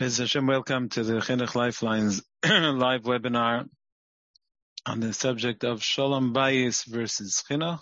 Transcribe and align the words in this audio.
Ms. 0.00 0.18
Hashem, 0.18 0.48
welcome 0.48 0.88
to 0.88 1.04
the 1.04 1.20
Chinuch 1.20 1.54
Lifelines 1.54 2.20
live 2.44 3.04
webinar 3.04 3.68
on 4.84 4.98
the 4.98 5.12
subject 5.12 5.62
of 5.62 5.84
Shalom 5.84 6.34
Bayis 6.34 6.84
versus 6.84 7.44
Chinuch. 7.48 7.80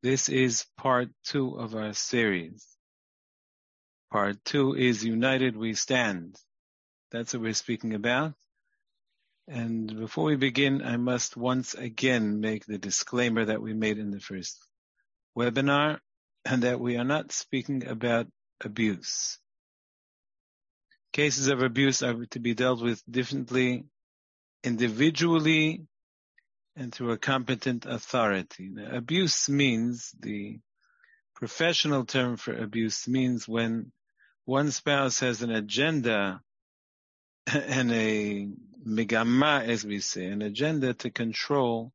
This 0.00 0.28
is 0.28 0.64
part 0.76 1.08
two 1.24 1.58
of 1.58 1.74
our 1.74 1.92
series. 1.92 2.64
Part 4.12 4.44
two 4.44 4.76
is 4.76 5.04
United 5.04 5.56
We 5.56 5.74
Stand. 5.74 6.36
That's 7.10 7.34
what 7.34 7.42
we're 7.42 7.52
speaking 7.52 7.94
about. 7.94 8.34
And 9.48 9.98
before 9.98 10.26
we 10.26 10.36
begin, 10.36 10.82
I 10.82 10.98
must 10.98 11.36
once 11.36 11.74
again 11.74 12.38
make 12.38 12.64
the 12.64 12.78
disclaimer 12.78 13.44
that 13.46 13.60
we 13.60 13.74
made 13.74 13.98
in 13.98 14.12
the 14.12 14.20
first 14.20 14.56
webinar 15.36 15.98
and 16.44 16.62
that 16.62 16.78
we 16.78 16.96
are 16.96 17.02
not 17.02 17.32
speaking 17.32 17.88
about 17.88 18.28
abuse 18.64 19.40
cases 21.12 21.48
of 21.48 21.62
abuse 21.62 22.02
are 22.02 22.26
to 22.26 22.40
be 22.40 22.54
dealt 22.54 22.82
with 22.82 23.02
differently, 23.10 23.84
individually, 24.62 25.86
and 26.76 26.94
through 26.94 27.10
a 27.10 27.18
competent 27.18 27.86
authority. 27.86 28.68
Now, 28.68 28.96
abuse 28.96 29.48
means 29.48 30.12
the 30.18 30.60
professional 31.34 32.04
term 32.04 32.36
for 32.36 32.52
abuse 32.52 33.08
means 33.08 33.48
when 33.48 33.92
one 34.44 34.70
spouse 34.70 35.20
has 35.20 35.42
an 35.42 35.50
agenda 35.50 36.40
and 37.52 37.92
a 37.92 38.48
megama, 38.86 39.66
as 39.66 39.84
we 39.84 40.00
say, 40.00 40.26
an 40.26 40.42
agenda 40.42 40.94
to 40.94 41.10
control 41.10 41.92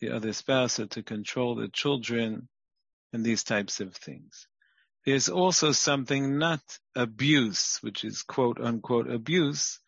the 0.00 0.10
other 0.10 0.32
spouse 0.32 0.80
or 0.80 0.86
to 0.86 1.02
control 1.02 1.54
the 1.54 1.68
children 1.68 2.48
and 3.12 3.24
these 3.24 3.44
types 3.44 3.80
of 3.80 3.94
things. 3.94 4.46
There's 5.04 5.28
also 5.28 5.72
something 5.72 6.38
not 6.38 6.62
abuse, 6.96 7.78
which 7.82 8.04
is 8.04 8.22
quote 8.22 8.58
unquote 8.58 9.10
abuse, 9.10 9.80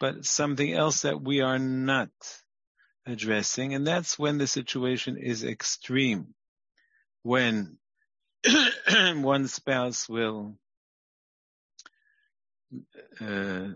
but 0.00 0.24
something 0.24 0.72
else 0.72 1.02
that 1.02 1.20
we 1.20 1.40
are 1.40 1.58
not 1.58 2.10
addressing. 3.06 3.74
And 3.74 3.86
that's 3.86 4.18
when 4.18 4.38
the 4.38 4.46
situation 4.46 5.16
is 5.16 5.44
extreme. 5.44 6.34
When 7.22 7.78
one 8.88 9.46
spouse 9.46 10.08
will 10.08 10.58
uh, 13.20 13.68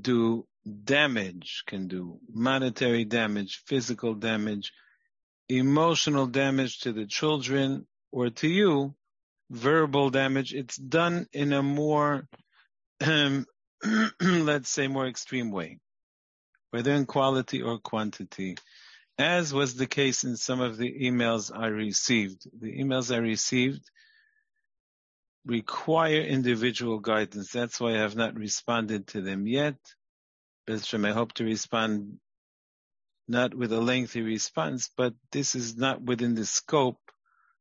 do 0.00 0.46
damage, 0.84 1.64
can 1.66 1.88
do 1.88 2.18
monetary 2.32 3.04
damage, 3.04 3.62
physical 3.66 4.14
damage, 4.14 4.72
emotional 5.48 6.26
damage 6.26 6.80
to 6.80 6.92
the 6.92 7.06
children 7.06 7.86
or 8.12 8.30
to 8.30 8.48
you, 8.48 8.94
verbal 9.50 10.10
damage. 10.10 10.54
It's 10.54 10.76
done 10.76 11.26
in 11.32 11.52
a 11.52 11.62
more, 11.62 12.28
um, 13.04 13.46
let's 14.20 14.70
say, 14.70 14.88
more 14.88 15.06
extreme 15.06 15.50
way, 15.50 15.78
whether 16.70 16.92
in 16.92 17.06
quality 17.06 17.62
or 17.62 17.78
quantity, 17.78 18.56
as 19.18 19.52
was 19.52 19.74
the 19.74 19.86
case 19.86 20.24
in 20.24 20.36
some 20.36 20.60
of 20.60 20.76
the 20.76 20.92
emails 21.06 21.56
I 21.56 21.68
received. 21.68 22.46
The 22.60 22.78
emails 22.78 23.14
I 23.14 23.18
received 23.18 23.82
require 25.46 26.20
individual 26.20 26.98
guidance. 26.98 27.52
That's 27.52 27.80
why 27.80 27.92
I 27.92 27.98
have 27.98 28.16
not 28.16 28.34
responded 28.34 29.06
to 29.08 29.22
them 29.22 29.46
yet. 29.46 29.76
Beztram, 30.68 31.06
I 31.08 31.12
hope 31.12 31.32
to 31.34 31.44
respond 31.44 32.18
not 33.28 33.54
with 33.54 33.72
a 33.72 33.80
lengthy 33.80 34.22
response, 34.22 34.90
but 34.96 35.14
this 35.32 35.54
is 35.54 35.76
not 35.76 36.02
within 36.02 36.34
the 36.34 36.46
scope 36.46 36.98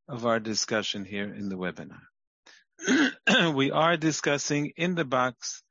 of 0.07 0.25
our 0.25 0.39
discussion 0.39 1.05
here 1.05 1.33
in 1.33 1.49
the 1.49 1.57
webinar. 1.57 2.01
we 3.55 3.71
are 3.71 3.97
discussing 3.97 4.73
in 4.77 4.95
the 4.95 5.05
box 5.05 5.63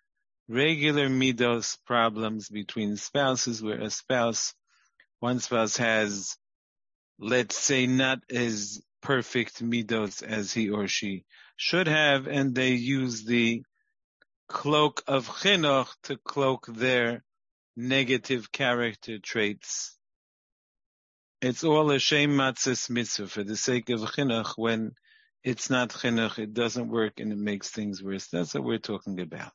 regular 0.49 1.09
midos 1.09 1.79
problems 1.87 2.49
between 2.49 2.97
spouses 2.97 3.63
where 3.63 3.81
a 3.81 3.91
spouse, 3.91 4.55
one 5.21 5.39
spouse 5.39 5.77
has, 5.77 6.37
let's 7.19 7.57
say, 7.57 7.87
not 7.87 8.19
as 8.31 8.83
perfect 9.03 9.63
midos 9.63 10.23
as 10.23 10.53
he 10.53 10.71
or 10.71 10.89
she 10.89 11.25
should 11.57 11.87
have, 11.87 12.27
and 12.27 12.55
they 12.55 12.73
use 12.73 13.25
the 13.25 13.63
cloak 14.49 15.03
of 15.07 15.29
chinuch 15.29 15.89
to 16.03 16.17
cloak 16.17 16.67
their 16.67 17.23
negative 17.77 18.53
character 18.53 19.19
traits 19.19 19.97
it's 21.45 21.65
all 21.65 21.91
a 21.91 21.99
shame 21.99 22.31
matzis 22.31 22.89
mitzvah 22.89 23.27
for 23.27 23.45
the 23.45 23.57
sake 23.57 23.91
of 23.91 24.01
chinuch. 24.01 24.55
When 24.57 24.93
it's 25.43 25.69
not 25.69 25.91
chinuch, 25.91 26.39
it 26.39 26.55
doesn't 26.55 26.89
work 26.89 27.21
and 27.21 27.33
it 27.33 27.39
makes 27.39 27.69
things 27.69 28.03
worse. 28.03 28.29
That's 28.29 28.55
what 28.55 28.65
we're 28.65 28.79
talking 28.79 29.21
about. 29.21 29.53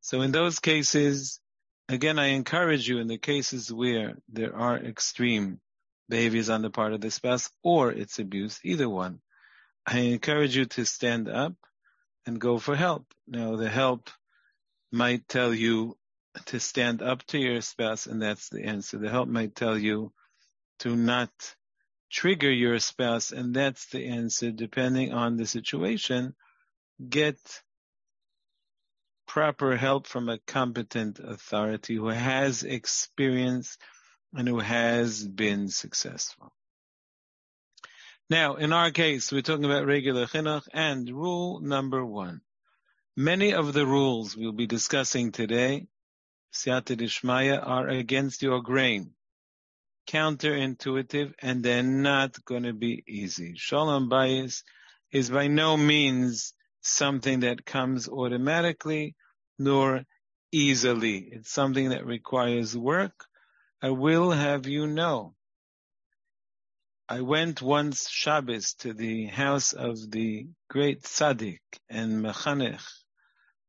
So 0.00 0.20
in 0.20 0.32
those 0.32 0.58
cases, 0.58 1.40
again, 1.88 2.18
I 2.18 2.28
encourage 2.28 2.88
you 2.88 2.98
in 2.98 3.06
the 3.06 3.18
cases 3.18 3.72
where 3.72 4.16
there 4.28 4.54
are 4.54 4.76
extreme 4.76 5.60
behaviors 6.08 6.50
on 6.50 6.62
the 6.62 6.70
part 6.70 6.92
of 6.92 7.00
the 7.00 7.10
spouse 7.10 7.48
or 7.62 7.90
it's 7.90 8.18
abuse, 8.18 8.60
either 8.64 8.88
one, 8.88 9.20
I 9.86 9.98
encourage 10.00 10.54
you 10.54 10.66
to 10.66 10.84
stand 10.84 11.28
up 11.28 11.54
and 12.26 12.40
go 12.40 12.58
for 12.58 12.76
help. 12.76 13.06
Now 13.26 13.56
the 13.56 13.70
help 13.70 14.10
might 14.90 15.26
tell 15.26 15.54
you 15.54 15.96
to 16.46 16.60
stand 16.60 17.02
up 17.02 17.24
to 17.26 17.38
your 17.38 17.60
spouse, 17.60 18.06
and 18.06 18.20
that's 18.22 18.48
the 18.48 18.64
answer. 18.64 18.98
The 18.98 19.10
help 19.10 19.28
might 19.28 19.54
tell 19.54 19.76
you 19.76 20.12
to 20.80 20.96
not 20.96 21.30
trigger 22.10 22.50
your 22.50 22.78
spouse, 22.78 23.32
and 23.32 23.54
that's 23.54 23.86
the 23.86 24.06
answer, 24.06 24.50
depending 24.50 25.12
on 25.12 25.36
the 25.36 25.46
situation. 25.46 26.34
Get 27.08 27.38
proper 29.26 29.76
help 29.76 30.06
from 30.06 30.28
a 30.28 30.38
competent 30.38 31.18
authority 31.18 31.96
who 31.96 32.08
has 32.08 32.64
experience 32.64 33.78
and 34.34 34.46
who 34.46 34.60
has 34.60 35.26
been 35.26 35.68
successful. 35.68 36.52
Now, 38.28 38.56
in 38.56 38.72
our 38.72 38.90
case, 38.90 39.32
we're 39.32 39.42
talking 39.42 39.64
about 39.64 39.86
regular 39.86 40.26
chinuch 40.26 40.66
and 40.72 41.08
rule 41.08 41.60
number 41.60 42.04
one. 42.04 42.40
Many 43.16 43.52
of 43.52 43.74
the 43.74 43.86
rules 43.86 44.36
we'll 44.36 44.52
be 44.52 44.66
discussing 44.66 45.32
today 45.32 45.86
Siyata 46.52 46.96
Dishmaya 46.96 47.66
are 47.66 47.88
against 47.88 48.42
your 48.42 48.60
grain. 48.60 49.14
Counterintuitive 50.06 51.32
and 51.38 51.62
they're 51.62 51.82
not 51.82 52.44
going 52.44 52.64
to 52.64 52.74
be 52.74 53.02
easy. 53.06 53.54
Shalom 53.56 54.10
Bayis 54.10 54.62
is 55.10 55.30
by 55.30 55.46
no 55.46 55.76
means 55.76 56.52
something 56.82 57.40
that 57.40 57.64
comes 57.64 58.08
automatically 58.08 59.14
nor 59.58 60.04
easily. 60.50 61.18
It's 61.18 61.50
something 61.50 61.90
that 61.90 62.04
requires 62.04 62.76
work. 62.76 63.24
I 63.80 63.90
will 63.90 64.30
have 64.30 64.66
you 64.66 64.86
know. 64.86 65.34
I 67.08 67.22
went 67.22 67.62
once 67.62 68.08
Shabbos 68.08 68.74
to 68.80 68.92
the 68.92 69.26
house 69.26 69.72
of 69.72 70.10
the 70.10 70.48
great 70.68 71.02
tzaddik 71.02 71.60
and 71.88 72.22
mechanech, 72.22 72.84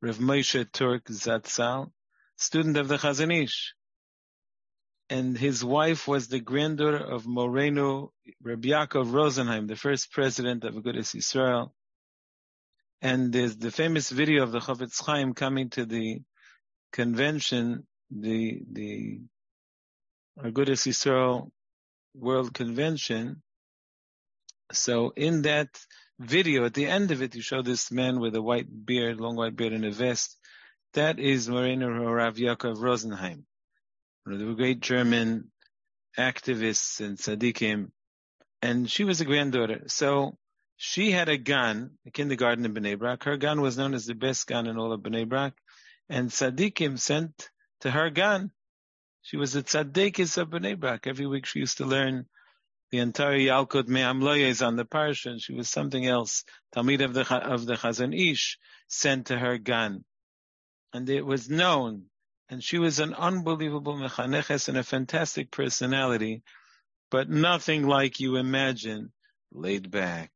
Rav 0.02 0.18
Moshe 0.18 0.72
Turk 0.72 1.06
Zatzal, 1.06 1.92
student 2.44 2.78
of 2.78 2.88
the 2.88 2.98
Chazon 2.98 3.44
Ish. 3.44 3.74
And 5.10 5.38
his 5.38 5.64
wife 5.64 6.08
was 6.08 6.28
the 6.28 6.40
granddaughter 6.40 6.98
of 6.98 7.26
Moreno 7.26 8.12
Rabbi 8.42 8.70
Yaakov 8.70 9.12
Rosenheim, 9.12 9.68
the 9.68 9.76
first 9.76 10.12
president 10.12 10.64
of 10.64 10.76
Agudas 10.76 11.16
Israel. 11.16 11.74
And 13.02 13.34
there's 13.34 13.58
the 13.58 13.72
famous 13.72 14.10
video 14.10 14.44
of 14.44 14.52
the 14.52 14.60
Chofetz 14.60 15.04
Chaim 15.06 15.34
coming 15.34 15.70
to 15.72 15.86
the 15.86 16.22
convention, 16.92 17.86
the 18.10 18.62
the 18.72 19.22
Agudas 20.40 20.88
Yisrael 20.88 21.52
World 22.16 22.54
Convention. 22.54 23.42
So 24.72 25.12
in 25.16 25.44
that 25.44 25.70
video, 26.20 26.66
at 26.66 26.74
the 26.74 26.86
end 26.86 27.12
of 27.12 27.22
it, 27.22 27.36
you 27.36 27.42
show 27.42 27.62
this 27.62 27.92
man 27.92 28.20
with 28.20 28.36
a 28.36 28.42
white 28.42 28.68
beard, 28.86 29.20
long 29.20 29.36
white 29.36 29.56
beard 29.56 29.74
and 29.74 29.86
a 29.86 29.92
vest, 29.92 30.38
that 30.94 31.20
is 31.20 31.50
Moreno 31.50 31.90
Rav 31.90 32.36
Yaakov 32.36 32.78
Rosenheim, 32.78 33.44
one 34.24 34.34
of 34.34 34.40
the 34.40 34.54
great 34.54 34.80
German 34.80 35.52
activists 36.18 37.00
and 37.00 37.18
tzaddikim, 37.18 37.90
and 38.62 38.90
she 38.90 39.04
was 39.04 39.20
a 39.20 39.26
granddaughter. 39.26 39.86
So 39.88 40.38
she 40.78 41.12
had 41.12 41.30
a 41.30 41.38
gun, 41.38 41.98
a 42.06 42.12
kindergarten 42.12 42.66
in 42.66 42.74
Bnei 42.76 42.98
Brak. 42.98 43.24
Her 43.24 43.38
gun 43.38 43.62
was 43.62 43.78
known 43.78 43.96
as 43.96 44.06
the 44.06 44.14
best 44.14 44.46
gun 44.46 44.68
in 44.68 44.78
all 44.78 44.92
of 44.92 45.02
Bnei 45.02 45.28
Brak, 45.28 45.54
and 46.10 46.30
tzaddikim 46.30 47.00
sent 47.00 47.50
to 47.82 47.90
her 47.90 48.12
gun. 48.12 48.52
She 49.24 49.38
was 49.38 49.56
a 49.56 49.64
tzaddikis 49.64 50.38
of 50.38 50.50
Bnei 50.50 50.80
Brak. 50.80 51.08
Every 51.08 51.26
week 51.26 51.48
she 51.48 51.60
used 51.60 51.78
to 51.78 51.86
learn 51.86 52.28
the 52.92 53.00
entire 53.00 53.40
Yalkut 53.40 53.88
Me'am 53.88 54.22
Lo'ez 54.22 54.66
on 54.66 54.76
the 54.76 54.86
parsha, 54.86 55.32
and 55.32 55.42
she 55.42 55.56
was 55.56 55.70
something 55.70 56.06
else. 56.06 56.44
Talmid 56.76 57.04
of 57.04 57.16
the 57.16 57.36
of 57.36 57.66
the 57.66 57.78
Chazon 57.78 58.14
Ish 58.16 58.60
sent 58.88 59.28
to 59.28 59.40
her 59.40 59.58
gun 59.58 60.06
and 60.94 61.10
it 61.10 61.26
was 61.26 61.50
known. 61.50 62.04
And 62.50 62.64
she 62.64 62.78
was 62.78 63.00
an 63.00 63.14
unbelievable 63.14 63.96
mechaneches 63.96 64.70
and 64.70 64.78
a 64.78 64.84
fantastic 64.84 65.50
personality, 65.50 66.44
but 67.10 67.30
nothing 67.30 67.88
like 67.88 68.20
you 68.20 68.36
imagine. 68.36 69.12
Laid 69.52 69.90
back, 69.92 70.32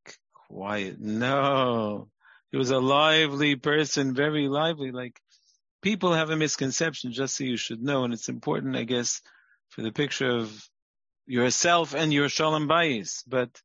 quiet. 0.49 0.99
No, 0.99 2.09
He 2.51 2.57
was 2.57 2.71
a 2.71 2.79
lively 2.79 3.55
person, 3.55 4.13
very 4.13 4.47
lively. 4.47 4.91
Like 4.91 5.19
people 5.81 6.13
have 6.13 6.29
a 6.29 6.35
misconception, 6.35 7.11
just 7.11 7.35
so 7.35 7.43
you 7.43 7.57
should 7.57 7.81
know, 7.81 8.03
and 8.03 8.13
it's 8.13 8.29
important, 8.29 8.75
I 8.75 8.83
guess, 8.83 9.21
for 9.69 9.81
the 9.81 9.91
picture 9.91 10.29
of 10.29 10.69
yourself 11.25 11.93
and 11.93 12.13
your 12.13 12.29
shalom 12.29 12.67
bayis. 12.67 13.23
But 13.27 13.61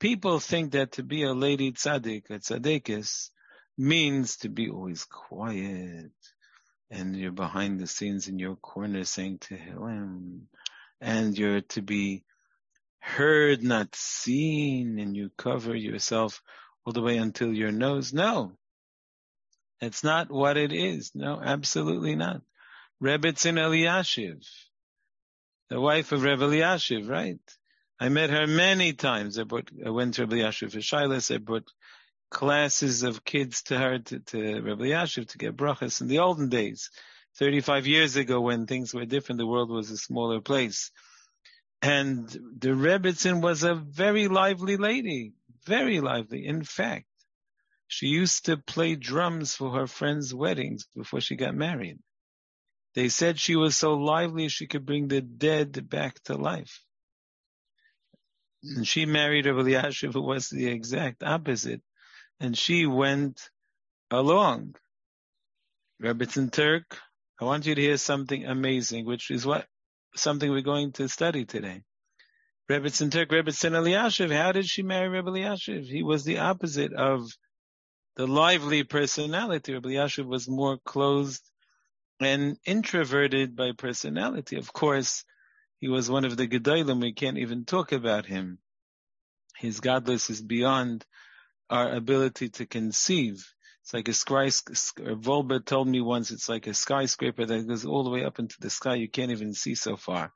people 0.00 0.40
think 0.40 0.72
that 0.72 0.92
to 0.92 1.02
be 1.02 1.22
a 1.22 1.32
lady 1.32 1.72
tzaddik, 1.72 2.30
a 2.30 2.38
tzaddikis, 2.38 3.30
means 3.78 4.38
to 4.38 4.48
be 4.48 4.68
always 4.68 5.04
quiet, 5.04 6.10
and 6.90 7.16
you're 7.16 7.32
behind 7.32 7.78
the 7.78 7.86
scenes 7.86 8.28
in 8.28 8.38
your 8.38 8.56
corner 8.56 9.04
saying 9.04 9.38
Tehillim, 9.38 10.42
and 11.00 11.38
you're 11.38 11.60
to 11.60 11.82
be 11.82 12.24
heard, 13.00 13.62
not 13.62 13.94
seen, 13.94 14.98
and 14.98 15.16
you 15.16 15.30
cover 15.36 15.74
yourself 15.74 16.42
all 16.84 16.92
the 16.92 17.02
way 17.02 17.18
until 17.18 17.52
your 17.52 17.72
nose. 17.72 18.12
No. 18.12 18.52
That's 19.80 20.02
not 20.02 20.30
what 20.30 20.56
it 20.56 20.72
is. 20.72 21.12
No, 21.14 21.40
absolutely 21.40 22.16
not. 22.16 22.42
Rebbetzin 23.02 23.54
Eliashiv, 23.54 24.44
the 25.70 25.80
wife 25.80 26.10
of 26.10 26.24
Reb 26.24 26.40
Eliashiv, 26.40 27.08
right? 27.08 27.38
I 28.00 28.08
met 28.08 28.30
her 28.30 28.46
many 28.46 28.92
times. 28.92 29.38
I, 29.38 29.44
brought, 29.44 29.70
I 29.84 29.90
went 29.90 30.14
to 30.14 30.22
Rebbe 30.22 30.36
Eliashiv 30.36 30.72
for 30.72 30.78
Shilas. 30.78 31.32
I 31.32 31.38
brought 31.38 31.68
classes 32.30 33.02
of 33.02 33.24
kids 33.24 33.62
to 33.64 33.78
her, 33.78 33.98
to, 33.98 34.20
to 34.20 34.60
Rebbe 34.60 34.82
Eliashiv 34.82 35.28
to 35.28 35.38
get 35.38 35.56
brachas 35.56 36.00
in 36.00 36.08
the 36.08 36.18
olden 36.18 36.48
days. 36.48 36.90
35 37.36 37.86
years 37.86 38.16
ago 38.16 38.40
when 38.40 38.66
things 38.66 38.92
were 38.92 39.04
different, 39.04 39.38
the 39.38 39.46
world 39.46 39.70
was 39.70 39.90
a 39.90 39.96
smaller 39.96 40.40
place. 40.40 40.90
And 41.80 42.28
the 42.28 42.70
Rebbitzin 42.70 43.40
was 43.40 43.62
a 43.62 43.74
very 43.74 44.26
lively 44.26 44.76
lady, 44.76 45.34
very 45.64 46.00
lively. 46.00 46.46
In 46.46 46.64
fact, 46.64 47.06
she 47.86 48.06
used 48.06 48.46
to 48.46 48.56
play 48.56 48.96
drums 48.96 49.54
for 49.54 49.70
her 49.72 49.86
friends' 49.86 50.34
weddings 50.34 50.86
before 50.94 51.20
she 51.20 51.36
got 51.36 51.54
married. 51.54 51.98
They 52.94 53.08
said 53.08 53.38
she 53.38 53.54
was 53.54 53.76
so 53.76 53.94
lively 53.94 54.48
she 54.48 54.66
could 54.66 54.84
bring 54.84 55.08
the 55.08 55.20
dead 55.20 55.88
back 55.88 56.20
to 56.24 56.34
life. 56.34 56.82
And 58.62 58.86
she 58.86 59.06
married 59.06 59.46
Rabbi 59.46 59.60
Eliashiv, 59.60 60.14
who 60.14 60.22
was 60.22 60.48
the 60.48 60.66
exact 60.66 61.22
opposite, 61.22 61.80
and 62.40 62.56
she 62.56 62.86
went 62.86 63.50
along. 64.10 64.74
Rebbitzin 66.02 66.52
Turk, 66.52 66.98
I 67.40 67.44
want 67.44 67.66
you 67.66 67.74
to 67.74 67.80
hear 67.80 67.96
something 67.96 68.44
amazing, 68.44 69.06
which 69.06 69.30
is 69.30 69.44
what 69.44 69.66
something 70.14 70.50
we're 70.50 70.60
going 70.60 70.92
to 70.92 71.08
study 71.08 71.44
today. 71.44 71.82
Rebbitzin 72.70 73.10
Turk, 73.10 73.30
Rebbitzin 73.30 73.72
Eliashiv, 73.72 74.30
how 74.30 74.52
did 74.52 74.66
she 74.66 74.82
marry 74.82 75.08
Rebbe 75.08 75.30
Eliashiv? 75.30 75.84
He 75.84 76.02
was 76.02 76.24
the 76.24 76.38
opposite 76.38 76.92
of 76.92 77.28
the 78.16 78.26
lively 78.26 78.84
personality. 78.84 79.72
Rebbe 79.72 79.88
Eliashiv 79.88 80.26
was 80.26 80.48
more 80.48 80.78
closed 80.84 81.42
and 82.20 82.56
introverted 82.64 83.56
by 83.56 83.72
personality. 83.72 84.56
Of 84.56 84.72
course, 84.72 85.24
he 85.80 85.88
was 85.88 86.10
one 86.10 86.24
of 86.24 86.36
the 86.36 86.48
Gedolim. 86.48 87.00
We 87.00 87.12
can't 87.12 87.38
even 87.38 87.64
talk 87.64 87.92
about 87.92 88.26
him. 88.26 88.58
His 89.56 89.80
gadlus 89.80 90.30
is 90.30 90.42
beyond 90.42 91.04
our 91.70 91.92
ability 91.92 92.50
to 92.50 92.66
conceive. 92.66 93.46
It's 93.82 93.94
like 93.94 94.08
a 94.08 94.12
skyscraper. 94.12 95.16
Wolbe 95.16 95.64
told 95.64 95.88
me 95.88 96.00
once 96.00 96.30
it's 96.30 96.48
like 96.48 96.66
a 96.66 96.74
skyscraper 96.74 97.46
that 97.46 97.66
goes 97.66 97.84
all 97.84 98.04
the 98.04 98.10
way 98.10 98.24
up 98.24 98.38
into 98.38 98.56
the 98.60 98.70
sky. 98.70 98.96
You 98.96 99.08
can't 99.08 99.30
even 99.30 99.54
see 99.54 99.74
so 99.74 99.96
far. 99.96 100.32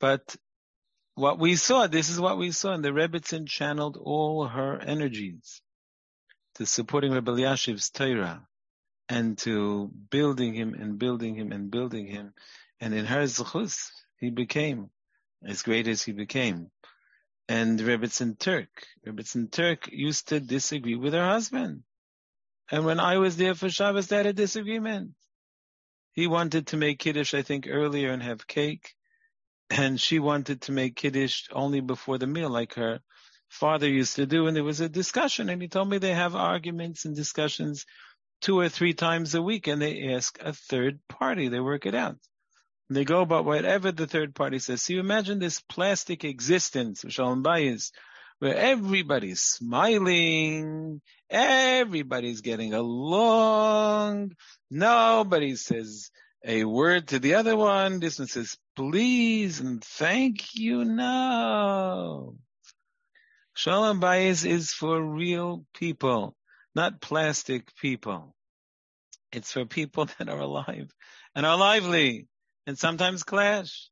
But 0.00 0.36
what 1.14 1.38
we 1.38 1.56
saw, 1.56 1.86
this 1.86 2.10
is 2.10 2.20
what 2.20 2.38
we 2.38 2.52
saw, 2.52 2.72
and 2.72 2.84
the 2.84 2.90
Rebbitzin 2.90 3.46
channeled 3.46 3.96
all 3.96 4.46
her 4.46 4.78
energies 4.78 5.62
to 6.56 6.66
supporting 6.66 7.12
Rebbe 7.12 7.30
Eliashiv's 7.30 7.90
Torah 7.90 8.46
and 9.08 9.38
to 9.38 9.90
building 10.10 10.54
him 10.54 10.74
and 10.74 10.98
building 10.98 11.34
him 11.34 11.52
and 11.52 11.70
building 11.70 12.06
him. 12.06 12.34
And 12.80 12.94
in 12.94 13.06
her 13.06 13.22
zechus, 13.22 13.90
he 14.18 14.30
became 14.30 14.90
as 15.44 15.62
great 15.62 15.88
as 15.88 16.02
he 16.02 16.12
became. 16.12 16.70
And 17.48 17.78
Rebbitzin 17.78 18.38
Turk, 18.38 18.68
Rebbitzin 19.06 19.50
Turk 19.50 19.88
used 19.92 20.28
to 20.28 20.40
disagree 20.40 20.96
with 20.96 21.12
her 21.12 21.24
husband. 21.24 21.84
And 22.70 22.84
when 22.84 22.98
I 22.98 23.18
was 23.18 23.36
there 23.36 23.54
for 23.54 23.70
Shabbos, 23.70 24.08
they 24.08 24.16
had 24.16 24.26
a 24.26 24.32
disagreement. 24.32 25.12
He 26.12 26.26
wanted 26.26 26.68
to 26.68 26.76
make 26.76 26.98
Kiddush, 26.98 27.34
I 27.34 27.42
think, 27.42 27.68
earlier 27.68 28.10
and 28.10 28.22
have 28.22 28.46
cake. 28.46 28.94
And 29.70 30.00
she 30.00 30.18
wanted 30.18 30.62
to 30.62 30.72
make 30.72 30.96
Kiddush 30.96 31.44
only 31.52 31.80
before 31.80 32.18
the 32.18 32.26
meal, 32.26 32.50
like 32.50 32.74
her 32.74 33.00
father 33.48 33.88
used 33.88 34.16
to 34.16 34.26
do. 34.26 34.46
And 34.46 34.56
there 34.56 34.64
was 34.64 34.80
a 34.80 34.88
discussion. 34.88 35.48
And 35.48 35.62
he 35.62 35.68
told 35.68 35.88
me 35.88 35.98
they 35.98 36.14
have 36.14 36.34
arguments 36.34 37.04
and 37.04 37.14
discussions 37.14 37.86
two 38.40 38.58
or 38.58 38.68
three 38.68 38.94
times 38.94 39.36
a 39.36 39.42
week. 39.42 39.68
And 39.68 39.80
they 39.80 40.14
ask 40.14 40.36
a 40.40 40.52
third 40.52 40.98
party. 41.08 41.48
They 41.48 41.60
work 41.60 41.86
it 41.86 41.94
out. 41.94 42.16
They 42.88 43.04
go 43.04 43.22
about 43.22 43.44
whatever 43.44 43.90
the 43.90 44.06
third 44.06 44.34
party 44.34 44.60
says. 44.60 44.82
So 44.82 44.92
you 44.92 45.00
imagine 45.00 45.38
this 45.38 45.60
plastic 45.60 46.24
existence, 46.24 47.04
Shalom 47.08 47.42
Bayis, 47.42 47.90
where 48.38 48.56
everybody's 48.56 49.42
smiling, 49.42 51.00
everybody's 51.28 52.42
getting 52.42 52.74
along, 52.74 54.32
nobody 54.70 55.56
says 55.56 56.10
a 56.44 56.64
word 56.64 57.08
to 57.08 57.18
the 57.18 57.34
other 57.34 57.56
one, 57.56 57.98
this 57.98 58.18
one 58.20 58.28
says 58.28 58.56
please 58.76 59.58
and 59.58 59.82
thank 59.82 60.54
you, 60.54 60.84
no. 60.84 62.36
Shalom 63.54 64.00
Bayis 64.00 64.48
is 64.48 64.70
for 64.70 65.02
real 65.02 65.64
people, 65.74 66.36
not 66.74 67.00
plastic 67.00 67.74
people. 67.76 68.34
It's 69.32 69.50
for 69.50 69.64
people 69.64 70.04
that 70.18 70.28
are 70.28 70.38
alive 70.38 70.94
and 71.34 71.44
are 71.44 71.56
lively 71.56 72.28
and 72.66 72.78
sometimes 72.78 73.22
clash. 73.22 73.88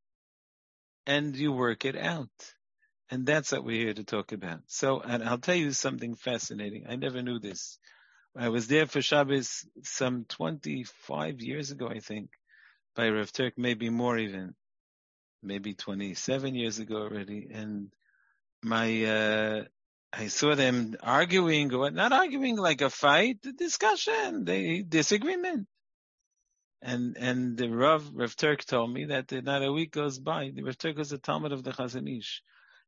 And 1.07 1.35
you 1.35 1.51
work 1.51 1.85
it 1.85 1.95
out. 1.95 2.29
And 3.09 3.25
that's 3.25 3.51
what 3.51 3.63
we're 3.63 3.85
here 3.85 3.93
to 3.93 4.03
talk 4.03 4.31
about. 4.31 4.61
So, 4.67 4.99
and 4.99 5.23
I'll 5.23 5.37
tell 5.37 5.55
you 5.55 5.71
something 5.71 6.15
fascinating. 6.15 6.85
I 6.89 6.95
never 6.95 7.21
knew 7.21 7.39
this. 7.39 7.77
I 8.35 8.49
was 8.49 8.67
there 8.67 8.87
for 8.87 9.01
Shabbos 9.01 9.65
some 9.83 10.25
25 10.27 11.41
years 11.41 11.71
ago, 11.71 11.87
I 11.87 11.99
think, 11.99 12.31
by 12.95 13.09
Rav 13.09 13.31
Turk, 13.31 13.53
maybe 13.57 13.89
more 13.89 14.17
even, 14.17 14.55
maybe 15.41 15.73
27 15.73 16.55
years 16.55 16.79
ago 16.79 16.97
already. 16.97 17.47
And 17.53 17.93
my, 18.63 19.05
uh, 19.05 19.63
I 20.11 20.27
saw 20.27 20.55
them 20.55 20.95
arguing, 21.01 21.73
or 21.73 21.91
not 21.91 22.11
arguing 22.11 22.57
like 22.57 22.81
a 22.81 22.89
fight, 22.89 23.37
discussion, 23.57 24.43
they 24.43 24.81
disagreement. 24.81 25.67
And 26.87 27.17
and 27.17 27.57
the 27.57 27.67
Rav 27.67 28.11
Rav 28.13 28.35
Turk 28.35 28.63
told 28.63 28.93
me 28.93 29.05
that 29.05 29.31
not 29.31 29.63
a 29.63 29.73
week 29.73 29.91
goes 29.91 30.19
by. 30.19 30.51
The 30.53 30.61
Rav 30.61 30.77
Turk 30.77 30.97
was 30.97 31.11
a 31.11 31.17
Talmid 31.17 31.51
of 31.51 31.63
the 31.63 31.71
Chazon 31.71 32.07
Ish. 32.07 32.43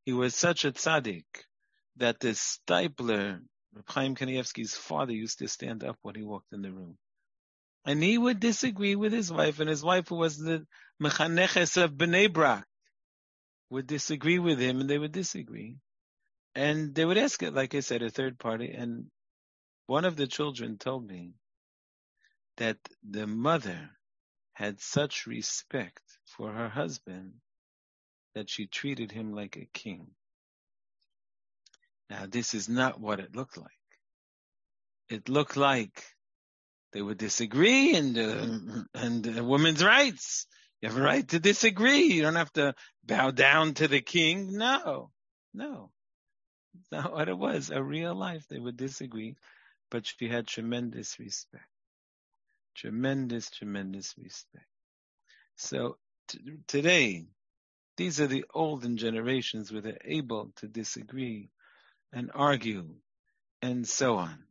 He 0.06 0.14
was 0.14 0.36
such 0.36 0.66
a 0.66 0.72
tzaddik 0.72 1.26
that 1.96 2.20
the 2.20 2.36
Steipler, 2.36 3.42
Rav 3.74 3.86
Chaim 3.88 4.16
Kanievsky's 4.16 4.76
father, 4.76 5.14
used 5.14 5.40
to 5.40 5.48
stand 5.48 5.84
up 5.84 5.98
when 6.04 6.14
he 6.14 6.22
walked 6.22 6.54
in 6.54 6.62
the 6.62 6.72
room. 6.72 7.00
And 7.86 8.04
he 8.04 8.20
would 8.20 8.40
disagree 8.40 8.96
with 8.96 9.14
his 9.14 9.32
wife, 9.32 9.60
and 9.60 9.70
his 9.70 9.84
wife, 9.84 10.10
who 10.10 10.18
was 10.18 10.38
the 10.38 10.68
mechaneches 11.02 11.82
of 11.82 11.94
Bnei 11.94 12.32
Brak, 12.32 12.68
would 13.72 13.88
disagree 13.88 14.38
with 14.38 14.60
him, 14.60 14.80
and 14.80 14.88
they 14.88 15.00
would 15.00 15.12
disagree. 15.12 15.78
And 16.54 16.94
they 16.94 17.04
would 17.04 17.18
ask 17.18 17.42
it, 17.42 17.56
like 17.56 17.74
I 17.74 17.80
said, 17.80 18.04
a 18.04 18.12
third 18.12 18.38
party. 18.38 18.70
And 18.70 19.10
one 19.88 20.06
of 20.06 20.18
the 20.18 20.28
children 20.28 20.78
told 20.78 21.08
me 21.08 21.34
that 22.58 22.78
the 23.08 23.28
mother 23.28 23.90
had 24.54 24.80
such 24.82 25.28
respect 25.28 26.02
for 26.26 26.52
her 26.52 26.70
husband 26.70 27.34
that 28.36 28.50
she 28.50 28.68
treated 28.68 29.12
him 29.12 29.34
like 29.34 29.56
a 29.58 29.68
king. 29.74 30.08
Now, 32.10 32.26
this 32.28 32.54
is 32.54 32.70
not 32.70 33.00
what 33.00 33.20
it 33.20 33.36
looked 33.36 33.58
like. 33.58 33.68
It 35.10 35.30
looked 35.30 35.58
like 35.58 36.04
they 36.94 37.02
would 37.02 37.18
disagree 37.18 37.96
and 37.96 38.18
uh, 38.18 38.84
and 38.94 39.40
uh, 39.40 39.44
women's 39.44 39.84
rights. 39.84 40.48
You 40.82 40.90
have 40.90 40.98
a 40.98 41.02
right 41.02 41.28
to 41.30 41.40
disagree. 41.40 42.04
You 42.04 42.22
don't 42.22 42.36
have 42.36 42.54
to 42.54 42.76
bow 43.06 43.32
down 43.32 43.74
to 43.76 43.88
the 43.88 44.02
king. 44.02 44.58
No, 44.58 45.12
no, 45.54 45.92
not 46.92 47.12
what 47.12 47.30
it 47.30 47.38
was. 47.38 47.70
A 47.72 47.82
real 47.82 48.16
life, 48.16 48.46
they 48.50 48.60
would 48.60 48.78
disagree, 48.78 49.36
but 49.92 50.06
she 50.06 50.28
had 50.30 50.48
tremendous 50.48 51.20
respect. 51.20 51.66
Tremendous, 52.78 53.50
tremendous 53.50 54.16
respect. 54.18 54.68
So 55.56 55.98
t- 56.28 56.40
today, 56.68 57.26
these 57.98 58.22
are 58.22 58.28
the 58.28 58.46
olden 58.54 58.98
generations 58.98 59.72
where 59.72 59.82
they're 59.82 59.98
able 60.06 60.52
to 60.58 60.68
disagree 60.68 61.50
and 62.14 62.32
argue 62.34 62.96
and 63.64 63.88
so 63.88 64.18
on. 64.18 64.44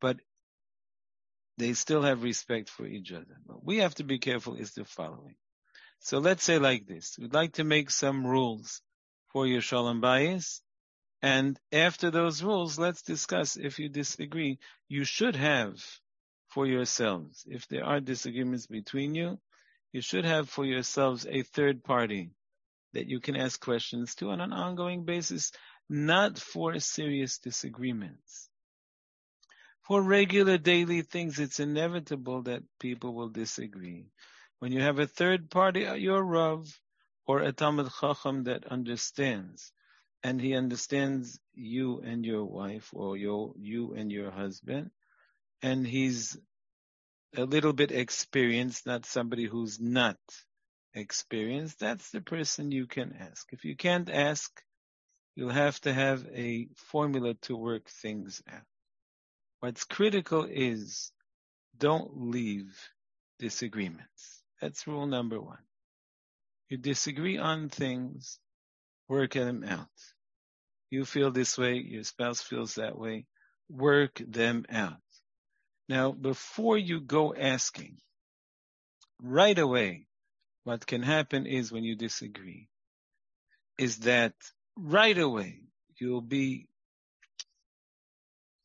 But 0.00 0.20
they 1.58 1.74
still 1.74 2.02
have 2.02 2.22
respect 2.22 2.70
for 2.70 2.86
each 2.86 3.12
other. 3.12 3.36
What 3.44 3.62
we 3.62 3.78
have 3.78 3.94
to 3.96 4.04
be 4.04 4.18
careful 4.18 4.54
is 4.56 4.72
the 4.72 4.86
following. 4.86 5.36
So 5.98 6.18
let's 6.18 6.42
say 6.42 6.58
like 6.58 6.86
this. 6.86 7.18
We'd 7.18 7.34
like 7.34 7.54
to 7.54 7.64
make 7.64 7.90
some 7.90 8.26
rules 8.26 8.80
for 9.28 9.46
your 9.46 9.60
Shalom 9.60 10.00
Bayis. 10.00 10.62
And 11.20 11.60
after 11.70 12.10
those 12.10 12.42
rules, 12.42 12.78
let's 12.78 13.02
discuss 13.02 13.58
if 13.58 13.78
you 13.78 13.90
disagree, 13.90 14.58
you 14.88 15.04
should 15.04 15.36
have 15.36 15.84
for 16.50 16.66
yourselves. 16.66 17.44
If 17.48 17.66
there 17.68 17.84
are 17.84 18.00
disagreements 18.00 18.66
between 18.66 19.14
you, 19.14 19.38
you 19.92 20.00
should 20.02 20.24
have 20.24 20.48
for 20.48 20.64
yourselves 20.64 21.26
a 21.28 21.42
third 21.42 21.82
party 21.82 22.30
that 22.92 23.08
you 23.08 23.20
can 23.20 23.36
ask 23.36 23.60
questions 23.60 24.14
to 24.16 24.30
on 24.30 24.40
an 24.40 24.52
ongoing 24.52 25.04
basis, 25.04 25.52
not 25.88 26.38
for 26.38 26.78
serious 26.78 27.38
disagreements. 27.38 28.48
For 29.82 30.02
regular 30.02 30.58
daily 30.58 31.02
things, 31.02 31.38
it's 31.38 31.60
inevitable 31.60 32.42
that 32.42 32.62
people 32.78 33.14
will 33.14 33.28
disagree. 33.28 34.06
When 34.58 34.72
you 34.72 34.82
have 34.82 34.98
a 34.98 35.06
third 35.06 35.50
party, 35.50 35.86
uh, 35.86 35.94
your 35.94 36.22
Rav, 36.22 36.68
or 37.26 37.42
a 37.42 37.52
Talmid 37.52 37.90
Chacham 38.00 38.44
that 38.44 38.66
understands, 38.66 39.72
and 40.22 40.40
he 40.40 40.54
understands 40.54 41.40
you 41.54 42.00
and 42.00 42.24
your 42.24 42.44
wife, 42.44 42.90
or 42.92 43.16
your, 43.16 43.54
you 43.56 43.94
and 43.94 44.12
your 44.12 44.30
husband, 44.30 44.90
and 45.62 45.86
he's 45.86 46.36
a 47.36 47.44
little 47.44 47.72
bit 47.72 47.92
experienced, 47.92 48.86
not 48.86 49.06
somebody 49.06 49.44
who's 49.46 49.80
not 49.80 50.18
experienced, 50.94 51.78
that's 51.78 52.10
the 52.10 52.20
person 52.20 52.72
you 52.72 52.86
can 52.86 53.14
ask. 53.20 53.52
If 53.52 53.64
you 53.64 53.76
can't 53.76 54.10
ask, 54.10 54.50
you'll 55.36 55.50
have 55.50 55.80
to 55.82 55.92
have 55.92 56.26
a 56.34 56.68
formula 56.76 57.34
to 57.42 57.56
work 57.56 57.88
things 57.88 58.42
out. 58.50 58.62
What's 59.60 59.84
critical 59.84 60.46
is 60.50 61.12
don't 61.78 62.30
leave 62.30 62.76
disagreements. 63.38 64.42
That's 64.60 64.86
rule 64.86 65.06
number 65.06 65.40
one. 65.40 65.58
You 66.68 66.78
disagree 66.78 67.38
on 67.38 67.68
things, 67.68 68.38
work 69.08 69.32
them 69.34 69.64
out. 69.64 69.88
You 70.90 71.04
feel 71.04 71.30
this 71.30 71.56
way, 71.58 71.76
your 71.76 72.04
spouse 72.04 72.40
feels 72.42 72.74
that 72.74 72.98
way, 72.98 73.26
work 73.68 74.20
them 74.26 74.66
out. 74.70 74.98
Now, 75.90 76.12
before 76.12 76.78
you 76.78 77.00
go 77.00 77.34
asking, 77.34 77.96
right 79.20 79.58
away, 79.58 80.06
what 80.62 80.86
can 80.86 81.02
happen 81.02 81.46
is 81.46 81.72
when 81.72 81.82
you 81.82 81.96
disagree, 81.96 82.68
is 83.76 83.98
that 84.10 84.34
right 84.76 85.18
away 85.18 85.62
you'll 85.98 86.20
be 86.20 86.68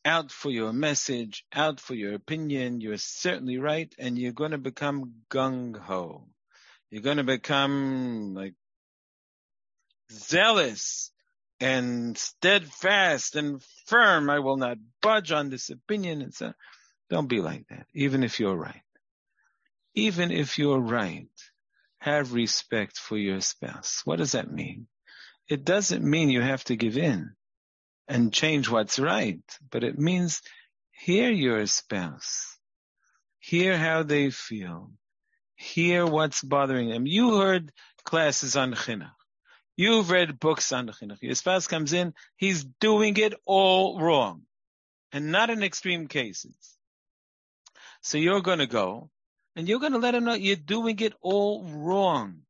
out 0.05 0.31
for 0.31 0.51
your 0.51 0.71
message, 0.71 1.43
out 1.51 1.79
for 1.79 1.95
your 1.95 2.13
opinion, 2.13 2.79
you're 2.79 2.97
certainly 2.97 3.57
right, 3.57 3.91
and 3.97 4.19
you're 4.19 4.31
going 4.31 4.51
to 4.51 4.59
become 4.59 5.23
gung 5.31 5.75
ho. 5.75 6.27
You're 6.91 7.01
going 7.01 7.17
to 7.17 7.23
become 7.23 8.35
like 8.35 8.53
zealous 10.11 11.09
and 11.59 12.15
steadfast 12.15 13.35
and 13.35 13.63
firm. 13.87 14.29
I 14.29 14.37
will 14.37 14.57
not 14.57 14.77
budge 15.01 15.31
on 15.31 15.49
this 15.49 15.71
opinion. 15.71 16.21
And 16.21 16.31
so 16.31 16.53
don't 17.09 17.27
be 17.27 17.41
like 17.41 17.67
that, 17.69 17.85
even 17.93 18.23
if 18.23 18.39
you're 18.39 18.55
right. 18.55 18.81
Even 19.93 20.31
if 20.31 20.57
you're 20.57 20.79
right, 20.79 21.29
have 21.99 22.33
respect 22.33 22.97
for 22.97 23.17
your 23.17 23.41
spouse. 23.41 24.01
What 24.05 24.17
does 24.17 24.33
that 24.33 24.51
mean? 24.51 24.87
It 25.47 25.63
doesn't 25.63 26.03
mean 26.03 26.29
you 26.29 26.41
have 26.41 26.63
to 26.65 26.75
give 26.75 26.97
in 26.97 27.31
and 28.07 28.33
change 28.33 28.69
what's 28.69 28.99
right, 28.99 29.41
but 29.71 29.83
it 29.83 29.97
means 29.97 30.41
hear 30.91 31.31
your 31.31 31.65
spouse. 31.67 32.57
Hear 33.39 33.77
how 33.77 34.03
they 34.03 34.31
feel. 34.31 34.91
Hear 35.55 36.05
what's 36.05 36.41
bothering 36.41 36.89
them. 36.89 37.05
You 37.05 37.37
heard 37.37 37.71
classes 38.03 38.55
on 38.55 38.73
chinuch. 38.73 39.11
You've 39.77 40.09
read 40.09 40.39
books 40.39 40.71
on 40.71 40.87
chinuch. 40.87 41.21
Your 41.21 41.35
spouse 41.35 41.67
comes 41.67 41.93
in, 41.93 42.13
he's 42.37 42.63
doing 42.63 43.17
it 43.17 43.33
all 43.45 43.99
wrong. 43.99 44.43
And 45.11 45.31
not 45.31 45.49
in 45.49 45.63
extreme 45.63 46.07
cases. 46.07 46.74
So 48.05 48.19
you're 48.19 48.41
going 48.41 48.59
to 48.59 48.67
go 48.67 49.09
and 49.55 49.67
you're 49.67 49.79
going 49.79 49.93
to 49.93 49.97
let 49.97 50.13
him 50.13 50.25
know 50.25 50.35
you're 50.35 50.55
doing 50.55 50.99
it 50.99 51.13
all 51.21 51.63
wrong. 51.67 52.41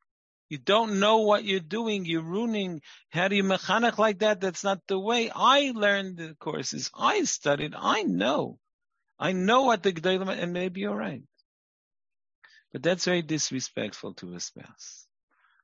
You 0.50 0.58
don't 0.58 1.00
know 1.00 1.20
what 1.20 1.46
you're 1.46 1.62
doing. 1.62 2.04
You're 2.04 2.24
ruining. 2.24 2.82
How 3.10 3.30
do 3.30 3.38
you 3.38 3.44
mechanech 3.44 3.98
like 3.98 4.20
that? 4.20 4.42
That's 4.42 4.66
not 4.66 4.82
the 4.90 5.00
way. 5.00 5.32
I 5.34 5.72
learned 5.74 6.18
the 6.18 6.36
courses. 6.38 6.92
I 6.94 7.24
studied. 7.24 7.74
I 7.74 8.04
know. 8.04 8.60
I 9.18 9.32
know 9.32 9.62
what 9.62 9.82
the 9.82 9.94
Gedolim, 9.94 10.28
and 10.28 10.52
maybe 10.52 10.82
you're 10.82 10.94
right. 10.94 11.24
But 12.74 12.84
that's 12.84 13.06
very 13.06 13.22
disrespectful 13.22 14.16
to 14.16 14.36
a 14.36 14.42
spouse. 14.42 15.08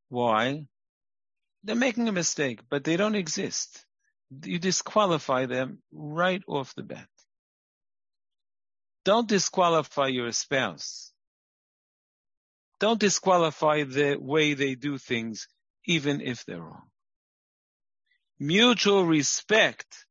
Why? 0.07 0.67
They're 1.65 1.75
making 1.75 2.07
a 2.07 2.13
mistake, 2.13 2.61
but 2.69 2.85
they 2.85 2.95
don't 2.95 3.15
exist. 3.15 3.85
You 4.45 4.57
disqualify 4.57 5.47
them 5.47 5.79
right 5.91 6.41
off 6.47 6.73
the 6.75 6.83
bat. 6.83 7.09
Don't 9.03 9.27
disqualify 9.27 10.07
your 10.07 10.31
spouse. 10.31 11.11
Don't 12.79 12.99
disqualify 12.99 13.83
the 13.83 14.17
way 14.19 14.53
they 14.53 14.75
do 14.75 14.97
things, 14.97 15.47
even 15.85 16.21
if 16.21 16.45
they're 16.45 16.61
wrong. 16.61 16.89
Mutual 18.39 19.05
respect. 19.05 20.05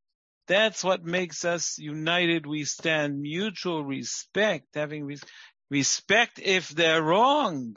That's 0.47 0.83
what 0.83 1.05
makes 1.05 1.45
us 1.45 1.79
united. 1.79 2.47
We 2.47 2.65
stand 2.65 3.21
mutual 3.21 3.85
respect, 3.85 4.69
having 4.75 5.05
res- 5.05 5.25
respect 5.69 6.41
if 6.41 6.69
they're 6.69 7.03
wrong. 7.03 7.77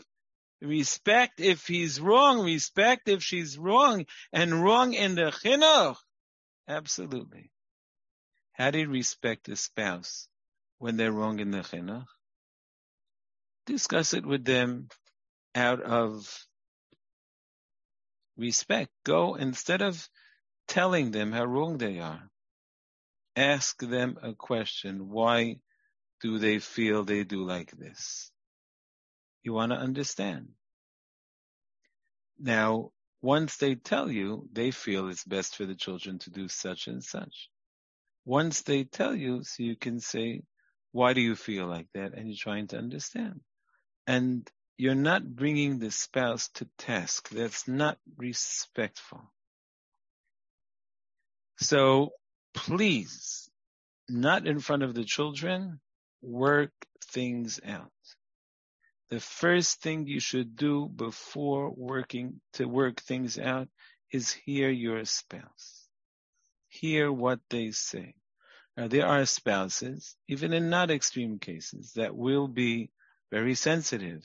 Respect 0.62 1.40
if 1.40 1.68
he's 1.68 2.00
wrong. 2.00 2.44
Respect 2.44 3.10
if 3.10 3.24
she's 3.24 3.58
wrong 3.58 4.06
and 4.32 4.64
wrong 4.64 4.94
in 4.94 5.16
the 5.16 5.32
chinuch. 5.32 5.98
Absolutely. 6.68 7.52
How 8.54 8.72
do 8.72 8.80
you 8.80 8.90
respect 8.90 9.50
a 9.50 9.56
spouse? 9.56 10.28
When 10.78 10.98
they're 10.98 11.12
wrong 11.12 11.40
in 11.40 11.52
the 11.52 11.60
chinuch. 11.60 12.06
Discuss 13.66 14.14
it 14.14 14.26
with 14.26 14.44
them 14.44 14.90
out 15.56 15.82
of 15.82 16.28
respect. 18.38 18.92
Go 19.06 19.36
instead 19.36 19.82
of 19.82 20.08
telling 20.68 21.12
them 21.12 21.32
how 21.32 21.46
wrong 21.46 21.78
they 21.78 22.00
are. 22.00 22.30
Ask 23.36 23.80
them 23.82 24.18
a 24.22 24.34
question. 24.34 25.10
Why 25.10 25.58
do 26.22 26.40
they 26.40 26.60
feel 26.60 27.04
they 27.04 27.24
do 27.24 27.46
like 27.46 27.72
this? 27.72 28.32
You 29.44 29.54
want 29.54 29.72
to 29.72 29.78
understand. 29.78 30.50
Now, 32.40 32.92
once 33.22 33.58
they 33.58 33.76
tell 33.76 34.12
you, 34.12 34.48
they 34.52 34.72
feel 34.72 35.10
it's 35.10 35.24
best 35.24 35.56
for 35.56 35.66
the 35.66 35.76
children 35.76 36.20
to 36.20 36.30
do 36.30 36.48
such 36.48 36.88
and 36.88 37.04
such. 37.04 37.50
Once 38.26 38.62
they 38.62 38.84
tell 38.84 39.16
you, 39.16 39.44
so 39.44 39.64
you 39.64 39.76
can 39.76 40.00
say, 40.00 40.42
why 40.94 41.14
do 41.14 41.22
you 41.22 41.36
feel 41.36 41.66
like 41.66 41.88
that? 41.96 42.14
And 42.14 42.28
you're 42.28 42.38
trying 42.38 42.68
to 42.68 42.78
understand. 42.78 43.42
And 44.08 44.50
you're 44.78 44.96
not 44.96 45.26
bringing 45.26 45.80
the 45.80 45.92
spouse 45.92 46.50
to 46.56 46.68
task. 46.78 47.30
That's 47.30 47.68
not 47.68 47.98
respectful. 48.18 49.22
So 51.60 52.12
please, 52.54 53.50
not 54.08 54.48
in 54.48 54.60
front 54.60 54.84
of 54.84 54.94
the 54.94 55.04
children, 55.04 55.80
work 56.22 56.72
things 57.06 57.60
out. 57.66 57.92
The 59.10 59.20
first 59.20 59.82
thing 59.82 60.08
you 60.08 60.20
should 60.20 60.56
do 60.56 60.88
before 60.88 61.72
working 61.76 62.40
to 62.54 62.66
work 62.66 63.02
things 63.02 63.40
out 63.40 63.68
is 64.12 64.32
hear 64.32 64.70
your 64.70 65.06
spouse. 65.06 65.88
Hear 66.70 67.12
what 67.12 67.40
they 67.50 67.72
say. 67.72 68.16
Now, 68.76 68.88
there 68.88 69.06
are 69.06 69.26
spouses, 69.26 70.16
even 70.28 70.52
in 70.54 70.70
not 70.70 70.90
extreme 70.90 71.38
cases, 71.38 71.94
that 71.94 72.16
will 72.16 72.48
be 72.48 72.90
very 73.32 73.56
sensitive. 73.56 74.24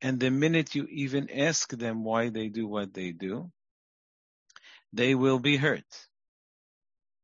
And 0.00 0.20
the 0.20 0.30
minute 0.30 0.74
you 0.74 0.86
even 0.90 1.30
ask 1.30 1.70
them 1.70 2.04
why 2.04 2.28
they 2.28 2.48
do 2.48 2.66
what 2.66 2.92
they 2.92 3.12
do, 3.12 3.50
they 4.92 5.14
will 5.14 5.38
be 5.38 5.56
hurt. 5.56 6.08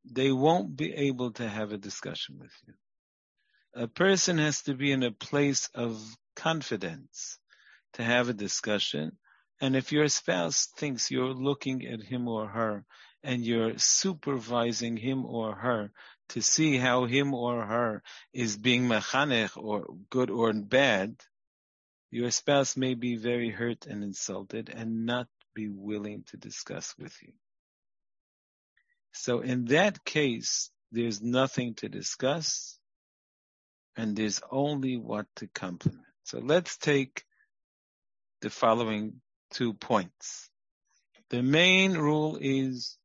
They 0.04 0.33
won't 0.33 0.76
be 0.76 0.92
able 0.92 1.33
to 1.33 1.49
have 1.49 1.73
a 1.73 1.78
discussion 1.78 2.38
with 2.38 2.52
you. 2.66 2.75
A 3.75 3.88
person 3.88 4.38
has 4.38 4.62
to 4.62 4.75
be 4.75 4.92
in 4.92 5.02
a 5.02 5.11
place 5.11 5.68
of 5.75 6.00
confidence 6.37 7.38
to 7.94 8.02
have 8.02 8.28
a 8.28 8.35
discussion. 8.35 9.18
And 9.61 9.76
if 9.76 9.92
your 9.92 10.09
spouse 10.09 10.66
thinks 10.76 11.11
you're 11.11 11.35
looking 11.35 11.87
at 11.87 12.02
him 12.02 12.28
or 12.28 12.49
her 12.49 12.85
and 13.24 13.44
you're 13.44 13.78
supervising 13.78 14.96
him 14.96 15.24
or 15.24 15.54
her 15.54 15.90
to 16.28 16.42
see 16.42 16.76
how 16.76 17.06
him 17.06 17.34
or 17.34 17.64
her 17.64 18.02
is 18.32 18.56
being 18.56 18.86
mechanech 18.86 19.56
or 19.56 19.86
good 20.10 20.30
or 20.30 20.52
bad, 20.52 21.16
your 22.10 22.30
spouse 22.30 22.76
may 22.76 22.94
be 22.94 23.16
very 23.16 23.50
hurt 23.50 23.86
and 23.86 24.04
insulted 24.04 24.68
and 24.68 25.06
not 25.06 25.26
be 25.54 25.68
willing 25.68 26.24
to 26.28 26.36
discuss 26.36 26.94
with 26.98 27.16
you. 27.22 27.32
So 29.12 29.40
in 29.40 29.66
that 29.66 30.04
case, 30.04 30.70
there's 30.92 31.22
nothing 31.22 31.74
to 31.76 31.88
discuss 31.88 32.78
and 33.96 34.14
there's 34.14 34.40
only 34.50 34.96
what 34.96 35.26
to 35.36 35.48
compliment. 35.48 36.04
So 36.24 36.40
let's 36.40 36.76
take 36.76 37.24
the 38.40 38.50
following 38.50 39.20
two 39.52 39.72
points. 39.72 40.50
The 41.30 41.42
main 41.42 41.92
rule 41.94 42.38
is 42.40 42.98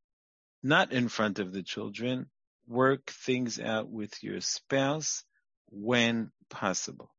not 0.61 0.91
in 0.91 1.09
front 1.09 1.39
of 1.39 1.53
the 1.53 1.63
children. 1.63 2.29
Work 2.67 3.09
things 3.09 3.59
out 3.59 3.89
with 3.89 4.21
your 4.21 4.41
spouse 4.41 5.23
when 5.69 6.31
possible. 6.49 7.09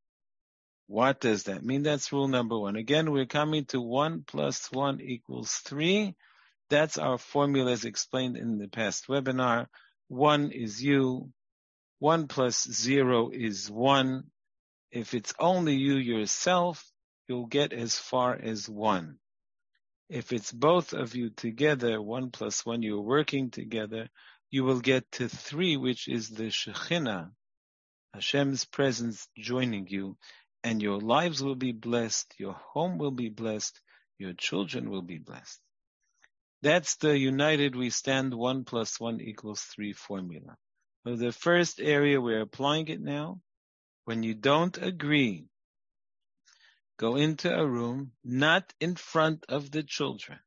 What 0.86 1.20
does 1.20 1.44
that 1.44 1.64
mean? 1.64 1.82
That's 1.82 2.12
rule 2.12 2.28
number 2.28 2.58
one. 2.58 2.76
Again, 2.76 3.12
we're 3.12 3.26
coming 3.26 3.64
to 3.66 3.80
one 3.80 4.24
plus 4.26 4.70
one 4.72 5.00
equals 5.00 5.52
three. 5.52 6.16
That's 6.68 6.98
our 6.98 7.18
formula 7.18 7.72
as 7.72 7.84
explained 7.84 8.36
in 8.36 8.58
the 8.58 8.68
past 8.68 9.06
webinar. 9.08 9.66
One 10.08 10.50
is 10.50 10.82
you. 10.82 11.30
One 12.00 12.26
plus 12.26 12.66
zero 12.68 13.30
is 13.30 13.70
one. 13.70 14.24
If 14.90 15.14
it's 15.14 15.34
only 15.38 15.76
you 15.76 15.94
yourself, 15.94 16.84
you'll 17.28 17.46
get 17.46 17.72
as 17.72 17.96
far 17.96 18.34
as 18.34 18.68
one. 18.68 19.18
If 20.10 20.32
it's 20.32 20.50
both 20.50 20.92
of 20.92 21.14
you 21.14 21.30
together, 21.30 22.02
one 22.02 22.32
plus 22.32 22.66
one, 22.66 22.82
you're 22.82 23.00
working 23.00 23.50
together, 23.50 24.08
you 24.50 24.64
will 24.64 24.80
get 24.80 25.08
to 25.12 25.28
three, 25.28 25.76
which 25.76 26.08
is 26.08 26.28
the 26.28 26.50
Shekhinah, 26.50 27.30
Hashem's 28.12 28.64
presence 28.64 29.28
joining 29.38 29.86
you, 29.86 30.16
and 30.64 30.82
your 30.82 30.98
lives 30.98 31.44
will 31.44 31.54
be 31.54 31.70
blessed, 31.70 32.34
your 32.38 32.54
home 32.54 32.98
will 32.98 33.12
be 33.12 33.28
blessed, 33.28 33.80
your 34.18 34.32
children 34.32 34.90
will 34.90 35.02
be 35.02 35.18
blessed. 35.18 35.60
That's 36.60 36.96
the 36.96 37.16
united 37.16 37.76
we 37.76 37.90
stand 37.90 38.34
one 38.34 38.64
plus 38.64 38.98
one 38.98 39.20
equals 39.20 39.60
three 39.62 39.92
formula. 39.92 40.56
So 41.06 41.14
the 41.14 41.30
first 41.30 41.78
area 41.78 42.20
we're 42.20 42.42
applying 42.42 42.88
it 42.88 43.00
now, 43.00 43.40
when 44.06 44.24
you 44.24 44.34
don't 44.34 44.76
agree 44.76 45.46
go 47.00 47.16
into 47.16 47.50
a 47.50 47.66
room, 47.66 48.12
not 48.22 48.74
in 48.78 48.94
front 48.94 49.46
of 49.48 49.70
the 49.70 49.82
children, 49.82 50.38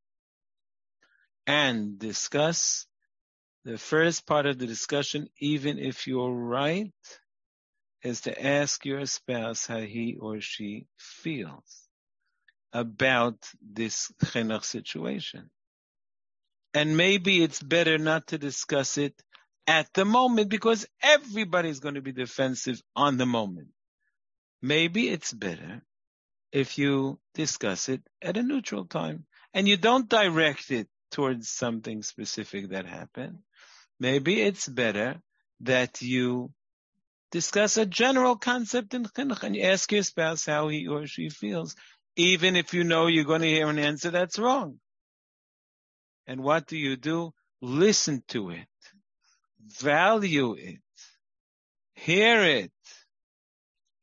and 1.48 1.98
discuss 1.98 2.86
the 3.64 3.76
first 3.76 4.24
part 4.24 4.46
of 4.46 4.56
the 4.56 4.66
discussion, 4.66 5.28
even 5.40 5.80
if 5.80 6.06
you're 6.06 6.32
right, 6.32 6.92
is 8.04 8.20
to 8.20 8.46
ask 8.46 8.84
your 8.84 9.04
spouse 9.04 9.66
how 9.66 9.80
he 9.80 10.16
or 10.20 10.40
she 10.40 10.86
feels 10.96 11.88
about 12.72 13.36
this 13.60 14.12
chinuch 14.22 14.64
situation. 14.64 15.50
And 16.72 16.96
maybe 16.96 17.42
it's 17.42 17.62
better 17.62 17.98
not 17.98 18.28
to 18.28 18.38
discuss 18.38 18.96
it 18.96 19.14
at 19.66 19.92
the 19.94 20.04
moment 20.04 20.50
because 20.50 20.86
everybody's 21.02 21.80
going 21.80 21.96
to 21.96 22.02
be 22.02 22.12
defensive 22.12 22.80
on 22.94 23.16
the 23.16 23.26
moment. 23.26 23.70
Maybe 24.62 25.08
it's 25.08 25.32
better 25.32 25.82
if 26.54 26.78
you 26.78 27.18
discuss 27.34 27.88
it 27.88 28.00
at 28.22 28.36
a 28.36 28.42
neutral 28.42 28.84
time 28.86 29.26
and 29.52 29.66
you 29.66 29.76
don't 29.76 30.08
direct 30.08 30.70
it 30.70 30.86
towards 31.10 31.48
something 31.48 32.00
specific 32.04 32.68
that 32.68 32.86
happened. 32.86 33.40
Maybe 33.98 34.40
it's 34.40 34.68
better 34.68 35.20
that 35.62 36.00
you 36.00 36.52
discuss 37.32 37.76
a 37.76 37.84
general 37.84 38.36
concept 38.36 38.94
in 38.94 39.04
chinuch 39.04 39.42
and 39.42 39.56
you 39.56 39.62
ask 39.62 39.90
your 39.90 40.04
spouse 40.04 40.46
how 40.46 40.68
he 40.68 40.86
or 40.86 41.08
she 41.08 41.28
feels, 41.28 41.74
even 42.14 42.54
if 42.54 42.72
you 42.72 42.84
know 42.84 43.08
you're 43.08 43.24
going 43.24 43.42
to 43.42 43.48
hear 43.48 43.68
an 43.68 43.80
answer 43.80 44.12
that's 44.12 44.38
wrong. 44.38 44.78
And 46.28 46.40
what 46.40 46.68
do 46.68 46.78
you 46.78 46.94
do? 46.94 47.32
Listen 47.62 48.22
to 48.28 48.50
it, 48.50 48.68
value 49.80 50.54
it, 50.54 50.78
hear 51.94 52.44
it, 52.44 52.72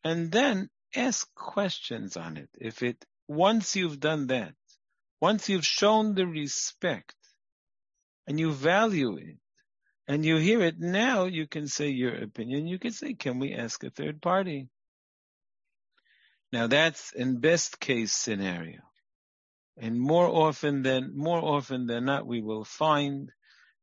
and 0.04 0.30
then 0.32 0.70
ask 0.96 1.34
questions 1.36 2.18
on 2.18 2.38
it. 2.38 2.50
If 2.60 2.84
it, 2.84 3.04
once 3.28 3.76
you've 3.76 4.00
done 4.00 4.28
that, 4.28 4.54
once 5.20 5.50
you've 5.50 5.66
shown 5.66 6.16
the 6.16 6.26
respect 6.26 7.16
and 8.28 8.40
you 8.40 8.52
value 8.52 9.18
it 9.18 9.38
and 10.08 10.26
you 10.26 10.38
hear 10.38 10.62
it, 10.62 10.80
now 10.80 11.26
you 11.26 11.48
can 11.48 11.68
say 11.68 11.90
your 11.90 12.16
opinion. 12.16 12.68
You 12.68 12.80
can 12.80 12.92
say, 12.92 13.14
can 13.14 13.40
we 13.40 13.54
ask 13.54 13.84
a 13.84 13.90
third 13.90 14.22
party? 14.22 14.70
Now 16.52 16.68
that's 16.68 17.14
in 17.14 17.40
best 17.40 17.80
case 17.80 18.12
scenario. 18.12 18.80
And 19.78 20.00
more 20.00 20.28
often 20.28 20.84
than, 20.84 21.16
more 21.16 21.40
often 21.40 21.88
than 21.88 22.06
not, 22.06 22.28
we 22.28 22.42
will 22.42 22.66
find 22.66 23.32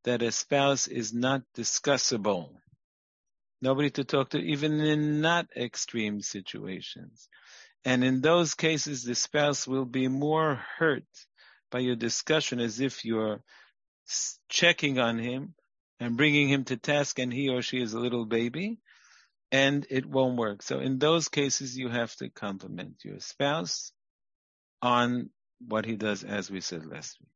that 0.04 0.22
a 0.22 0.30
spouse 0.30 0.86
is 0.86 1.12
not 1.12 1.42
discussable 1.56 2.50
nobody 3.60 3.90
to 3.90 4.04
talk 4.04 4.30
to, 4.30 4.38
even 4.38 4.80
in 4.80 5.20
not 5.20 5.48
extreme 5.56 6.20
situations. 6.20 7.28
And 7.84 8.04
in 8.04 8.20
those 8.20 8.54
cases, 8.54 9.04
the 9.04 9.14
spouse 9.14 9.66
will 9.66 9.84
be 9.84 10.08
more 10.08 10.62
hurt 10.78 11.06
by 11.70 11.80
your 11.80 11.96
discussion 11.96 12.60
as 12.60 12.80
if 12.80 13.04
you're 13.04 13.42
checking 14.48 14.98
on 14.98 15.18
him 15.18 15.54
and 16.00 16.16
bringing 16.16 16.48
him 16.48 16.64
to 16.64 16.76
task 16.76 17.18
and 17.18 17.32
he 17.32 17.48
or 17.48 17.62
she 17.62 17.80
is 17.80 17.94
a 17.94 18.00
little 18.00 18.24
baby 18.24 18.78
and 19.50 19.86
it 19.90 20.06
won't 20.06 20.38
work. 20.38 20.62
So 20.62 20.80
in 20.80 20.98
those 20.98 21.28
cases, 21.28 21.76
you 21.76 21.88
have 21.88 22.14
to 22.16 22.28
compliment 22.28 23.04
your 23.04 23.20
spouse 23.20 23.92
on 24.82 25.30
what 25.66 25.84
he 25.84 25.96
does, 25.96 26.24
as 26.24 26.50
we 26.50 26.60
said 26.60 26.86
last 26.86 27.18
week. 27.20 27.30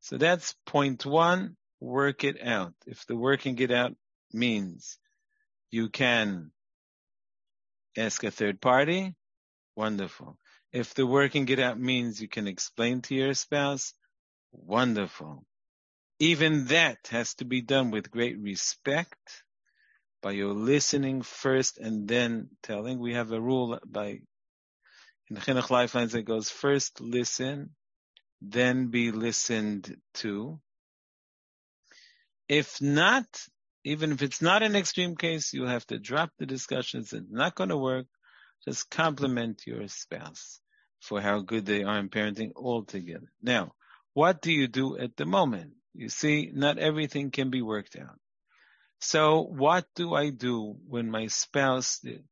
So 0.00 0.18
that's 0.18 0.54
point 0.66 1.06
one, 1.06 1.56
work 1.80 2.24
it 2.24 2.42
out. 2.42 2.74
If 2.86 3.06
the 3.06 3.16
working 3.16 3.58
it 3.58 3.70
out 3.70 3.94
means 4.32 4.98
you 5.72 5.88
can 5.88 6.52
ask 7.96 8.22
a 8.24 8.30
third 8.30 8.60
party. 8.60 9.14
Wonderful. 9.74 10.38
If 10.72 10.94
the 10.94 11.06
working 11.06 11.48
it 11.48 11.58
out 11.58 11.78
means 11.80 12.20
you 12.20 12.28
can 12.28 12.46
explain 12.46 13.02
to 13.02 13.14
your 13.14 13.34
spouse, 13.34 13.94
wonderful. 14.52 15.44
Even 16.18 16.66
that 16.66 16.98
has 17.10 17.34
to 17.36 17.44
be 17.44 17.62
done 17.62 17.90
with 17.90 18.10
great 18.10 18.38
respect 18.38 19.42
by 20.22 20.32
your 20.32 20.52
listening 20.52 21.22
first 21.22 21.78
and 21.78 22.06
then 22.06 22.50
telling. 22.62 22.98
We 23.00 23.14
have 23.14 23.32
a 23.32 23.40
rule 23.40 23.78
by 23.84 24.20
in 25.30 25.36
Chinuch 25.36 25.70
Lifelines 25.70 26.12
that 26.12 26.22
goes 26.22 26.50
first 26.50 27.00
listen, 27.00 27.70
then 28.40 28.88
be 28.88 29.10
listened 29.10 29.96
to. 30.14 30.60
If 32.48 32.82
not, 32.82 33.26
even 33.84 34.12
if 34.12 34.22
it's 34.22 34.42
not 34.42 34.62
an 34.62 34.76
extreme 34.76 35.16
case, 35.16 35.52
you 35.52 35.64
have 35.64 35.86
to 35.88 35.98
drop 35.98 36.30
the 36.38 36.46
discussions. 36.46 37.12
It's 37.12 37.26
not 37.30 37.54
going 37.54 37.70
to 37.70 37.76
work. 37.76 38.06
Just 38.64 38.90
compliment 38.90 39.66
your 39.66 39.88
spouse 39.88 40.60
for 41.00 41.20
how 41.20 41.40
good 41.40 41.66
they 41.66 41.82
are 41.82 41.98
in 41.98 42.08
parenting 42.08 42.52
altogether. 42.54 43.30
Now, 43.42 43.72
what 44.14 44.40
do 44.40 44.52
you 44.52 44.68
do 44.68 44.96
at 44.98 45.16
the 45.16 45.26
moment? 45.26 45.72
You 45.94 46.08
see, 46.08 46.50
not 46.54 46.78
everything 46.78 47.30
can 47.30 47.50
be 47.50 47.60
worked 47.62 47.96
out. 47.96 48.18
So 49.00 49.42
what 49.42 49.84
do 49.96 50.14
I 50.14 50.30
do 50.30 50.76
when 50.86 51.10
my 51.10 51.26
spouse 51.26 51.98
did? 51.98 52.22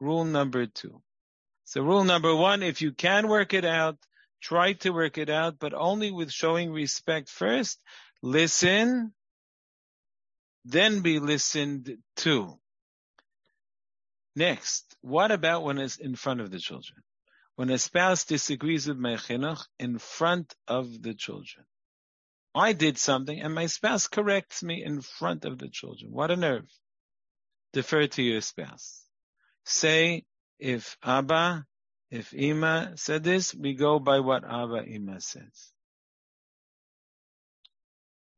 Rule 0.00 0.24
number 0.24 0.66
two. 0.66 1.00
So 1.64 1.80
rule 1.82 2.02
number 2.02 2.34
one, 2.34 2.64
if 2.64 2.82
you 2.82 2.92
can 2.92 3.28
work 3.28 3.54
it 3.54 3.64
out, 3.64 3.98
try 4.42 4.72
to 4.72 4.90
work 4.90 5.16
it 5.16 5.30
out, 5.30 5.60
but 5.60 5.72
only 5.72 6.10
with 6.10 6.32
showing 6.32 6.72
respect 6.72 7.28
first. 7.28 7.80
Listen, 8.20 9.14
then 10.64 11.00
be 11.00 11.18
listened 11.18 11.96
to. 12.16 12.58
Next, 14.34 14.96
what 15.00 15.30
about 15.30 15.62
when 15.62 15.78
it's 15.78 15.96
in 15.96 16.14
front 16.14 16.40
of 16.40 16.50
the 16.50 16.58
children? 16.58 17.02
When 17.56 17.70
a 17.70 17.78
spouse 17.78 18.24
disagrees 18.24 18.86
with 18.86 18.96
my 18.96 19.14
chinuch 19.16 19.62
in 19.78 19.98
front 19.98 20.54
of 20.66 21.02
the 21.02 21.14
children. 21.14 21.66
I 22.54 22.72
did 22.72 22.98
something 22.98 23.40
and 23.40 23.54
my 23.54 23.66
spouse 23.66 24.08
corrects 24.08 24.62
me 24.62 24.82
in 24.84 25.00
front 25.00 25.44
of 25.44 25.58
the 25.58 25.68
children. 25.68 26.12
What 26.12 26.30
a 26.30 26.36
nerve. 26.36 26.68
Defer 27.72 28.06
to 28.06 28.22
your 28.22 28.40
spouse. 28.40 29.02
Say, 29.64 30.24
if 30.58 30.96
Abba, 31.02 31.64
if 32.10 32.34
Ima 32.34 32.92
said 32.96 33.24
this, 33.24 33.54
we 33.54 33.74
go 33.74 33.98
by 33.98 34.20
what 34.20 34.44
Abba 34.44 34.84
Ima 34.84 35.20
says. 35.20 35.72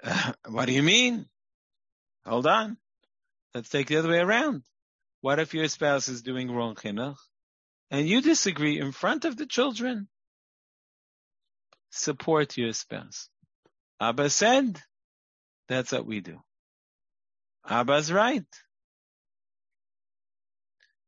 Uh, 0.03 0.33
what 0.49 0.67
do 0.67 0.73
you 0.73 0.83
mean? 0.83 1.27
Hold 2.27 2.47
on. 2.47 2.77
Let's 3.55 3.69
take 3.69 3.89
the 3.89 3.97
other 3.97 4.09
way 4.09 4.19
around. 4.19 4.63
What 5.21 5.39
if 5.39 5.55
your 5.55 5.69
spouse 5.69 6.09
is 6.09 6.23
doing 6.23 6.51
wrong 6.51 6.75
chinuch 6.75 7.17
and 7.91 8.09
you 8.09 8.21
disagree 8.21 8.79
in 8.79 8.93
front 8.93 9.25
of 9.25 9.37
the 9.37 9.47
children? 9.47 10.09
Support 11.91 12.57
your 12.57 12.73
spouse. 12.73 13.29
Abba 14.01 14.29
said, 14.31 14.81
that's 15.69 15.93
what 15.93 16.07
we 16.07 16.21
do. 16.21 16.41
Abba's 17.69 18.13
right. 18.13 18.45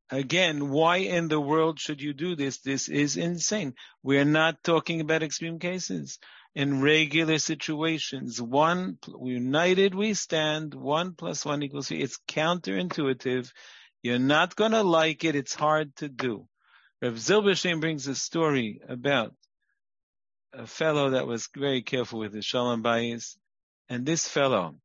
Again, 0.09 0.71
why 0.71 0.99
in 0.99 1.27
the 1.29 1.41
world 1.41 1.81
should 1.81 2.01
you 2.01 2.15
do 2.15 2.37
this? 2.37 2.61
This 2.61 2.89
is 2.89 3.17
insane. 3.17 3.75
We're 4.05 4.25
not 4.25 4.63
talking 4.63 5.01
about 5.01 5.25
extreme 5.25 5.59
cases 5.59 6.19
in 6.57 6.81
regular 6.81 7.39
situations. 7.39 8.41
One, 8.41 8.99
united 9.23 9.95
we 9.95 10.15
stand, 10.15 10.73
one 10.75 11.13
plus 11.13 11.45
one 11.45 11.63
equals 11.63 11.89
three. 11.89 12.01
It's 12.01 12.19
counterintuitive. 12.27 13.53
You're 14.03 14.19
not 14.19 14.57
to 14.73 14.83
like 14.83 15.23
it. 15.25 15.37
It's 15.37 15.55
hard 15.55 15.95
to 15.97 16.09
do. 16.09 16.49
Rav 17.03 17.13
Zilberstein 17.13 17.79
brings 17.83 18.07
a 18.07 18.15
story 18.15 18.81
about 18.89 19.35
a 20.55 20.67
fellow 20.67 21.11
that 21.11 21.27
was 21.27 21.47
very 21.55 21.83
careful 21.83 22.21
with 22.21 22.33
his 22.33 22.47
shalom 22.47 22.83
bayis, 22.83 23.37
And 23.91 24.07
this 24.07 24.27
fellow, 24.27 24.77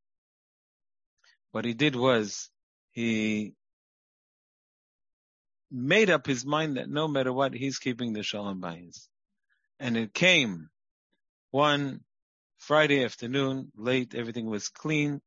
what 1.53 1.63
he 1.63 1.73
did 1.73 1.95
was 1.95 2.49
he 2.91 3.53
made 5.71 6.09
up 6.09 6.27
his 6.27 6.45
mind 6.45 6.75
that 6.75 6.89
no 6.89 7.07
matter 7.07 7.31
what, 7.31 7.53
he's 7.53 7.79
keeping 7.79 8.11
the 8.11 8.23
Shalom 8.23 8.59
Bayis. 8.59 9.07
And 9.79 9.95
it 9.95 10.13
came 10.13 10.69
one 11.51 12.03
Friday 12.57 13.03
afternoon, 13.03 13.71
late, 13.75 14.15
everything 14.15 14.45
was 14.45 14.69
clean, 14.69 15.21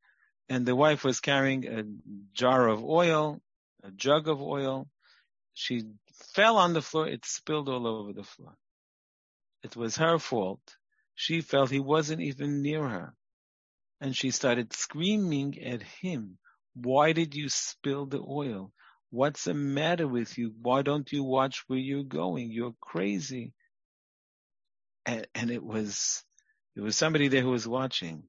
and 0.48 0.66
the 0.66 0.74
wife 0.74 1.04
was 1.04 1.20
carrying 1.20 1.66
a 1.66 1.84
jar 2.32 2.68
of 2.68 2.82
oil, 2.82 3.40
a 3.82 3.90
jug 3.90 4.28
of 4.28 4.40
oil. 4.40 4.88
She 5.52 5.82
fell 6.34 6.56
on 6.56 6.72
the 6.72 6.82
floor, 6.82 7.06
it 7.06 7.24
spilled 7.24 7.68
all 7.68 7.86
over 7.86 8.12
the 8.12 8.24
floor. 8.24 8.56
It 9.62 9.76
was 9.76 9.96
her 9.96 10.18
fault. 10.18 10.76
She 11.14 11.40
felt 11.40 11.70
he 11.70 11.80
wasn't 11.80 12.20
even 12.22 12.62
near 12.62 12.86
her. 12.88 13.14
And 14.00 14.16
she 14.16 14.30
started 14.30 14.72
screaming 14.72 15.62
at 15.62 15.82
him. 15.82 16.38
Why 16.74 17.12
did 17.12 17.34
you 17.34 17.48
spill 17.48 18.06
the 18.06 18.20
oil? 18.20 18.72
What's 19.10 19.44
the 19.44 19.54
matter 19.54 20.08
with 20.08 20.36
you? 20.36 20.52
Why 20.60 20.82
don't 20.82 21.10
you 21.12 21.22
watch 21.22 21.64
where 21.68 21.78
you're 21.78 22.02
going? 22.02 22.50
You're 22.50 22.74
crazy. 22.80 23.52
And, 25.06 25.26
and 25.34 25.50
it 25.50 25.62
was, 25.62 26.24
there 26.74 26.84
was 26.84 26.96
somebody 26.96 27.28
there 27.28 27.42
who 27.42 27.50
was 27.50 27.68
watching 27.68 28.24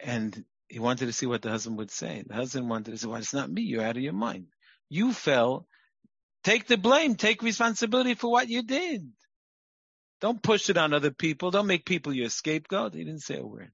and 0.00 0.44
he 0.68 0.78
wanted 0.78 1.06
to 1.06 1.12
see 1.12 1.26
what 1.26 1.42
the 1.42 1.50
husband 1.50 1.78
would 1.78 1.90
say. 1.90 2.24
The 2.26 2.34
husband 2.34 2.68
wanted 2.68 2.92
to 2.92 2.98
say, 2.98 3.06
well, 3.06 3.18
it's 3.18 3.34
not 3.34 3.50
me. 3.50 3.62
You're 3.62 3.84
out 3.84 3.96
of 3.96 4.02
your 4.02 4.12
mind. 4.12 4.46
You 4.88 5.12
fell. 5.12 5.66
Take 6.44 6.66
the 6.66 6.76
blame. 6.76 7.14
Take 7.14 7.42
responsibility 7.42 8.14
for 8.14 8.30
what 8.30 8.48
you 8.48 8.62
did. 8.62 9.08
Don't 10.20 10.42
push 10.42 10.70
it 10.70 10.78
on 10.78 10.94
other 10.94 11.10
people. 11.10 11.50
Don't 11.50 11.66
make 11.66 11.84
people 11.84 12.12
your 12.12 12.30
scapegoat. 12.30 12.94
He 12.94 13.04
didn't 13.04 13.22
say 13.22 13.36
a 13.36 13.46
word. 13.46 13.70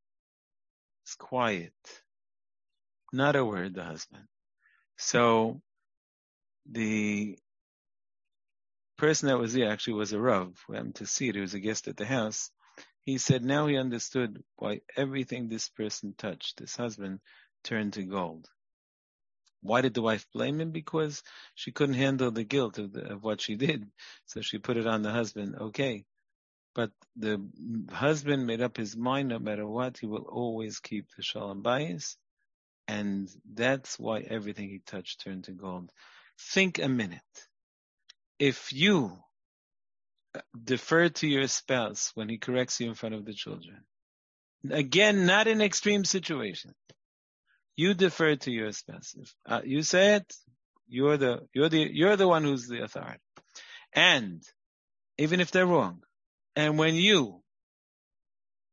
It's 1.05 1.15
quiet. 1.15 1.73
Not 3.13 3.37
a 3.37 3.45
word, 3.45 3.75
the 3.75 3.85
husband. 3.85 4.25
So 4.97 5.61
the 6.71 7.39
person 8.97 9.29
that 9.29 9.39
was 9.39 9.53
there 9.53 9.71
actually 9.71 9.95
was 9.95 10.13
a 10.13 10.21
Rav. 10.21 10.55
To 10.95 11.07
see 11.07 11.29
it. 11.29 11.35
He 11.35 11.41
was 11.41 11.55
a 11.55 11.61
guest 11.61 11.89
at 11.89 11.97
the 11.97 12.07
house. 12.07 12.51
He 13.01 13.19
said 13.19 13.45
now 13.45 13.67
he 13.67 13.77
understood 13.77 14.43
why 14.57 14.83
everything 14.97 15.49
this 15.49 15.69
person 15.69 16.15
touched, 16.17 16.59
this 16.59 16.77
husband, 16.77 17.21
turned 17.65 17.95
to 17.95 18.03
gold. 18.05 18.49
Why 19.61 19.81
did 19.81 19.95
the 19.95 20.03
wife 20.03 20.27
blame 20.33 20.61
him? 20.61 20.71
Because 20.71 21.23
she 21.55 21.73
couldn't 21.73 21.95
handle 21.95 22.31
the 22.31 22.45
guilt 22.45 22.79
of, 22.79 22.93
the, 22.93 23.13
of 23.13 23.23
what 23.23 23.41
she 23.41 23.57
did. 23.57 23.91
So 24.27 24.41
she 24.41 24.59
put 24.59 24.77
it 24.77 24.87
on 24.87 25.03
the 25.03 25.11
husband. 25.11 25.57
Okay. 25.57 26.05
But 26.75 26.91
the 27.17 27.45
husband 27.91 28.47
made 28.47 28.63
up 28.63 28.77
his 28.77 28.97
mind 28.97 29.29
no 29.29 29.39
matter 29.39 29.67
what, 29.67 29.99
he 29.99 30.07
will 30.07 30.27
always 30.29 30.81
keep 30.81 31.07
the 31.17 31.23
shalom 31.23 31.63
bayis. 31.63 32.17
And 32.89 33.29
that's 33.53 33.99
why 33.99 34.21
everything 34.21 34.69
he 34.69 34.81
touched 34.81 35.21
turned 35.21 35.45
to 35.45 35.53
gold. 35.53 35.93
Think 36.39 36.79
a 36.79 36.89
minute. 36.89 37.21
If 38.39 38.73
you 38.73 39.19
defer 40.65 41.09
to 41.09 41.27
your 41.27 41.47
spouse 41.47 42.11
when 42.15 42.29
he 42.29 42.39
corrects 42.39 42.81
you 42.81 42.89
in 42.89 42.95
front 42.95 43.15
of 43.15 43.25
the 43.25 43.35
children, 43.35 43.85
again, 44.71 45.27
not 45.27 45.47
in 45.47 45.61
extreme 45.61 46.05
situations, 46.05 46.75
you 47.77 47.95
defer 47.95 48.37
to 48.37 48.51
your 48.51 48.73
spouse. 48.73 49.15
If 49.19 49.35
uh, 49.47 49.61
you 49.65 49.83
say 49.83 50.17
it, 50.17 50.35
you're 50.89 51.17
the 51.17 51.41
you're 51.55 51.69
the 51.69 51.89
you're 51.91 52.17
the 52.17 52.29
one 52.29 52.45
who's 52.45 52.69
the 52.69 52.83
authority. 52.83 53.21
And 53.93 54.43
even 55.19 55.41
if 55.41 55.51
they're 55.51 55.67
wrong, 55.67 56.03
and 56.57 56.79
when 56.79 56.95
you 56.95 57.43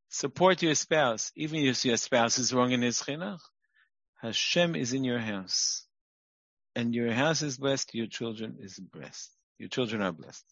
support 0.09 0.61
your 0.61 0.75
spouse, 0.75 1.31
even 1.35 1.59
if 1.59 1.85
your 1.85 1.97
spouse 1.97 2.39
is 2.39 2.53
wrong 2.53 2.71
in 2.71 2.81
his 2.81 3.01
chinuch, 3.01 3.39
Hashem 4.21 4.75
is 4.75 4.93
in 4.93 5.03
your 5.03 5.19
house 5.19 5.85
and 6.75 6.93
your 6.93 7.13
house 7.13 7.41
is 7.41 7.57
blessed, 7.57 7.95
your 7.95 8.07
children 8.07 8.57
is 8.59 8.79
blessed. 8.79 9.31
Your 9.59 9.69
children 9.69 10.01
are 10.01 10.11
blessed. 10.11 10.45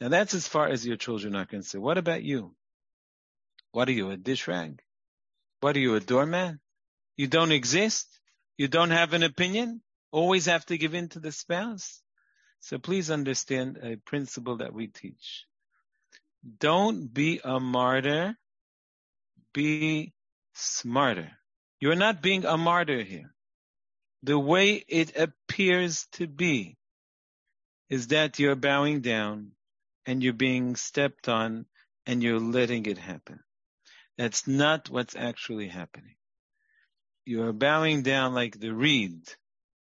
Now 0.00 0.08
that's 0.08 0.34
as 0.34 0.46
far 0.46 0.68
as 0.68 0.84
your 0.84 0.96
children 0.96 1.36
are 1.36 1.46
concerned. 1.46 1.84
What 1.84 1.98
about 1.98 2.22
you? 2.22 2.54
What 3.72 3.88
are 3.88 3.92
you, 3.92 4.10
a 4.10 4.16
dish 4.16 4.46
rag? 4.48 4.82
What 5.60 5.76
are 5.76 5.80
you, 5.80 5.94
a 5.94 6.00
doorman? 6.00 6.60
You 7.16 7.28
don't 7.28 7.52
exist? 7.52 8.06
You 8.58 8.68
don't 8.68 8.90
have 8.90 9.14
an 9.14 9.22
opinion? 9.22 9.80
Always 10.12 10.46
have 10.46 10.66
to 10.66 10.76
give 10.76 10.94
in 10.94 11.08
to 11.10 11.20
the 11.20 11.32
spouse? 11.32 12.02
So 12.60 12.78
please 12.78 13.10
understand 13.10 13.78
a 13.82 13.96
principle 13.96 14.58
that 14.58 14.74
we 14.74 14.88
teach. 14.88 15.46
Don't 16.58 17.12
be 17.12 17.40
a 17.42 17.58
martyr. 17.60 18.36
Be 19.52 20.12
smarter. 20.54 21.30
You're 21.80 21.94
not 21.94 22.20
being 22.20 22.44
a 22.44 22.56
martyr 22.56 23.02
here 23.02 23.34
the 24.24 24.38
way 24.38 24.82
it 24.88 25.16
appears 25.16 26.06
to 26.12 26.26
be 26.26 26.76
is 27.90 28.08
that 28.08 28.38
you're 28.38 28.56
bowing 28.56 29.00
down 29.00 29.52
and 30.06 30.22
you're 30.22 30.32
being 30.32 30.76
stepped 30.76 31.28
on 31.28 31.66
and 32.06 32.22
you're 32.22 32.40
letting 32.40 32.86
it 32.86 32.98
happen. 32.98 33.40
That's 34.16 34.46
not 34.46 34.90
what's 34.90 35.16
actually 35.16 35.68
happening. 35.68 36.16
You're 37.24 37.52
bowing 37.52 38.02
down 38.02 38.34
like 38.34 38.58
the 38.58 38.74
reed 38.74 39.22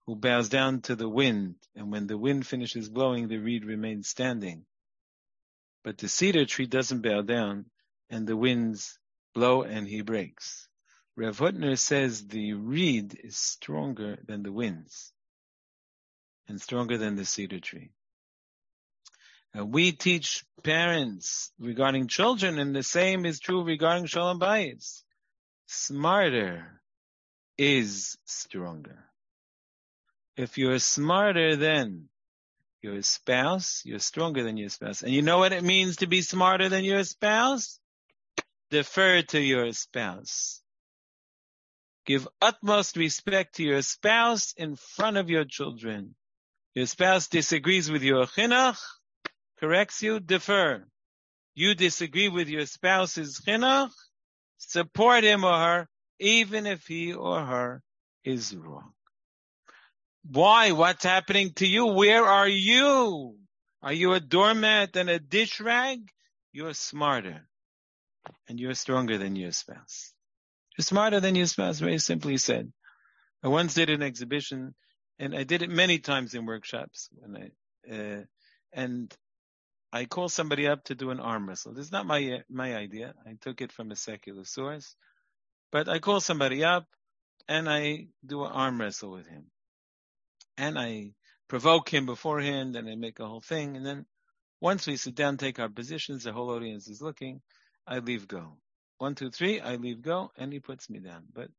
who 0.06 0.16
bows 0.16 0.48
down 0.48 0.82
to 0.82 0.94
the 0.94 1.08
wind, 1.08 1.56
and 1.74 1.90
when 1.90 2.06
the 2.06 2.18
wind 2.18 2.46
finishes 2.46 2.88
blowing, 2.88 3.28
the 3.28 3.38
reed 3.38 3.64
remains 3.64 4.08
standing. 4.08 4.66
But 5.82 5.98
the 5.98 6.08
cedar 6.08 6.44
tree 6.44 6.66
doesn't 6.66 7.00
bow 7.00 7.22
down, 7.22 7.70
and 8.10 8.26
the 8.26 8.36
winds 8.36 8.98
blow 9.34 9.62
and 9.62 9.88
he 9.88 10.02
breaks. 10.02 10.68
Rav 11.16 11.38
Hutner 11.38 11.78
says 11.78 12.26
the 12.26 12.52
reed 12.52 13.18
is 13.24 13.36
stronger 13.36 14.18
than 14.26 14.42
the 14.42 14.52
winds 14.52 15.13
and 16.48 16.60
stronger 16.60 16.98
than 16.98 17.16
the 17.16 17.24
cedar 17.24 17.60
tree. 17.60 17.90
And 19.52 19.72
we 19.72 19.92
teach 19.92 20.44
parents 20.62 21.52
regarding 21.58 22.08
children, 22.08 22.58
and 22.58 22.74
the 22.74 22.82
same 22.82 23.24
is 23.24 23.38
true 23.38 23.62
regarding 23.62 24.06
Shalom 24.06 24.40
Bayis. 24.40 25.02
Smarter 25.66 26.80
is 27.56 28.18
stronger. 28.24 29.04
If 30.36 30.58
you're 30.58 30.80
smarter 30.80 31.54
than 31.54 32.08
your 32.82 33.00
spouse, 33.02 33.82
you're 33.84 34.00
stronger 34.00 34.42
than 34.42 34.56
your 34.56 34.68
spouse. 34.68 35.02
And 35.02 35.12
you 35.12 35.22
know 35.22 35.38
what 35.38 35.52
it 35.52 35.62
means 35.62 35.96
to 35.96 36.08
be 36.08 36.22
smarter 36.22 36.68
than 36.68 36.84
your 36.84 37.04
spouse? 37.04 37.78
Defer 38.70 39.22
to 39.22 39.40
your 39.40 39.72
spouse. 39.72 40.60
Give 42.04 42.26
utmost 42.42 42.96
respect 42.96 43.56
to 43.56 43.62
your 43.62 43.82
spouse 43.82 44.52
in 44.56 44.74
front 44.76 45.16
of 45.16 45.30
your 45.30 45.44
children. 45.44 46.16
Your 46.74 46.86
spouse 46.86 47.28
disagrees 47.28 47.90
with 47.90 48.02
your 48.02 48.26
chinuch, 48.26 48.78
corrects 49.60 50.02
you, 50.02 50.18
defer. 50.18 50.84
You 51.54 51.74
disagree 51.74 52.28
with 52.28 52.48
your 52.48 52.66
spouse's 52.66 53.40
chinuch, 53.40 53.92
support 54.58 55.22
him 55.22 55.44
or 55.44 55.56
her, 55.56 55.88
even 56.18 56.66
if 56.66 56.86
he 56.86 57.12
or 57.12 57.44
her 57.44 57.82
is 58.24 58.54
wrong. 58.54 58.92
Why? 60.28 60.72
What's 60.72 61.04
happening 61.04 61.52
to 61.54 61.66
you? 61.66 61.86
Where 61.86 62.24
are 62.24 62.48
you? 62.48 63.36
Are 63.82 63.92
you 63.92 64.14
a 64.14 64.20
doormat 64.20 64.96
and 64.96 65.10
a 65.10 65.18
dish 65.18 65.60
rag? 65.60 66.10
You're 66.52 66.74
smarter 66.74 67.46
and 68.48 68.58
you're 68.58 68.74
stronger 68.74 69.18
than 69.18 69.36
your 69.36 69.52
spouse. 69.52 70.12
You're 70.76 70.84
smarter 70.84 71.20
than 71.20 71.34
your 71.34 71.46
spouse, 71.46 71.78
very 71.78 71.98
simply 71.98 72.38
said. 72.38 72.72
I 73.42 73.48
once 73.48 73.74
did 73.74 73.90
an 73.90 74.02
exhibition, 74.02 74.74
and 75.18 75.34
I 75.34 75.44
did 75.44 75.62
it 75.62 75.70
many 75.70 75.98
times 75.98 76.34
in 76.34 76.46
workshops. 76.46 77.08
When 77.12 77.36
I, 77.36 77.94
uh, 77.94 78.22
and 78.72 79.16
I 79.92 80.06
call 80.06 80.28
somebody 80.28 80.66
up 80.66 80.84
to 80.84 80.94
do 80.94 81.10
an 81.10 81.20
arm 81.20 81.48
wrestle. 81.48 81.74
This 81.74 81.86
is 81.86 81.92
not 81.92 82.06
my 82.06 82.42
my 82.48 82.76
idea. 82.76 83.14
I 83.26 83.34
took 83.40 83.60
it 83.60 83.72
from 83.72 83.90
a 83.90 83.96
secular 83.96 84.44
source, 84.44 84.96
but 85.70 85.88
I 85.88 85.98
call 85.98 86.20
somebody 86.20 86.64
up, 86.64 86.86
and 87.48 87.68
I 87.68 88.08
do 88.24 88.44
an 88.44 88.52
arm 88.52 88.80
wrestle 88.80 89.10
with 89.10 89.26
him, 89.26 89.46
and 90.56 90.78
I 90.78 91.14
provoke 91.48 91.92
him 91.92 92.06
beforehand, 92.06 92.76
and 92.76 92.88
I 92.88 92.96
make 92.96 93.20
a 93.20 93.26
whole 93.28 93.40
thing, 93.40 93.76
and 93.76 93.86
then 93.86 94.06
once 94.60 94.86
we 94.86 94.96
sit 94.96 95.14
down, 95.14 95.36
take 95.36 95.58
our 95.58 95.68
positions, 95.68 96.24
the 96.24 96.32
whole 96.32 96.50
audience 96.50 96.88
is 96.88 97.02
looking, 97.02 97.42
I 97.86 97.98
leave 97.98 98.26
go 98.26 98.56
one, 98.98 99.14
two, 99.14 99.30
three, 99.30 99.60
I 99.60 99.76
leave 99.76 100.02
go, 100.02 100.30
and 100.36 100.52
he 100.52 100.60
puts 100.60 100.88
me 100.88 100.98
down. 100.98 101.24
But 101.32 101.50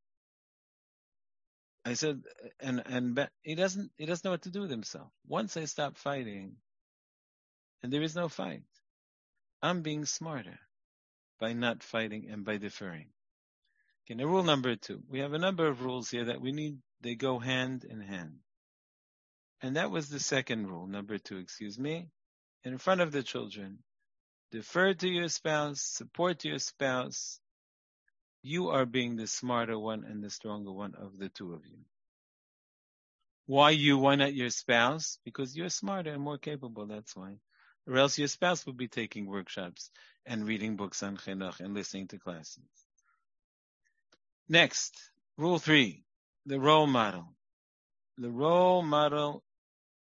I 1.86 1.94
said, 1.94 2.24
and 2.60 2.82
and 2.86 3.30
he 3.44 3.54
doesn't 3.54 3.92
he 3.96 4.08
doesn't 4.08 4.26
know 4.26 4.32
what 4.32 4.42
to 4.44 4.50
do 4.50 4.62
with 4.62 4.72
himself. 4.72 5.12
Once 5.28 5.56
I 5.56 5.66
stop 5.66 5.98
fighting, 5.98 6.56
and 7.84 7.94
there 7.94 8.02
is 8.02 8.16
no 8.16 8.28
fight, 8.28 8.64
I'm 9.62 9.84
being 9.84 10.06
smarter 10.06 10.60
by 11.40 11.54
not 11.54 11.84
fighting 11.84 12.28
and 12.32 12.44
by 12.44 12.58
deferring. 12.58 13.10
Okay, 14.06 14.16
now 14.16 14.26
rule 14.26 14.44
number 14.44 14.76
two. 14.76 15.04
We 15.08 15.20
have 15.20 15.34
a 15.34 15.40
number 15.40 15.68
of 15.68 15.84
rules 15.84 16.10
here 16.10 16.26
that 16.26 16.42
we 16.42 16.52
need. 16.52 16.80
They 17.02 17.14
go 17.14 17.38
hand 17.38 17.84
in 17.84 18.02
hand, 18.02 18.40
and 19.62 19.76
that 19.76 19.92
was 19.92 20.10
the 20.10 20.20
second 20.20 20.68
rule, 20.68 20.88
number 20.88 21.20
two. 21.20 21.38
Excuse 21.38 21.78
me, 21.78 22.10
in 22.64 22.80
front 22.80 23.02
of 23.02 23.12
the 23.12 23.22
children 23.22 23.84
defer 24.52 24.94
to 24.94 25.08
your 25.08 25.28
spouse, 25.28 25.82
support 25.82 26.46
your 26.46 26.60
spouse, 26.60 27.40
you 28.46 28.70
are 28.70 28.86
being 28.86 29.16
the 29.16 29.26
smarter 29.26 29.78
one 29.78 30.04
and 30.04 30.24
the 30.24 30.30
stronger 30.30 30.72
one 30.72 30.94
of 30.94 31.18
the 31.18 31.30
two 31.30 31.54
of 31.54 31.66
you. 31.66 31.80
Why 33.48 33.72
you? 33.72 33.98
Why 33.98 34.16
not 34.16 34.36
your 34.36 34.52
spouse? 34.52 35.18
Because 35.26 35.58
you're 35.58 35.70
smarter 35.70 36.12
and 36.14 36.22
more 36.22 36.38
capable, 36.38 36.86
that's 36.86 37.16
why. 37.16 37.38
Or 37.88 37.98
else 37.98 38.20
your 38.20 38.28
spouse 38.28 38.64
would 38.68 38.78
be 38.78 38.88
taking 38.88 39.26
workshops 39.26 39.90
and 40.28 40.48
reading 40.48 40.76
books 40.76 41.02
on 41.02 41.18
chinuch 41.18 41.60
and 41.60 41.74
listening 41.74 42.08
to 42.10 42.20
classes. 42.20 42.64
Next, 44.48 44.96
rule 45.38 45.58
three, 45.58 46.04
the 46.46 46.60
role 46.60 46.86
model. 46.86 47.26
The 48.20 48.30
role 48.30 48.84
model, 48.84 49.44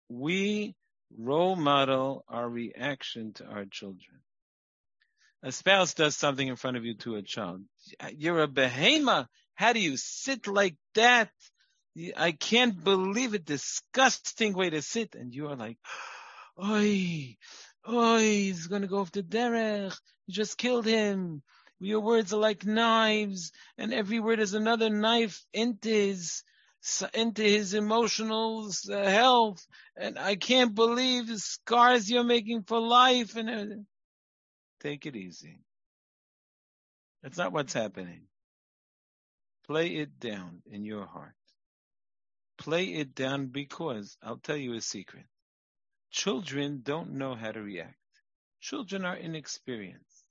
we 0.09 0.77
role 1.19 1.57
model 1.57 2.25
our 2.29 2.49
reaction 2.49 3.33
to 3.35 3.45
our 3.47 3.65
children. 3.65 4.21
A 5.43 5.53
spouse 5.53 5.95
does 5.95 6.17
something 6.17 6.47
in 6.47 6.57
front 6.57 6.77
of 6.77 6.85
you 6.85 6.95
to 6.99 7.17
a 7.17 7.23
child. 7.23 7.63
You're 8.15 8.43
a 8.43 8.49
behemoth. 8.49 9.27
How 9.55 9.73
do 9.73 9.81
you 9.81 9.97
sit 9.97 10.47
like 10.47 10.77
that? 10.95 11.31
I 12.17 12.33
can't 12.33 12.83
believe 12.83 13.35
it. 13.35 13.47
Disgusting 13.47 14.55
way 14.55 14.71
to 14.71 14.83
sit. 14.83 15.15
And 15.15 15.35
you 15.35 15.49
are 15.49 15.57
like, 15.57 15.79
oi, 16.63 17.37
oi, 17.89 18.21
he's 18.21 18.67
going 18.67 18.83
to 18.83 18.89
go 18.89 18.99
off 18.99 19.13
the 19.13 19.23
derech. 19.23 19.97
You 20.27 20.35
just 20.35 20.59
killed 20.59 20.87
him. 20.87 21.43
Your 21.79 22.01
words 22.01 22.35
are 22.35 22.41
like 22.41 22.67
knives, 22.67 23.53
and 23.79 23.95
every 23.95 24.21
word 24.21 24.39
is 24.39 24.53
another 24.53 24.91
knife 24.91 25.43
into 25.55 25.89
his 25.89 26.43
into 27.15 27.43
his 27.43 27.73
emotional 27.73 28.71
uh, 28.91 29.05
health. 29.05 29.67
And 29.97 30.19
I 30.19 30.37
can't 30.37 30.75
believe 30.75 31.27
the 31.27 31.39
scars 31.39 32.11
you're 32.11 32.25
making 32.25 32.65
for 32.65 32.79
life. 32.79 33.37
And 33.37 33.49
everything. 33.49 33.87
Take 34.81 35.07
it 35.07 35.17
easy. 35.17 35.61
That's 37.23 37.39
not 37.39 37.53
what's 37.53 37.73
happening. 37.73 38.23
Play 39.67 39.97
it 39.97 40.19
down 40.19 40.63
in 40.71 40.85
your 40.85 41.07
heart. 41.07 41.35
Play 42.59 42.87
it 42.87 43.15
down 43.15 43.47
because 43.47 44.17
I'll 44.23 44.39
tell 44.39 44.57
you 44.57 44.75
a 44.75 44.81
secret. 44.81 45.25
Children 46.11 46.81
don't 46.83 47.13
know 47.13 47.35
how 47.35 47.53
to 47.53 47.61
react. 47.63 47.95
Children 48.61 49.05
are 49.05 49.17
inexperienced. 49.17 50.25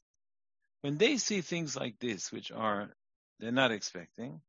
When 0.82 0.98
they 0.98 1.18
see 1.18 1.42
things 1.42 1.76
like 1.76 2.00
this, 2.00 2.32
which 2.32 2.52
are 2.52 2.90
they're 3.40 3.52
not 3.52 3.72
expecting, 3.72 4.42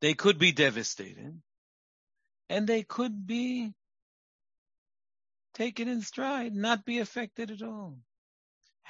they 0.00 0.14
could 0.14 0.38
be 0.38 0.52
devastated 0.52 1.40
and 2.48 2.66
they 2.66 2.82
could 2.82 3.26
be 3.26 3.72
taken 5.54 5.88
in 5.88 6.02
stride, 6.02 6.54
not 6.54 6.84
be 6.84 6.98
affected 6.98 7.50
at 7.50 7.62
all. 7.62 7.98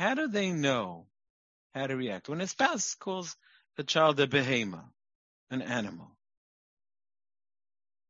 How 0.01 0.15
do 0.15 0.29
they 0.29 0.51
know 0.51 1.09
how 1.75 1.87
to 1.87 1.95
react? 1.95 2.31
When 2.31 2.41
a 2.41 2.47
spouse 2.47 2.95
calls 2.95 3.37
a 3.77 3.85
child 3.85 4.19
a 4.19 4.27
behemoth, 4.27 4.81
an 5.51 5.61
animal, 5.61 6.17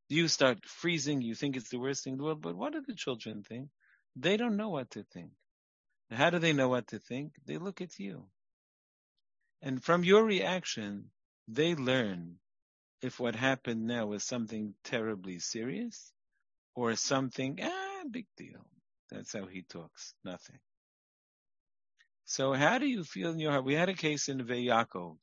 you 0.08 0.28
start 0.28 0.64
freezing, 0.64 1.20
you 1.20 1.34
think 1.34 1.56
it's 1.56 1.68
the 1.68 1.80
worst 1.80 2.04
thing 2.04 2.12
in 2.12 2.18
the 2.18 2.24
world, 2.24 2.42
but 2.42 2.54
what 2.54 2.74
do 2.74 2.80
the 2.86 2.94
children 2.94 3.42
think? 3.42 3.70
They 4.14 4.36
don't 4.36 4.56
know 4.56 4.68
what 4.68 4.92
to 4.92 5.02
think. 5.02 5.32
How 6.12 6.30
do 6.30 6.38
they 6.38 6.52
know 6.52 6.68
what 6.68 6.86
to 6.88 7.00
think? 7.00 7.32
They 7.44 7.58
look 7.58 7.80
at 7.80 7.98
you. 7.98 8.26
And 9.60 9.82
from 9.82 10.04
your 10.04 10.22
reaction, 10.22 11.10
they 11.48 11.74
learn 11.74 12.36
if 13.02 13.18
what 13.18 13.34
happened 13.34 13.88
now 13.88 14.06
was 14.06 14.22
something 14.22 14.74
terribly 14.84 15.40
serious 15.40 16.12
or 16.76 16.94
something, 16.94 17.58
ah, 17.60 18.04
big 18.08 18.26
deal. 18.36 18.64
That's 19.10 19.32
how 19.32 19.46
he 19.46 19.62
talks. 19.62 20.14
Nothing. 20.24 20.60
So 22.30 22.52
how 22.52 22.78
do 22.78 22.86
you 22.86 23.02
feel 23.02 23.32
in 23.32 23.40
your 23.40 23.50
heart? 23.50 23.64
We 23.64 23.74
had 23.74 23.88
a 23.88 23.92
case 23.92 24.28
in 24.28 24.38
Veyakov, 24.46 25.16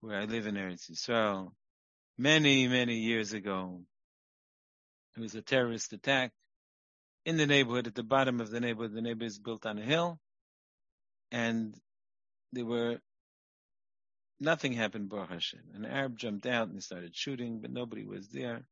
where 0.00 0.16
I 0.16 0.26
live 0.26 0.46
in 0.46 0.54
Eretz 0.54 0.88
Yisrael, 0.88 1.50
many, 2.16 2.68
many 2.68 2.98
years 2.98 3.32
ago. 3.32 3.80
It 5.16 5.22
was 5.22 5.34
a 5.34 5.42
terrorist 5.42 5.92
attack 5.92 6.30
in 7.24 7.36
the 7.36 7.48
neighborhood, 7.48 7.88
at 7.88 7.96
the 7.96 8.04
bottom 8.04 8.40
of 8.40 8.48
the 8.48 8.60
neighborhood. 8.60 8.94
The 8.94 9.00
neighborhood 9.00 9.32
is 9.32 9.40
built 9.40 9.66
on 9.66 9.76
a 9.76 9.82
hill. 9.82 10.20
And 11.32 11.74
there 12.52 12.64
were 12.64 13.00
nothing 14.38 14.72
happened, 14.72 15.08
Baruch 15.08 15.30
Hashem. 15.30 15.64
An 15.74 15.84
Arab 15.84 16.16
jumped 16.16 16.46
out 16.46 16.68
and 16.68 16.80
started 16.80 17.16
shooting, 17.16 17.58
but 17.60 17.72
nobody 17.72 18.04
was 18.04 18.28
there, 18.28 18.68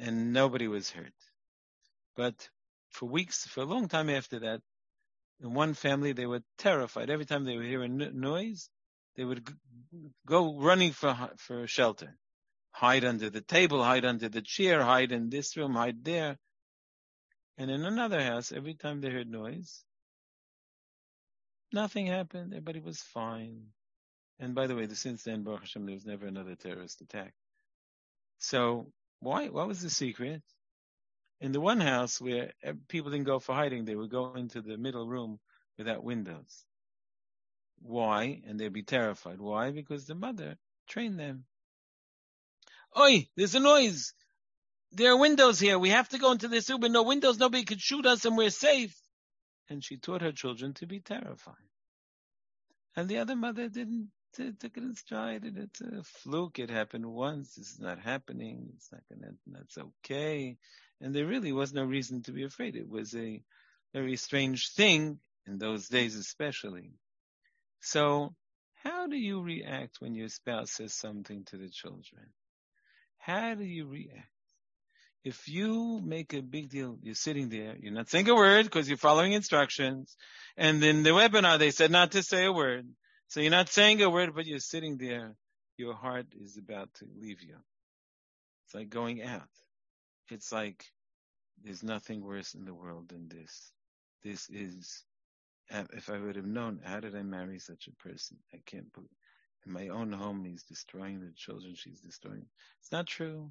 and 0.00 0.32
nobody 0.32 0.66
was 0.66 0.90
hurt. 0.90 1.14
But 2.16 2.48
for 2.90 3.08
weeks, 3.08 3.46
for 3.46 3.60
a 3.60 3.66
long 3.66 3.86
time 3.86 4.10
after 4.10 4.40
that, 4.40 4.62
in 5.40 5.54
one 5.54 5.74
family, 5.74 6.12
they 6.12 6.26
were 6.26 6.42
terrified. 6.58 7.10
Every 7.10 7.24
time 7.24 7.44
they 7.44 7.56
would 7.56 7.66
hear 7.66 7.82
a 7.82 7.88
noise, 7.88 8.68
they 9.16 9.24
would 9.24 9.48
go 10.26 10.58
running 10.58 10.92
for 10.92 11.16
for 11.36 11.66
shelter, 11.66 12.16
hide 12.72 13.04
under 13.04 13.30
the 13.30 13.40
table, 13.40 13.82
hide 13.82 14.04
under 14.04 14.28
the 14.28 14.42
chair, 14.42 14.82
hide 14.82 15.12
in 15.12 15.30
this 15.30 15.56
room, 15.56 15.74
hide 15.74 16.04
there. 16.04 16.38
And 17.56 17.70
in 17.70 17.84
another 17.84 18.22
house, 18.22 18.52
every 18.52 18.74
time 18.74 19.00
they 19.00 19.10
heard 19.10 19.28
noise, 19.28 19.84
nothing 21.72 22.06
happened. 22.06 22.52
Everybody 22.52 22.80
was 22.80 23.00
fine. 23.00 23.66
And 24.38 24.54
by 24.54 24.68
the 24.68 24.76
way, 24.76 24.86
since 24.94 25.24
then, 25.24 25.42
Baruch 25.42 25.60
Hashem, 25.60 25.84
there 25.84 25.94
was 25.94 26.06
never 26.06 26.26
another 26.26 26.54
terrorist 26.54 27.00
attack. 27.00 27.34
So 28.38 28.92
why? 29.20 29.48
What 29.48 29.66
was 29.66 29.82
the 29.82 29.90
secret? 29.90 30.42
In 31.40 31.52
the 31.52 31.60
one 31.60 31.80
house 31.80 32.20
where 32.20 32.52
eh, 32.62 32.72
people 32.88 33.10
didn't 33.10 33.26
go 33.26 33.38
for 33.38 33.54
hiding, 33.54 33.84
they 33.84 33.94
would 33.94 34.10
go 34.10 34.34
into 34.34 34.60
the 34.60 34.76
middle 34.76 35.06
room 35.06 35.38
without 35.76 36.02
windows. 36.02 36.64
Why? 37.80 38.42
And 38.46 38.58
they'd 38.58 38.72
be 38.72 38.82
terrified. 38.82 39.40
Why? 39.40 39.70
Because 39.70 40.06
the 40.06 40.16
mother 40.16 40.58
trained 40.88 41.18
them. 41.18 41.44
Oi, 42.98 43.28
there's 43.36 43.54
a 43.54 43.60
noise. 43.60 44.14
There 44.92 45.12
are 45.12 45.16
windows 45.16 45.60
here. 45.60 45.78
We 45.78 45.90
have 45.90 46.08
to 46.08 46.18
go 46.18 46.32
into 46.32 46.48
this 46.48 46.68
room, 46.70 46.80
no 46.80 47.02
windows. 47.02 47.38
Nobody 47.38 47.64
could 47.64 47.80
shoot 47.80 48.06
us, 48.06 48.24
and 48.24 48.36
we're 48.36 48.50
safe. 48.50 48.96
And 49.68 49.84
she 49.84 49.98
taught 49.98 50.22
her 50.22 50.32
children 50.32 50.74
to 50.74 50.86
be 50.86 51.00
terrified. 51.00 51.54
And 52.96 53.08
the 53.08 53.18
other 53.18 53.36
mother 53.36 53.68
didn't 53.68 54.10
took 54.34 54.76
it 54.76 54.82
in 54.82 54.94
stride 54.94 55.44
and 55.44 55.58
it's 55.58 55.80
a 55.80 56.02
fluke. 56.02 56.58
It 56.58 56.70
happened 56.70 57.06
once. 57.06 57.56
It's 57.58 57.78
not 57.78 57.98
happening. 57.98 58.70
It's 58.74 58.90
not 58.92 59.02
gonna, 59.10 59.32
that's 59.46 59.78
okay. 59.78 60.56
And 61.00 61.14
there 61.14 61.26
really 61.26 61.52
was 61.52 61.72
no 61.72 61.84
reason 61.84 62.22
to 62.22 62.32
be 62.32 62.44
afraid. 62.44 62.76
It 62.76 62.88
was 62.88 63.14
a 63.14 63.42
very 63.92 64.16
strange 64.16 64.72
thing 64.72 65.18
in 65.46 65.58
those 65.58 65.88
days, 65.88 66.16
especially. 66.16 66.92
So 67.80 68.34
how 68.82 69.06
do 69.06 69.16
you 69.16 69.42
react 69.42 70.00
when 70.00 70.14
your 70.14 70.28
spouse 70.28 70.72
says 70.72 70.94
something 70.94 71.44
to 71.46 71.56
the 71.56 71.68
children? 71.68 72.26
How 73.18 73.54
do 73.54 73.64
you 73.64 73.86
react? 73.86 74.28
If 75.24 75.48
you 75.48 76.00
make 76.02 76.32
a 76.32 76.40
big 76.40 76.70
deal, 76.70 76.96
you're 77.02 77.14
sitting 77.14 77.48
there, 77.48 77.76
you're 77.78 77.92
not 77.92 78.08
saying 78.08 78.28
a 78.28 78.34
word 78.34 78.64
because 78.64 78.88
you're 78.88 78.96
following 78.96 79.32
instructions. 79.32 80.16
And 80.56 80.82
in 80.82 81.02
the 81.02 81.10
webinar, 81.10 81.58
they 81.58 81.70
said 81.70 81.90
not 81.90 82.12
to 82.12 82.22
say 82.22 82.44
a 82.44 82.52
word. 82.52 82.86
So 83.28 83.40
you're 83.40 83.50
not 83.50 83.68
saying 83.68 84.00
a 84.02 84.10
word, 84.10 84.34
but 84.34 84.46
you're 84.46 84.58
sitting 84.58 84.96
there. 84.96 85.34
Your 85.76 85.94
heart 85.94 86.26
is 86.40 86.56
about 86.56 86.92
to 86.94 87.06
leave 87.20 87.42
you. 87.42 87.56
It's 88.64 88.74
like 88.74 88.88
going 88.88 89.22
out. 89.22 89.48
It's 90.30 90.50
like 90.50 90.84
there's 91.62 91.82
nothing 91.82 92.24
worse 92.24 92.54
in 92.54 92.64
the 92.64 92.74
world 92.74 93.08
than 93.10 93.28
this. 93.28 93.70
This 94.24 94.48
is, 94.50 95.04
if 95.70 96.10
I 96.10 96.18
would 96.18 96.36
have 96.36 96.46
known, 96.46 96.80
how 96.82 97.00
did 97.00 97.14
I 97.14 97.22
marry 97.22 97.58
such 97.58 97.88
a 97.88 98.08
person? 98.08 98.38
I 98.52 98.58
can't 98.66 98.92
believe. 98.92 99.08
In 99.66 99.72
my 99.72 99.88
own 99.88 100.12
home, 100.12 100.44
he's 100.44 100.62
destroying 100.62 101.20
the 101.20 101.32
children. 101.36 101.74
She's 101.76 102.00
destroying. 102.00 102.46
It's 102.80 102.92
not 102.92 103.06
true. 103.06 103.50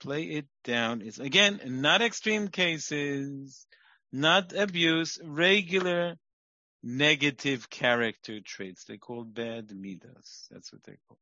Play 0.00 0.22
it 0.22 0.46
down. 0.62 1.02
It's 1.02 1.18
again, 1.18 1.60
not 1.64 2.02
extreme 2.02 2.48
cases, 2.48 3.66
not 4.12 4.52
abuse, 4.52 5.18
regular 5.24 6.14
negative 6.82 7.68
character 7.70 8.40
traits. 8.40 8.84
They 8.84 8.98
call 8.98 9.24
bad 9.24 9.70
midas. 9.74 10.46
That's 10.50 10.72
what 10.72 10.82
they 10.84 10.96
call. 11.08 11.18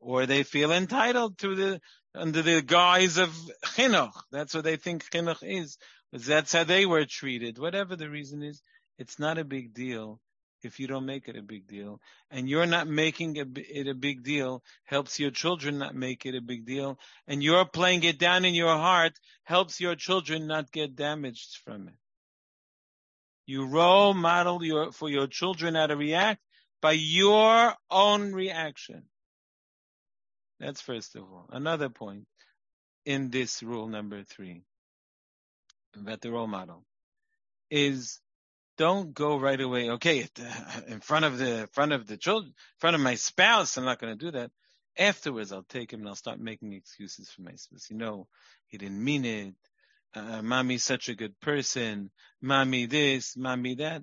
Or 0.00 0.26
they 0.26 0.44
feel 0.44 0.72
entitled 0.72 1.38
to 1.38 1.54
the 1.54 1.80
under 2.14 2.42
the 2.42 2.62
guise 2.62 3.18
of 3.18 3.30
chinuch. 3.64 4.12
That's 4.30 4.54
what 4.54 4.64
they 4.64 4.76
think 4.76 5.10
chinuch 5.10 5.42
is. 5.42 5.76
That's 6.12 6.52
how 6.52 6.64
they 6.64 6.86
were 6.86 7.04
treated. 7.04 7.58
Whatever 7.58 7.96
the 7.96 8.08
reason 8.08 8.42
is, 8.42 8.62
it's 8.98 9.18
not 9.18 9.38
a 9.38 9.44
big 9.44 9.74
deal 9.74 10.20
if 10.62 10.80
you 10.80 10.86
don't 10.86 11.06
make 11.06 11.28
it 11.28 11.36
a 11.36 11.42
big 11.42 11.66
deal. 11.66 12.00
And 12.30 12.48
you're 12.48 12.66
not 12.66 12.88
making 12.88 13.36
it 13.36 13.86
a 13.88 13.94
big 13.94 14.22
deal 14.22 14.62
helps 14.84 15.18
your 15.18 15.30
children 15.30 15.78
not 15.78 15.94
make 15.94 16.26
it 16.26 16.34
a 16.34 16.40
big 16.40 16.64
deal. 16.64 16.98
And 17.26 17.42
you're 17.42 17.64
playing 17.64 18.04
it 18.04 18.18
down 18.18 18.44
in 18.44 18.54
your 18.54 18.76
heart 18.76 19.12
helps 19.44 19.80
your 19.80 19.94
children 19.94 20.46
not 20.46 20.72
get 20.72 20.96
damaged 20.96 21.58
from 21.64 21.88
it. 21.88 21.94
You 23.48 23.66
role 23.66 24.14
model 24.14 24.64
your, 24.64 24.92
for 24.92 25.10
your 25.10 25.28
children 25.28 25.76
how 25.76 25.88
to 25.88 25.96
react 25.96 26.42
by 26.82 26.92
your 26.92 27.74
own 27.90 28.34
reaction. 28.34 29.04
That's 30.60 30.82
first 30.82 31.16
of 31.16 31.24
all. 31.24 31.48
Another 31.50 31.90
point 31.90 32.26
in 33.06 33.30
this 33.30 33.62
rule 33.62 33.88
number 33.88 34.24
three 34.24 34.62
about 35.96 36.20
the 36.22 36.32
role 36.32 36.48
model 36.48 36.84
is 37.70 38.20
Don't 38.78 39.14
go 39.14 39.38
right 39.38 39.60
away. 39.60 39.90
Okay, 39.92 40.28
in 40.88 41.00
front 41.00 41.26
of 41.26 41.38
the 41.38 41.68
front 41.72 41.92
of 41.92 42.08
the 42.08 42.18
children, 42.18 42.50
in 42.50 42.80
front 42.80 42.96
of 42.96 43.02
my 43.02 43.16
spouse, 43.16 43.78
I'm 43.78 43.86
not 43.86 44.00
going 44.00 44.18
to 44.18 44.26
do 44.26 44.32
that. 44.32 44.50
Afterwards, 44.98 45.52
I'll 45.52 45.64
take 45.64 45.92
him 45.92 46.00
and 46.00 46.10
I'll 46.10 46.16
start 46.16 46.40
making 46.40 46.74
excuses 46.74 47.30
for 47.30 47.42
my 47.42 47.54
spouse. 47.56 47.88
You 47.90 47.98
know, 47.98 48.28
he 48.68 48.78
didn't 48.78 49.04
mean 49.04 49.24
it. 49.26 49.54
Uh, 50.14 50.42
mommy's 50.42 50.84
such 50.84 51.08
a 51.08 51.14
good 51.14 51.38
person. 51.40 52.10
Mommy 52.40 52.86
this, 52.86 53.36
mommy 53.36 53.76
that. 53.76 54.02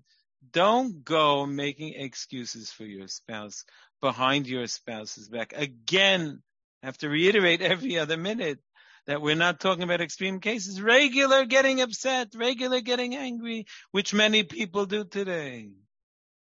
Don't 0.52 1.04
go 1.04 1.46
making 1.46 1.94
excuses 1.96 2.72
for 2.72 2.86
your 2.86 3.08
spouse 3.08 3.66
behind 4.02 4.48
your 4.48 4.68
spouse's 4.68 5.30
back. 5.30 5.54
Again, 5.56 6.42
I 6.84 6.86
have 6.86 6.98
to 7.00 7.10
reiterate 7.10 7.62
every 7.62 7.98
other 7.98 8.18
minute 8.18 8.60
that 9.08 9.22
we're 9.22 9.36
not 9.36 9.60
talking 9.60 9.84
about 9.84 10.02
extreme 10.02 10.40
cases. 10.40 10.82
Regular 10.82 11.46
getting 11.46 11.82
upset, 11.82 12.30
regular 12.36 12.82
getting 12.82 13.16
angry, 13.16 13.66
which 13.92 14.14
many 14.14 14.44
people 14.44 14.86
do 14.86 15.06
today. 15.06 15.70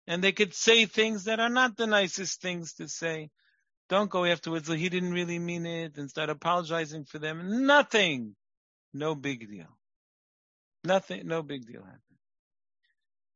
And 0.07 0.23
they 0.23 0.31
could 0.31 0.53
say 0.53 0.85
things 0.85 1.25
that 1.25 1.39
are 1.39 1.49
not 1.49 1.77
the 1.77 1.87
nicest 1.87 2.41
things 2.41 2.73
to 2.75 2.87
say. 2.87 3.29
Don't 3.89 4.09
go 4.09 4.23
afterwards, 4.25 4.69
well, 4.69 4.77
he 4.77 4.89
didn't 4.89 5.13
really 5.13 5.39
mean 5.39 5.65
it, 5.65 5.97
and 5.97 6.09
start 6.09 6.29
apologizing 6.29 7.05
for 7.05 7.19
them. 7.19 7.65
Nothing. 7.65 8.35
No 8.93 9.15
big 9.15 9.49
deal. 9.49 9.67
Nothing, 10.83 11.27
no 11.27 11.43
big 11.43 11.65
deal 11.65 11.81
happened. 11.81 12.01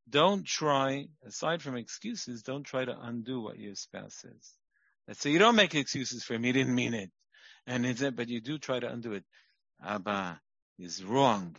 Don't 0.10 0.46
try, 0.46 1.08
aside 1.26 1.62
from 1.62 1.78
excuses, 1.78 2.44
don't 2.44 2.64
try 2.64 2.86
to 2.86 2.98
undo 3.02 3.42
what 3.42 3.60
your 3.60 3.76
spouse 3.76 4.16
says. 4.16 4.54
Let's 5.08 5.22
say 5.22 5.32
you 5.32 5.40
don't 5.40 5.56
make 5.56 5.76
excuses 5.76 6.24
for 6.24 6.34
him, 6.34 6.44
he 6.44 6.52
didn't 6.52 6.76
mean 6.76 6.94
it. 6.94 7.12
And 7.66 7.86
it's, 7.86 8.02
but 8.02 8.30
you 8.30 8.42
do 8.42 8.58
try 8.58 8.80
to 8.80 8.90
undo 8.90 9.14
it. 9.14 9.24
Abba 9.84 10.40
is 10.80 11.04
wrong. 11.04 11.56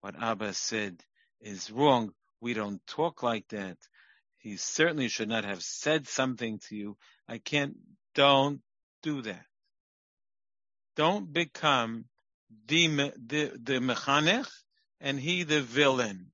What 0.00 0.20
Abba 0.20 0.52
said 0.54 1.02
is 1.40 1.70
wrong. 1.70 2.12
We 2.40 2.54
don't 2.54 2.84
talk 2.86 3.22
like 3.22 3.48
that. 3.48 3.76
He 4.38 4.56
certainly 4.56 5.08
should 5.08 5.28
not 5.28 5.44
have 5.44 5.62
said 5.62 6.06
something 6.06 6.60
to 6.68 6.76
you. 6.76 6.96
I 7.28 7.38
can't, 7.38 7.76
don't 8.14 8.60
do 9.02 9.22
that. 9.22 9.44
Don't 10.96 11.32
become 11.32 12.04
the, 12.66 13.12
the, 13.26 13.52
the 13.62 13.78
mechanech 13.80 14.48
and 15.00 15.18
he 15.18 15.42
the 15.44 15.60
villain. 15.60 16.32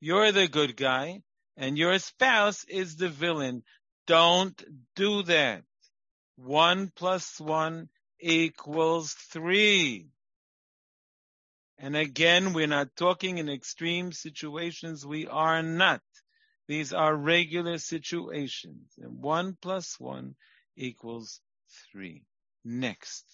You're 0.00 0.32
the 0.32 0.48
good 0.48 0.76
guy 0.76 1.22
and 1.56 1.78
your 1.78 1.98
spouse 1.98 2.64
is 2.68 2.96
the 2.96 3.08
villain. 3.08 3.62
Don't 4.06 4.62
do 4.96 5.22
that. 5.24 5.62
One 6.36 6.90
plus 6.94 7.40
one 7.40 7.88
equals 8.20 9.12
three. 9.12 10.08
And 11.78 11.96
again, 11.96 12.52
we're 12.52 12.66
not 12.66 12.96
talking 12.96 13.38
in 13.38 13.48
extreme 13.48 14.12
situations. 14.12 15.06
We 15.06 15.26
are 15.26 15.62
not. 15.62 16.02
These 16.66 16.92
are 16.92 17.14
regular 17.14 17.78
situations. 17.78 18.92
And 18.98 19.20
one 19.22 19.56
plus 19.60 19.98
one 19.98 20.34
equals 20.76 21.40
three. 21.90 22.24
Next. 22.64 23.24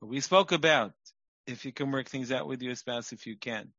We 0.00 0.20
spoke 0.20 0.52
about 0.52 0.92
if 1.46 1.64
you 1.64 1.72
can 1.72 1.90
work 1.90 2.08
things 2.08 2.32
out 2.32 2.46
with 2.46 2.62
your 2.62 2.74
spouse, 2.74 3.12
if 3.12 3.26
you 3.26 3.36
can. 3.36 3.72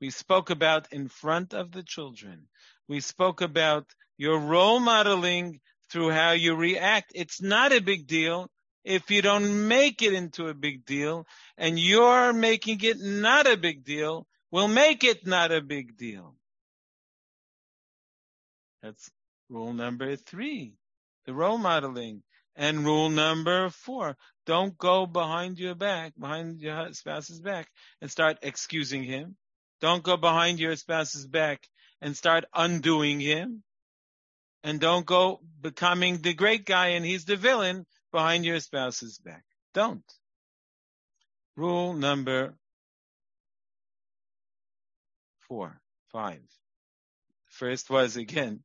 We 0.00 0.10
spoke 0.10 0.50
about 0.50 0.92
in 0.92 1.08
front 1.08 1.52
of 1.52 1.72
the 1.72 1.82
children. 1.82 2.48
We 2.88 3.00
spoke 3.00 3.40
about 3.40 3.86
your 4.16 4.38
role 4.38 4.80
modeling 4.80 5.60
through 5.90 6.10
how 6.10 6.32
you 6.32 6.54
react. 6.54 7.12
It's 7.14 7.42
not 7.42 7.72
a 7.72 7.80
big 7.80 8.06
deal 8.06 8.50
if 8.84 9.10
you 9.10 9.20
don't 9.20 9.68
make 9.68 10.00
it 10.00 10.14
into 10.14 10.48
a 10.48 10.54
big 10.54 10.86
deal 10.86 11.26
and 11.58 11.78
you're 11.78 12.32
making 12.32 12.80
it 12.82 12.98
not 12.98 13.46
a 13.46 13.58
big 13.58 13.84
deal, 13.84 14.26
We'll 14.50 14.68
make 14.68 15.04
it 15.04 15.26
not 15.26 15.52
a 15.52 15.60
big 15.60 15.96
deal. 15.96 16.34
That's 18.82 19.10
rule 19.48 19.72
number 19.72 20.16
three, 20.16 20.74
the 21.24 21.34
role 21.34 21.58
modeling. 21.58 22.22
And 22.56 22.84
rule 22.84 23.10
number 23.10 23.70
four, 23.70 24.16
don't 24.50 24.76
go 24.76 25.06
behind 25.06 25.60
your 25.60 25.76
back, 25.76 26.12
behind 26.18 26.60
your 26.60 26.92
spouse's 26.92 27.38
back 27.38 27.68
and 28.00 28.10
start 28.10 28.36
excusing 28.42 29.04
him. 29.04 29.36
Don't 29.80 30.02
go 30.02 30.16
behind 30.16 30.58
your 30.58 30.74
spouse's 30.74 31.24
back 31.24 31.68
and 32.00 32.16
start 32.16 32.46
undoing 32.52 33.20
him. 33.20 33.62
And 34.64 34.80
don't 34.80 35.06
go 35.06 35.38
becoming 35.60 36.16
the 36.16 36.34
great 36.34 36.66
guy 36.66 36.88
and 36.88 37.06
he's 37.06 37.26
the 37.26 37.36
villain 37.36 37.86
behind 38.10 38.44
your 38.44 38.58
spouse's 38.58 39.18
back. 39.18 39.44
Don't. 39.72 40.02
Rule 41.54 41.92
number 41.92 42.56
four, 45.46 45.80
five. 46.10 46.42
First 47.46 47.88
was 47.88 48.16
again, 48.16 48.64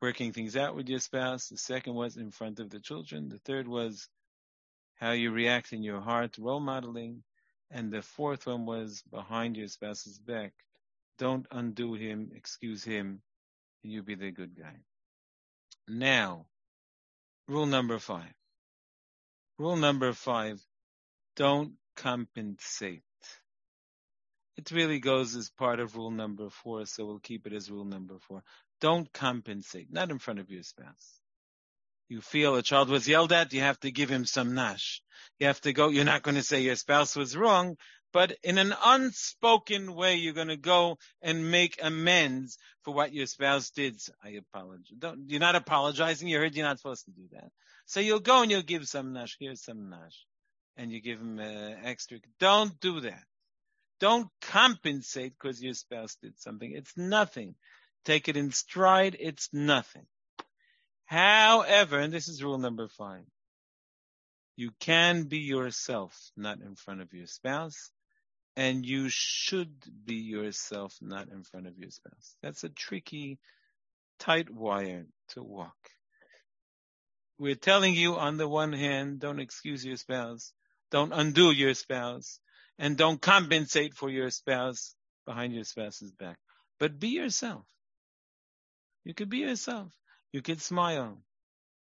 working 0.00 0.32
things 0.32 0.56
out 0.56 0.76
with 0.76 0.88
your 0.88 1.00
spouse. 1.00 1.48
The 1.48 1.58
second 1.58 1.94
was 1.94 2.16
in 2.16 2.30
front 2.30 2.60
of 2.60 2.70
the 2.70 2.78
children. 2.78 3.28
The 3.28 3.40
third 3.40 3.66
was 3.66 4.08
how 4.96 5.12
you 5.12 5.30
react 5.30 5.72
in 5.72 5.82
your 5.82 6.00
heart, 6.00 6.36
role 6.38 6.60
modeling. 6.60 7.22
And 7.70 7.92
the 7.92 8.02
fourth 8.02 8.46
one 8.46 8.66
was 8.66 9.02
behind 9.10 9.56
your 9.56 9.68
spouse's 9.68 10.18
back. 10.18 10.52
Don't 11.18 11.46
undo 11.50 11.94
him, 11.94 12.30
excuse 12.34 12.84
him, 12.84 13.22
and 13.82 13.92
you 13.92 14.02
be 14.02 14.14
the 14.14 14.30
good 14.30 14.56
guy. 14.56 14.76
Now, 15.88 16.46
rule 17.48 17.66
number 17.66 17.98
five. 17.98 18.32
Rule 19.58 19.76
number 19.76 20.12
five, 20.12 20.60
don't 21.34 21.74
compensate. 21.96 23.02
It 24.56 24.70
really 24.70 25.00
goes 25.00 25.34
as 25.34 25.50
part 25.50 25.80
of 25.80 25.96
rule 25.96 26.10
number 26.10 26.50
four, 26.50 26.86
so 26.86 27.06
we'll 27.06 27.18
keep 27.18 27.46
it 27.46 27.52
as 27.52 27.70
rule 27.70 27.84
number 27.84 28.18
four. 28.18 28.42
Don't 28.80 29.10
compensate, 29.12 29.90
not 29.90 30.10
in 30.10 30.18
front 30.18 30.40
of 30.40 30.50
your 30.50 30.62
spouse. 30.62 31.20
You 32.08 32.20
feel 32.20 32.54
a 32.54 32.62
child 32.62 32.88
was 32.88 33.08
yelled 33.08 33.32
at, 33.32 33.52
you 33.52 33.60
have 33.60 33.80
to 33.80 33.90
give 33.90 34.08
him 34.08 34.24
some 34.24 34.54
nash. 34.54 35.02
You 35.38 35.48
have 35.48 35.60
to 35.62 35.72
go, 35.72 35.88
you're 35.88 36.04
not 36.04 36.22
going 36.22 36.36
to 36.36 36.42
say 36.42 36.60
your 36.62 36.76
spouse 36.76 37.16
was 37.16 37.36
wrong, 37.36 37.76
but 38.12 38.36
in 38.42 38.58
an 38.58 38.74
unspoken 38.84 39.94
way, 39.94 40.14
you're 40.14 40.32
going 40.32 40.48
to 40.48 40.56
go 40.56 40.98
and 41.20 41.50
make 41.50 41.78
amends 41.82 42.58
for 42.82 42.94
what 42.94 43.12
your 43.12 43.26
spouse 43.26 43.70
did. 43.70 44.00
I 44.24 44.30
apologize. 44.30 44.96
Don't, 44.98 45.28
you're 45.28 45.40
not 45.40 45.56
apologizing. 45.56 46.28
You 46.28 46.38
heard 46.38 46.54
you're 46.54 46.64
not 46.64 46.78
supposed 46.78 47.04
to 47.06 47.10
do 47.10 47.28
that. 47.32 47.50
So 47.84 48.00
you'll 48.00 48.20
go 48.20 48.42
and 48.42 48.50
you'll 48.50 48.62
give 48.62 48.86
some 48.86 49.12
nash. 49.12 49.36
Here's 49.38 49.62
some 49.62 49.90
nash. 49.90 50.24
And 50.76 50.92
you 50.92 51.02
give 51.02 51.20
him 51.20 51.38
uh, 51.38 51.74
extra. 51.84 52.18
Don't 52.38 52.78
do 52.80 53.00
that. 53.00 53.24
Don't 53.98 54.28
compensate 54.40 55.34
because 55.38 55.62
your 55.62 55.74
spouse 55.74 56.16
did 56.22 56.38
something. 56.38 56.72
It's 56.72 56.96
nothing. 56.96 57.54
Take 58.04 58.28
it 58.28 58.36
in 58.36 58.52
stride. 58.52 59.16
It's 59.18 59.48
nothing. 59.52 60.06
However, 61.06 61.98
and 61.98 62.12
this 62.12 62.28
is 62.28 62.42
rule 62.42 62.58
number 62.58 62.88
five, 62.88 63.24
you 64.56 64.70
can 64.80 65.24
be 65.24 65.38
yourself, 65.38 66.16
not 66.36 66.60
in 66.60 66.76
front 66.76 67.00
of 67.00 67.12
your 67.12 67.26
spouse, 67.26 67.90
and 68.56 68.84
you 68.84 69.08
should 69.08 69.74
be 70.04 70.14
yourself, 70.14 70.94
not 71.00 71.28
in 71.28 71.44
front 71.44 71.66
of 71.66 71.78
your 71.78 71.90
spouse. 71.90 72.36
That's 72.42 72.64
a 72.64 72.68
tricky, 72.68 73.38
tight 74.18 74.50
wire 74.50 75.06
to 75.30 75.42
walk 75.42 75.76
we're 77.38 77.54
telling 77.54 77.94
you 77.94 78.16
on 78.16 78.36
the 78.36 78.48
one 78.48 78.72
hand, 78.72 79.20
don't 79.20 79.40
excuse 79.40 79.84
your 79.84 79.96
spouse, 79.96 80.52
don't 80.90 81.12
undo 81.12 81.50
your 81.50 81.74
spouse, 81.74 82.40
and 82.78 82.96
don't 82.96 83.20
compensate 83.20 83.94
for 83.94 84.08
your 84.08 84.30
spouse 84.30 84.94
behind 85.26 85.54
your 85.54 85.64
spouse's 85.64 86.12
back. 86.12 86.38
But 86.78 86.98
be 86.98 87.08
yourself. 87.08 87.64
You 89.04 89.14
could 89.14 89.28
be 89.28 89.38
yourself. 89.38 89.92
You 90.36 90.42
can 90.42 90.58
smile. 90.58 91.16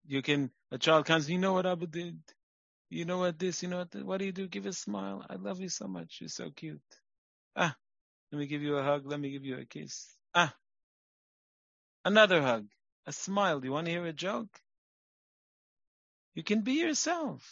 You 0.07 0.23
can, 0.23 0.53
a 0.71 0.79
child 0.79 1.05
comes, 1.05 1.29
you 1.29 1.37
know 1.37 1.55
what 1.55 1.67
Abu 1.67 1.89
did? 1.89 2.21
You 2.89 3.05
know 3.05 3.19
what 3.19 3.41
this, 3.41 3.61
you 3.61 3.69
know 3.69 3.79
what, 3.79 4.05
what 4.05 4.19
do 4.19 4.25
you 4.25 4.31
do? 4.31 4.47
Give 4.47 4.67
a 4.67 4.73
smile. 4.73 5.27
I 5.29 5.35
love 5.35 5.59
you 5.59 5.69
so 5.69 5.89
much. 5.89 6.19
You're 6.21 6.29
so 6.29 6.51
cute. 6.55 6.81
Ah, 7.57 7.75
let 8.31 8.39
me 8.39 8.47
give 8.47 8.63
you 8.63 8.77
a 8.77 8.85
hug. 8.85 9.05
Let 9.05 9.19
me 9.19 9.33
give 9.33 9.45
you 9.45 9.59
a 9.59 9.65
kiss. 9.65 10.15
Ah, 10.33 10.55
another 12.05 12.41
hug. 12.41 12.69
A 13.07 13.13
smile. 13.13 13.59
Do 13.59 13.67
you 13.67 13.73
want 13.73 13.87
to 13.87 13.91
hear 13.91 14.07
a 14.07 14.13
joke? 14.13 14.61
You 16.37 16.45
can 16.45 16.61
be 16.61 16.75
yourself. 16.75 17.43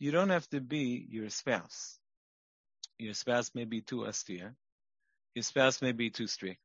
You 0.00 0.10
don't 0.10 0.30
have 0.30 0.48
to 0.48 0.60
be 0.60 1.06
your 1.08 1.30
spouse. 1.30 1.96
Your 2.98 3.14
spouse 3.14 3.52
may 3.54 3.66
be 3.66 3.82
too 3.82 4.04
austere. 4.04 4.56
Your 5.36 5.44
spouse 5.44 5.80
may 5.80 5.92
be 5.92 6.10
too 6.10 6.26
strict. 6.26 6.58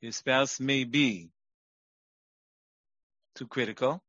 Your 0.00 0.12
spouse 0.12 0.60
may 0.60 0.84
be 0.84 1.32
too 3.36 3.46
critical. 3.48 4.02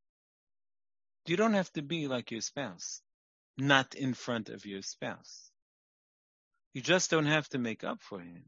You 1.27 1.37
don't 1.37 1.53
have 1.53 1.71
to 1.73 1.81
be 1.81 2.07
like 2.07 2.31
your 2.31 2.41
spouse, 2.41 3.01
not 3.57 3.95
in 3.95 4.13
front 4.13 4.49
of 4.49 4.65
your 4.65 4.81
spouse. 4.81 5.51
You 6.73 6.81
just 6.81 7.11
don't 7.11 7.25
have 7.25 7.49
to 7.49 7.59
make 7.59 7.83
up 7.83 8.01
for 8.01 8.19
him. 8.19 8.45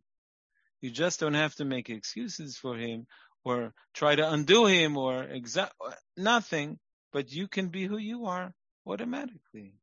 You 0.81 0.91
just 0.91 1.19
don't 1.19 1.33
have 1.33 1.55
to 1.55 1.65
make 1.65 1.89
excuses 1.89 2.57
for 2.57 2.77
him 2.77 3.07
or 3.43 3.73
try 3.93 4.15
to 4.15 4.31
undo 4.31 4.65
him 4.65 4.97
or 4.97 5.25
exa- 5.25 5.71
nothing 6.17 6.79
but 7.11 7.31
you 7.31 7.47
can 7.47 7.69
be 7.69 7.85
who 7.85 7.97
you 7.97 8.25
are 8.27 8.53
automatically. 8.85 9.73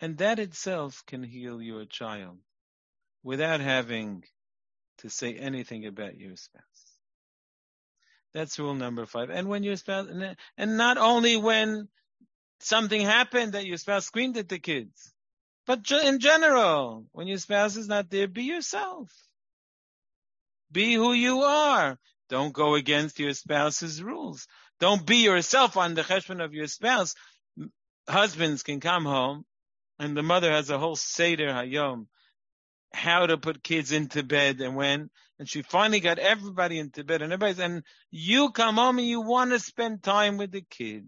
And 0.00 0.18
that 0.18 0.38
itself 0.38 1.04
can 1.06 1.22
heal 1.22 1.62
your 1.62 1.84
child 1.84 2.38
without 3.22 3.60
having 3.60 4.24
to 4.98 5.08
say 5.10 5.34
anything 5.34 5.86
about 5.86 6.18
your 6.18 6.36
spouse. 6.36 6.75
That's 8.36 8.58
rule 8.58 8.74
number 8.74 9.06
five. 9.06 9.30
And 9.30 9.48
when 9.48 9.62
your 9.62 9.76
spouse, 9.76 10.08
and 10.58 10.76
not 10.76 10.98
only 10.98 11.38
when 11.38 11.88
something 12.60 13.00
happened 13.00 13.52
that 13.52 13.64
your 13.64 13.78
spouse 13.78 14.04
screamed 14.04 14.36
at 14.36 14.46
the 14.46 14.58
kids, 14.58 15.14
but 15.66 15.90
in 15.90 16.18
general, 16.18 17.06
when 17.12 17.28
your 17.28 17.38
spouse 17.38 17.76
is 17.76 17.88
not 17.88 18.10
there, 18.10 18.28
be 18.28 18.42
yourself. 18.42 19.10
Be 20.70 20.92
who 20.92 21.14
you 21.14 21.44
are. 21.44 21.98
Don't 22.28 22.52
go 22.52 22.74
against 22.74 23.18
your 23.18 23.32
spouse's 23.32 24.02
rules. 24.02 24.46
Don't 24.80 25.06
be 25.06 25.24
yourself 25.24 25.78
on 25.78 25.94
the 25.94 26.02
cheshbon 26.02 26.44
of 26.44 26.52
your 26.52 26.66
spouse. 26.66 27.14
Husbands 28.06 28.62
can 28.62 28.80
come 28.80 29.06
home 29.06 29.46
and 29.98 30.14
the 30.14 30.22
mother 30.22 30.52
has 30.52 30.68
a 30.68 30.78
whole 30.78 30.96
Seder 30.96 31.48
Hayom, 31.54 32.06
how 32.92 33.24
to 33.24 33.38
put 33.38 33.62
kids 33.62 33.92
into 33.92 34.22
bed 34.22 34.60
and 34.60 34.76
when. 34.76 35.08
And 35.38 35.48
she 35.48 35.62
finally 35.62 36.00
got 36.00 36.18
everybody 36.18 36.78
into 36.78 37.04
bed 37.04 37.22
and 37.22 37.32
everybody's, 37.32 37.58
and 37.58 37.82
you 38.10 38.50
come 38.50 38.76
home 38.76 38.98
and 38.98 39.06
you 39.06 39.20
want 39.20 39.50
to 39.50 39.58
spend 39.58 40.02
time 40.02 40.38
with 40.38 40.50
the 40.50 40.62
kids. 40.62 41.06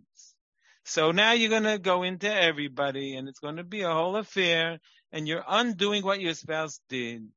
So 0.84 1.12
now 1.12 1.32
you're 1.32 1.50
going 1.50 1.64
to 1.64 1.78
go 1.78 2.02
into 2.02 2.32
everybody 2.32 3.14
and 3.14 3.28
it's 3.28 3.40
going 3.40 3.56
to 3.56 3.64
be 3.64 3.82
a 3.82 3.92
whole 3.92 4.16
affair 4.16 4.80
and 5.12 5.26
you're 5.26 5.44
undoing 5.46 6.02
what 6.02 6.20
your 6.20 6.34
spouse 6.34 6.80
did. 6.88 7.28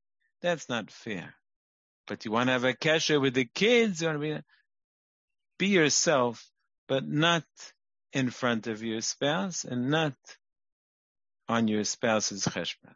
That's 0.42 0.68
not 0.68 0.90
fair. 0.90 1.34
But 2.06 2.24
you 2.24 2.30
want 2.30 2.48
to 2.48 2.52
have 2.52 2.64
a 2.64 2.74
kesher 2.74 3.20
with 3.20 3.34
the 3.34 3.44
kids, 3.44 4.00
you 4.00 4.08
want 4.08 4.20
to 4.20 4.34
be, 4.36 4.40
be 5.58 5.66
yourself, 5.68 6.46
but 6.88 7.06
not 7.06 7.44
in 8.12 8.30
front 8.30 8.66
of 8.66 8.82
your 8.82 9.00
spouse 9.00 9.64
and 9.64 9.90
not 9.90 10.14
on 11.48 11.68
your 11.68 11.84
spouse's 11.84 12.44
cheshbon. 12.44 12.94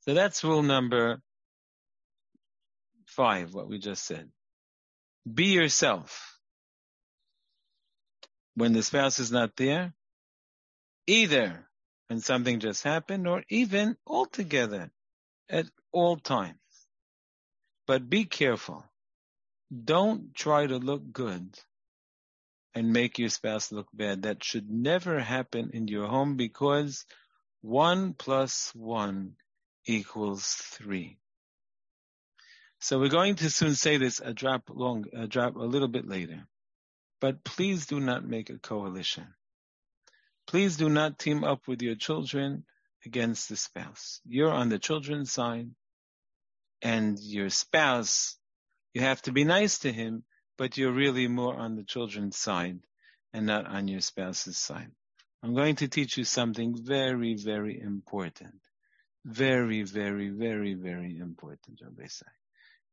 So 0.00 0.14
that's 0.14 0.44
rule 0.44 0.62
number 0.62 1.20
five, 3.14 3.54
what 3.54 3.68
we 3.68 3.78
just 3.78 4.04
said. 4.04 4.28
Be 5.32 5.46
yourself. 5.46 6.38
When 8.54 8.72
the 8.72 8.82
spouse 8.82 9.18
is 9.18 9.32
not 9.32 9.56
there, 9.56 9.94
either 11.06 11.68
when 12.08 12.20
something 12.20 12.60
just 12.60 12.82
happened 12.82 13.26
or 13.26 13.42
even 13.48 13.96
altogether 14.06 14.90
at 15.48 15.66
all 15.92 16.16
times. 16.16 16.58
But 17.86 18.08
be 18.08 18.24
careful. 18.24 18.84
Don't 19.84 20.34
try 20.34 20.66
to 20.66 20.76
look 20.76 21.02
good 21.12 21.58
and 22.74 22.92
make 22.92 23.18
your 23.18 23.28
spouse 23.28 23.72
look 23.72 23.88
bad. 23.92 24.22
That 24.22 24.42
should 24.44 24.70
never 24.70 25.20
happen 25.20 25.70
in 25.72 25.88
your 25.88 26.06
home 26.06 26.36
because 26.36 27.04
one 27.62 28.14
plus 28.14 28.72
one 28.74 29.36
equals 29.86 30.44
three. 30.44 31.18
So 32.84 33.00
we're 33.00 33.08
going 33.08 33.36
to 33.36 33.48
soon 33.48 33.76
say 33.76 33.96
this 33.96 34.20
a 34.20 34.34
drop 34.34 34.64
long, 34.68 35.06
a 35.14 35.26
drop 35.26 35.56
a 35.56 35.60
little 35.60 35.88
bit 35.88 36.06
later. 36.06 36.46
But 37.18 37.42
please 37.42 37.86
do 37.86 37.98
not 37.98 38.28
make 38.28 38.50
a 38.50 38.58
coalition. 38.58 39.24
Please 40.46 40.76
do 40.76 40.90
not 40.90 41.18
team 41.18 41.44
up 41.44 41.66
with 41.66 41.80
your 41.80 41.94
children 41.94 42.66
against 43.06 43.48
the 43.48 43.56
spouse. 43.56 44.20
You're 44.26 44.52
on 44.52 44.68
the 44.68 44.78
children's 44.78 45.32
side 45.32 45.70
and 46.82 47.18
your 47.18 47.48
spouse, 47.48 48.36
you 48.92 49.00
have 49.00 49.22
to 49.22 49.32
be 49.32 49.44
nice 49.44 49.78
to 49.78 49.90
him, 49.90 50.22
but 50.58 50.76
you're 50.76 50.92
really 50.92 51.26
more 51.26 51.56
on 51.56 51.76
the 51.76 51.84
children's 51.84 52.36
side 52.36 52.80
and 53.32 53.46
not 53.46 53.66
on 53.66 53.88
your 53.88 54.02
spouse's 54.02 54.58
side. 54.58 54.90
I'm 55.42 55.54
going 55.54 55.76
to 55.76 55.88
teach 55.88 56.18
you 56.18 56.24
something 56.24 56.76
very, 56.78 57.34
very 57.34 57.80
important. 57.80 58.60
Very, 59.24 59.84
very, 59.84 60.28
very, 60.28 60.74
very 60.74 61.16
important, 61.16 61.80
Rabbi 61.82 62.08
say. 62.08 62.26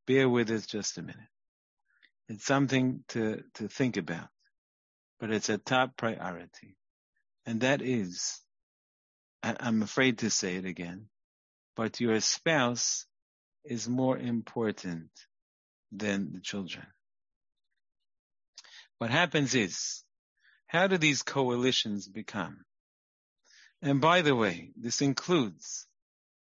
Bear 0.08 0.28
with 0.28 0.50
us 0.52 0.66
just 0.66 0.98
a 0.98 1.02
minute. 1.02 1.30
It's 2.28 2.46
something 2.46 3.04
to, 3.10 3.44
to 3.56 3.68
think 3.68 3.98
about, 3.98 4.28
but 5.20 5.32
it's 5.32 5.50
a 5.50 5.58
top 5.58 5.98
priority. 5.98 6.78
And 7.46 7.62
that 7.62 7.82
is, 7.82 8.40
I'm 9.44 9.82
afraid 9.82 10.20
to 10.20 10.30
say 10.30 10.56
it 10.56 10.66
again, 10.66 11.08
but 11.76 12.00
your 12.00 12.20
spouse 12.20 13.06
is 13.66 13.88
more 13.90 14.18
important 14.18 15.10
than 15.92 16.34
the 16.34 16.40
children. 16.40 16.86
What 18.98 19.10
happens 19.10 19.56
is, 19.56 20.04
how 20.68 20.88
do 20.88 20.98
these 20.98 21.24
coalitions 21.24 22.08
become? 22.08 22.64
And 23.82 24.00
by 24.00 24.22
the 24.22 24.36
way, 24.36 24.72
this 24.78 25.02
includes 25.02 25.88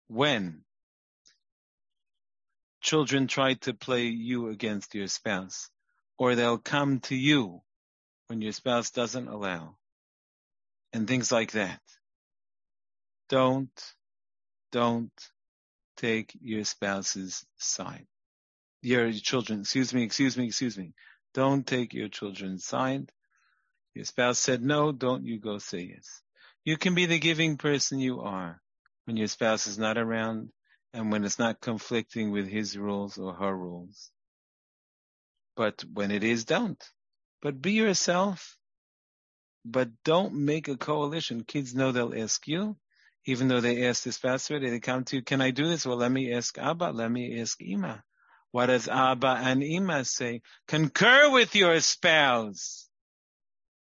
when 0.08 0.62
children 2.90 3.28
try 3.28 3.54
to 3.54 3.72
play 3.72 4.06
you 4.06 4.48
against 4.48 4.96
your 4.96 5.06
spouse, 5.06 5.70
or 6.18 6.34
they'll 6.34 6.58
come 6.58 6.98
to 6.98 7.14
you 7.14 7.62
when 8.26 8.42
your 8.42 8.50
spouse 8.50 8.90
doesn't 8.90 9.28
allow, 9.28 9.76
and 10.92 11.06
things 11.06 11.30
like 11.30 11.52
that. 11.52 11.80
Don't, 13.28 13.94
don't 14.72 15.12
take 15.98 16.36
your 16.42 16.64
spouse's 16.64 17.46
side. 17.58 18.08
Your 18.82 19.12
children, 19.12 19.60
excuse 19.60 19.94
me, 19.94 20.02
excuse 20.02 20.36
me, 20.36 20.46
excuse 20.46 20.76
me. 20.76 20.92
Don't 21.32 21.64
take 21.64 21.94
your 21.94 22.08
children's 22.08 22.64
side. 22.64 23.12
Your 23.94 24.04
spouse 24.04 24.40
said 24.40 24.64
no, 24.64 24.90
don't 24.90 25.24
you 25.24 25.38
go 25.38 25.58
say 25.58 25.92
yes. 25.94 26.22
You 26.64 26.76
can 26.76 26.96
be 26.96 27.06
the 27.06 27.20
giving 27.20 27.56
person 27.56 28.00
you 28.00 28.22
are 28.22 28.60
when 29.04 29.16
your 29.16 29.28
spouse 29.28 29.68
is 29.68 29.78
not 29.78 29.96
around 29.96 30.50
and 30.92 31.12
when 31.12 31.24
it's 31.24 31.38
not 31.38 31.60
conflicting 31.60 32.30
with 32.30 32.48
his 32.48 32.76
rules 32.76 33.18
or 33.18 33.32
her 33.34 33.56
rules. 33.56 34.10
But 35.56 35.84
when 35.92 36.10
it 36.10 36.24
is, 36.24 36.44
don't. 36.44 36.82
But 37.42 37.60
be 37.60 37.72
yourself. 37.72 38.56
But 39.64 39.90
don't 40.04 40.34
make 40.34 40.68
a 40.68 40.76
coalition. 40.76 41.44
Kids 41.44 41.74
know 41.74 41.92
they'll 41.92 42.14
ask 42.16 42.48
you, 42.48 42.76
even 43.26 43.48
though 43.48 43.60
they 43.60 43.86
ask 43.86 44.10
spouse 44.10 44.50
already. 44.50 44.70
They 44.70 44.80
come 44.80 45.04
to 45.04 45.16
you, 45.16 45.22
can 45.22 45.40
I 45.40 45.50
do 45.50 45.68
this? 45.68 45.84
Well, 45.84 45.98
let 45.98 46.10
me 46.10 46.32
ask 46.32 46.56
Abba. 46.58 46.92
Let 46.92 47.10
me 47.10 47.40
ask 47.40 47.60
Ima. 47.60 48.02
What 48.52 48.66
does 48.66 48.88
Abba 48.88 49.38
and 49.42 49.62
Ima 49.62 50.04
say? 50.04 50.42
Concur 50.66 51.30
with 51.30 51.54
your 51.54 51.78
spouse. 51.80 52.88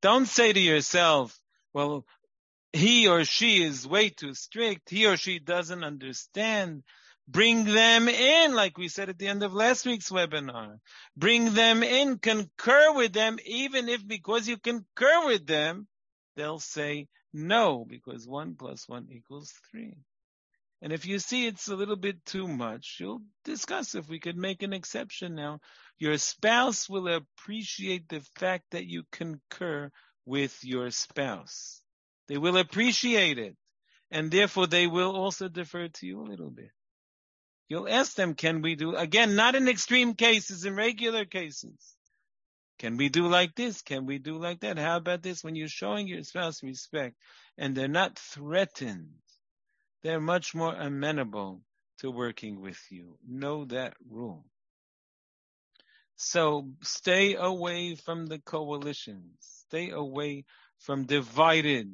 Don't 0.02 0.28
say 0.28 0.52
to 0.52 0.60
yourself, 0.60 1.40
well, 1.74 2.06
he 2.74 3.08
or 3.08 3.24
she 3.26 3.64
is 3.64 3.88
way 3.88 4.10
too 4.10 4.34
strict. 4.34 4.90
He 4.90 5.06
or 5.06 5.18
she 5.18 5.40
doesn't 5.40 5.84
understand. 5.84 6.84
Bring 7.28 7.66
them 7.66 8.08
in, 8.08 8.54
like 8.56 8.78
we 8.78 8.88
said 8.88 9.10
at 9.10 9.18
the 9.18 9.28
end 9.28 9.44
of 9.44 9.54
last 9.54 9.86
week's 9.86 10.10
webinar. 10.10 10.80
Bring 11.18 11.54
them 11.54 11.84
in, 11.84 12.20
concur 12.20 12.94
with 12.94 13.12
them, 13.12 13.38
even 13.46 13.90
if 13.90 14.08
because 14.08 14.48
you 14.48 14.58
concur 14.58 15.26
with 15.26 15.46
them, 15.46 15.88
they'll 16.38 16.60
say 16.60 17.08
no, 17.34 17.86
because 17.86 18.26
one 18.26 18.56
plus 18.56 18.88
one 18.88 19.08
equals 19.12 19.54
three. 19.70 19.98
And 20.82 20.94
if 20.94 21.06
you 21.06 21.20
see 21.20 21.48
it's 21.48 21.68
a 21.68 21.76
little 21.76 21.96
bit 21.96 22.24
too 22.26 22.48
much, 22.48 22.98
you'll 23.00 23.24
discuss 23.44 23.96
if 23.96 24.08
we 24.08 24.20
could 24.20 24.38
make 24.38 24.64
an 24.64 24.74
exception 24.74 25.36
now. 25.36 25.60
Your 25.98 26.18
spouse 26.18 26.88
will 26.88 27.08
appreciate 27.08 28.08
the 28.08 28.22
fact 28.38 28.66
that 28.72 28.86
you 28.86 29.04
concur 29.12 29.92
with 30.26 30.64
your 30.64 30.92
spouse. 30.92 31.82
They 32.28 32.38
will 32.38 32.58
appreciate 32.58 33.38
it. 33.38 33.56
And 34.10 34.32
therefore 34.32 34.68
they 34.68 34.88
will 34.88 35.16
also 35.16 35.50
defer 35.50 35.88
to 35.88 36.06
you 36.06 36.22
a 36.22 36.30
little 36.30 36.50
bit. 36.50 36.72
You'll 37.68 37.90
ask 37.90 38.16
them, 38.16 38.34
can 38.34 38.62
we 38.62 38.76
do, 38.76 38.96
again, 38.96 39.36
not 39.36 39.56
in 39.56 39.68
extreme 39.68 40.14
cases, 40.14 40.64
in 40.64 40.76
regular 40.76 41.26
cases. 41.26 41.76
Can 42.80 42.96
we 42.96 43.10
do 43.10 43.28
like 43.28 43.56
this? 43.56 43.82
Can 43.82 44.06
we 44.06 44.20
do 44.20 44.38
like 44.38 44.62
that? 44.62 44.78
How 44.78 44.98
about 44.98 45.22
this? 45.22 45.44
When 45.44 45.56
you're 45.56 45.68
showing 45.68 46.08
your 46.08 46.24
spouse 46.24 46.64
respect 46.64 47.16
and 47.58 47.76
they're 47.76 47.88
not 47.88 48.18
threatened 48.18 49.10
they're 50.04 50.22
much 50.22 50.54
more 50.54 50.74
amenable 50.74 51.62
to 52.00 52.12
working 52.12 52.62
with 52.62 52.80
you. 52.90 53.18
Know 53.28 53.66
that 53.66 53.96
rule. 54.10 54.46
So 56.16 56.70
stay 56.82 57.36
away 57.36 57.96
from 57.96 58.28
the 58.28 58.40
coalitions. 58.40 59.36
Stay 59.68 59.90
away 59.90 60.46
from 60.80 61.06
divided 61.06 61.94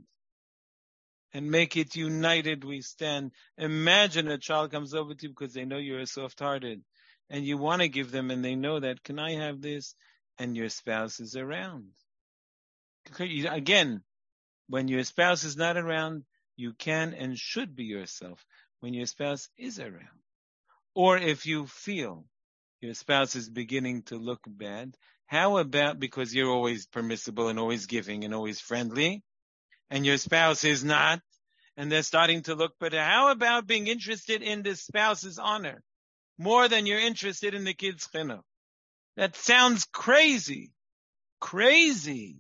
and 1.34 1.50
make 1.50 1.76
it 1.76 1.96
united 1.96 2.64
we 2.64 2.82
stand. 2.82 3.32
Imagine 3.58 4.28
a 4.28 4.38
child 4.38 4.72
comes 4.72 4.94
over 4.94 5.14
to 5.14 5.24
you 5.24 5.30
because 5.30 5.54
they 5.54 5.66
know 5.66 5.78
you're 5.78 6.06
soft 6.06 6.40
hearted 6.40 6.84
and 7.30 7.46
you 7.46 7.58
want 7.58 7.82
to 7.82 7.90
give 7.90 8.12
them 8.12 8.30
and 8.30 8.46
they 8.46 8.56
know 8.56 8.80
that, 8.80 9.04
can 9.04 9.20
I 9.20 9.34
have 9.36 9.62
this? 9.62 9.96
And 10.38 10.56
your 10.56 10.70
spouse 10.70 11.20
is 11.20 11.36
around. 11.36 11.90
Again, 13.20 14.04
when 14.68 14.88
your 14.88 15.04
spouse 15.04 15.44
is 15.44 15.58
not 15.58 15.78
around, 15.78 16.24
you 16.56 16.74
can 16.74 17.14
and 17.14 17.38
should 17.38 17.76
be 17.76 17.86
yourself 17.86 18.46
when 18.80 18.94
your 18.94 19.06
spouse 19.06 19.50
is 19.58 19.80
around. 19.80 20.22
Or 20.96 21.18
if 21.18 21.46
you 21.46 21.66
feel 21.68 22.26
your 22.82 22.94
spouse 22.94 23.36
is 23.36 23.50
beginning 23.50 24.04
to 24.04 24.18
look 24.18 24.42
bad, 24.46 24.96
how 25.26 25.58
about 25.58 26.00
because 26.00 26.34
you're 26.34 26.52
always 26.52 26.86
permissible 26.86 27.48
and 27.48 27.58
always 27.58 27.88
giving 27.88 28.24
and 28.24 28.34
always 28.34 28.60
friendly, 28.60 29.24
and 29.94 30.06
your 30.06 30.18
spouse 30.18 30.66
is 30.66 30.84
not, 30.84 31.22
and 31.78 31.89
they're 31.89 32.04
starting 32.04 32.41
to 32.44 32.56
look 32.56 32.78
better? 32.80 33.02
How 33.02 33.32
about 33.32 33.68
being 33.68 33.88
interested 33.88 34.41
in 34.41 34.64
the 34.64 34.76
spouse's 34.76 35.39
honor? 35.39 35.82
more 36.38 36.68
than 36.68 36.86
you're 36.86 37.00
interested 37.00 37.54
in 37.54 37.64
the 37.64 37.74
kids' 37.74 38.08
chinuch. 38.08 38.41
That 39.16 39.36
sounds 39.36 39.86
crazy. 39.86 40.72
Crazy. 41.39 42.38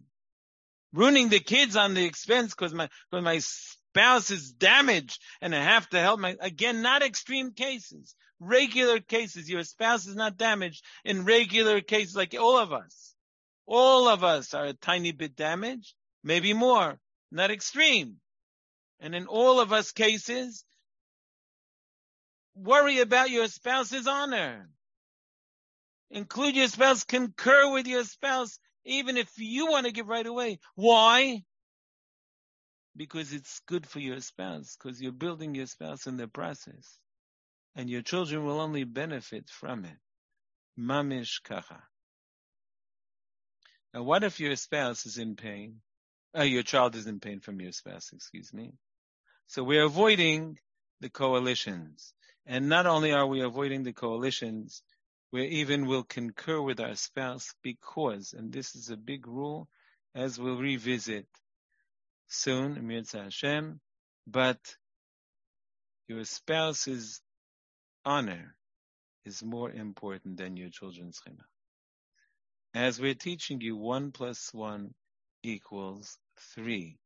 Ruining 0.93 1.29
the 1.29 1.39
kids 1.39 1.75
on 1.75 1.93
the 1.93 2.05
expense 2.05 2.53
because 2.53 2.73
my, 2.73 2.89
cause 3.11 3.23
my 3.23 3.39
spouse 3.39 4.31
is 4.31 4.51
damaged 4.51 5.19
and 5.41 5.55
I 5.55 5.63
have 5.63 5.87
to 5.89 5.99
help 5.99 6.19
my, 6.19 6.35
again, 6.39 6.81
not 6.81 7.03
extreme 7.03 7.51
cases, 7.51 8.15
regular 8.39 8.99
cases. 8.99 9.49
Your 9.49 9.63
spouse 9.63 10.05
is 10.07 10.15
not 10.15 10.37
damaged 10.37 10.83
in 11.03 11.25
regular 11.25 11.81
cases 11.81 12.15
like 12.15 12.35
all 12.39 12.57
of 12.57 12.73
us. 12.73 13.13
All 13.65 14.07
of 14.07 14.23
us 14.23 14.53
are 14.53 14.65
a 14.65 14.73
tiny 14.73 15.11
bit 15.11 15.35
damaged, 15.35 15.93
maybe 16.23 16.53
more, 16.53 16.99
not 17.33 17.51
extreme. 17.51 18.17
And 18.99 19.13
in 19.15 19.27
all 19.27 19.59
of 19.59 19.73
us 19.73 19.91
cases, 19.91 20.63
worry 22.55 22.99
about 22.99 23.29
your 23.29 23.47
spouse's 23.47 24.07
honor. 24.07 24.69
Include 26.11 26.55
your 26.55 26.67
spouse, 26.67 27.03
concur 27.03 27.71
with 27.73 27.87
your 27.87 28.03
spouse, 28.03 28.59
even 28.85 29.17
if 29.17 29.29
you 29.37 29.67
want 29.67 29.87
to 29.87 29.91
give 29.91 30.07
right 30.07 30.25
away. 30.25 30.59
Why? 30.75 31.43
Because 32.95 33.33
it's 33.33 33.61
good 33.67 33.87
for 33.87 33.99
your 33.99 34.19
spouse, 34.21 34.77
because 34.77 35.01
you're 35.01 35.11
building 35.11 35.55
your 35.55 35.65
spouse 35.65 36.05
in 36.05 36.17
the 36.17 36.27
process. 36.27 36.97
And 37.75 37.89
your 37.89 38.03
children 38.03 38.45
will 38.45 38.61
only 38.61 38.83
benefit 38.83 39.49
from 39.49 39.85
it. 39.85 39.97
Mamish 40.79 41.41
kacha. 41.43 41.81
Now 43.93 44.03
what 44.03 44.23
if 44.23 44.39
your 44.39 44.55
spouse 44.55 45.07
is 45.07 45.17
in 45.17 45.35
pain? 45.35 45.81
Uh, 46.37 46.43
your 46.43 46.63
child 46.63 46.95
is 46.95 47.05
in 47.05 47.19
pain 47.19 47.39
from 47.39 47.61
your 47.61 47.71
spouse, 47.71 48.11
excuse 48.13 48.51
me. 48.53 48.73
So 49.47 49.63
we're 49.63 49.85
avoiding 49.85 50.57
the 50.99 51.09
coalitions. 51.09 52.13
And 52.45 52.69
not 52.69 52.87
only 52.87 53.11
are 53.11 53.27
we 53.27 53.41
avoiding 53.41 53.83
the 53.83 53.93
coalitions, 53.93 54.81
we 55.31 55.45
even 55.45 55.85
will 55.85 56.03
concur 56.03 56.61
with 56.61 56.79
our 56.79 56.95
spouse 56.95 57.53
because, 57.61 58.33
and 58.33 58.51
this 58.51 58.75
is 58.75 58.89
a 58.89 58.97
big 58.97 59.27
rule, 59.27 59.67
as 60.15 60.39
we'll 60.39 60.57
revisit 60.57 61.27
soon, 62.27 62.77
Amir 62.77 63.03
Hashem, 63.11 63.79
but 64.27 64.59
your 66.07 66.23
spouse's 66.25 67.21
honor 68.05 68.55
is 69.25 69.43
more 69.43 69.71
important 69.71 70.37
than 70.37 70.57
your 70.57 70.69
children's 70.69 71.19
chinuch. 71.21 71.45
As 72.73 72.99
we're 72.99 73.13
teaching 73.13 73.61
you, 73.61 73.77
one 73.77 74.11
plus 74.11 74.53
one 74.53 74.93
equals 75.43 76.17
three. 76.55 76.97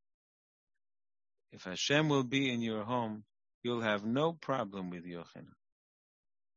If 1.52 1.64
Hashem 1.64 2.10
will 2.10 2.24
be 2.24 2.52
in 2.52 2.62
your 2.62 2.84
home, 2.84 3.24
you'll 3.64 3.82
have 3.82 4.06
no 4.06 4.34
problem 4.34 4.90
with 4.90 5.06
Yochanan. 5.06 5.56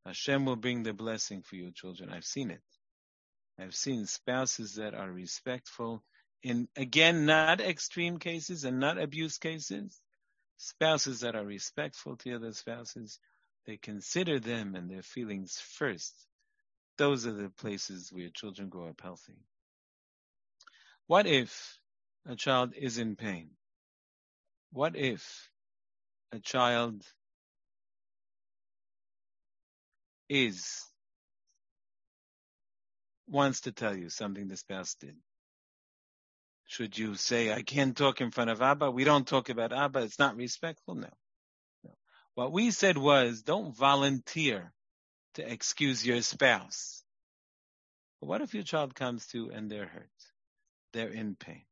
Hashem 0.04 0.44
will 0.44 0.56
bring 0.56 0.82
the 0.82 0.92
blessing 0.92 1.42
for 1.42 1.56
your 1.56 1.70
children. 1.70 2.10
I've 2.10 2.24
seen 2.24 2.50
it. 2.50 2.62
I've 3.58 3.74
seen 3.74 4.06
spouses 4.06 4.74
that 4.76 4.94
are 4.94 5.10
respectful 5.10 6.02
in, 6.42 6.68
again, 6.76 7.26
not 7.26 7.60
extreme 7.60 8.18
cases 8.18 8.64
and 8.64 8.80
not 8.80 8.98
abuse 8.98 9.38
cases. 9.38 10.00
Spouses 10.56 11.20
that 11.20 11.36
are 11.36 11.44
respectful 11.44 12.16
to 12.16 12.34
other 12.34 12.52
spouses. 12.52 13.18
They 13.66 13.76
consider 13.76 14.40
them 14.40 14.74
and 14.74 14.90
their 14.90 15.02
feelings 15.02 15.60
first. 15.60 16.14
Those 16.96 17.26
are 17.26 17.32
the 17.32 17.50
places 17.50 18.10
where 18.12 18.28
children 18.28 18.68
grow 18.68 18.88
up 18.88 19.00
healthy. 19.00 19.38
What 21.06 21.26
if 21.26 21.79
a 22.26 22.36
child 22.36 22.74
is 22.76 22.98
in 22.98 23.16
pain? 23.16 23.50
What 24.72 24.96
if 24.96 25.50
a 26.32 26.38
child 26.38 27.04
is 30.28 30.84
wants 33.26 33.62
to 33.62 33.72
tell 33.72 33.96
you 33.96 34.10
something 34.10 34.48
the 34.48 34.56
spouse 34.56 34.94
did? 34.94 35.16
Should 36.66 36.96
you 36.96 37.16
say, 37.16 37.52
I 37.52 37.62
can't 37.62 37.96
talk 37.96 38.20
in 38.20 38.30
front 38.30 38.50
of 38.50 38.62
Abba? 38.62 38.90
We 38.92 39.02
don't 39.02 39.26
talk 39.26 39.48
about 39.48 39.72
Abba. 39.72 40.00
It's 40.00 40.20
not 40.20 40.36
respectful. 40.36 40.94
No. 40.94 41.08
no. 41.82 41.90
What 42.34 42.52
we 42.52 42.70
said 42.70 42.96
was, 42.96 43.42
don't 43.42 43.76
volunteer 43.76 44.72
to 45.34 45.52
excuse 45.52 46.06
your 46.06 46.22
spouse. 46.22 47.02
But 48.20 48.28
what 48.28 48.40
if 48.40 48.54
your 48.54 48.62
child 48.62 48.94
comes 48.94 49.26
to 49.28 49.50
and 49.50 49.68
they're 49.68 49.86
hurt? 49.86 50.10
They're 50.92 51.08
in 51.08 51.34
pain. 51.34 51.64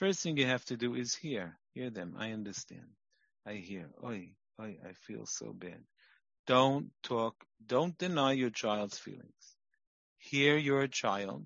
First 0.00 0.22
thing 0.22 0.38
you 0.38 0.46
have 0.46 0.64
to 0.64 0.78
do 0.78 0.94
is 0.94 1.14
hear. 1.14 1.58
Hear 1.74 1.90
them. 1.90 2.16
I 2.18 2.32
understand. 2.32 2.88
I 3.46 3.52
hear. 3.56 3.90
Oi, 4.02 4.30
oi, 4.58 4.78
I 4.82 4.94
feel 4.94 5.26
so 5.26 5.52
bad. 5.52 5.84
Don't 6.46 6.90
talk, 7.02 7.34
don't 7.66 7.98
deny 7.98 8.32
your 8.32 8.48
child's 8.48 8.98
feelings. 8.98 9.56
Hear 10.16 10.56
your 10.56 10.86
child. 10.86 11.44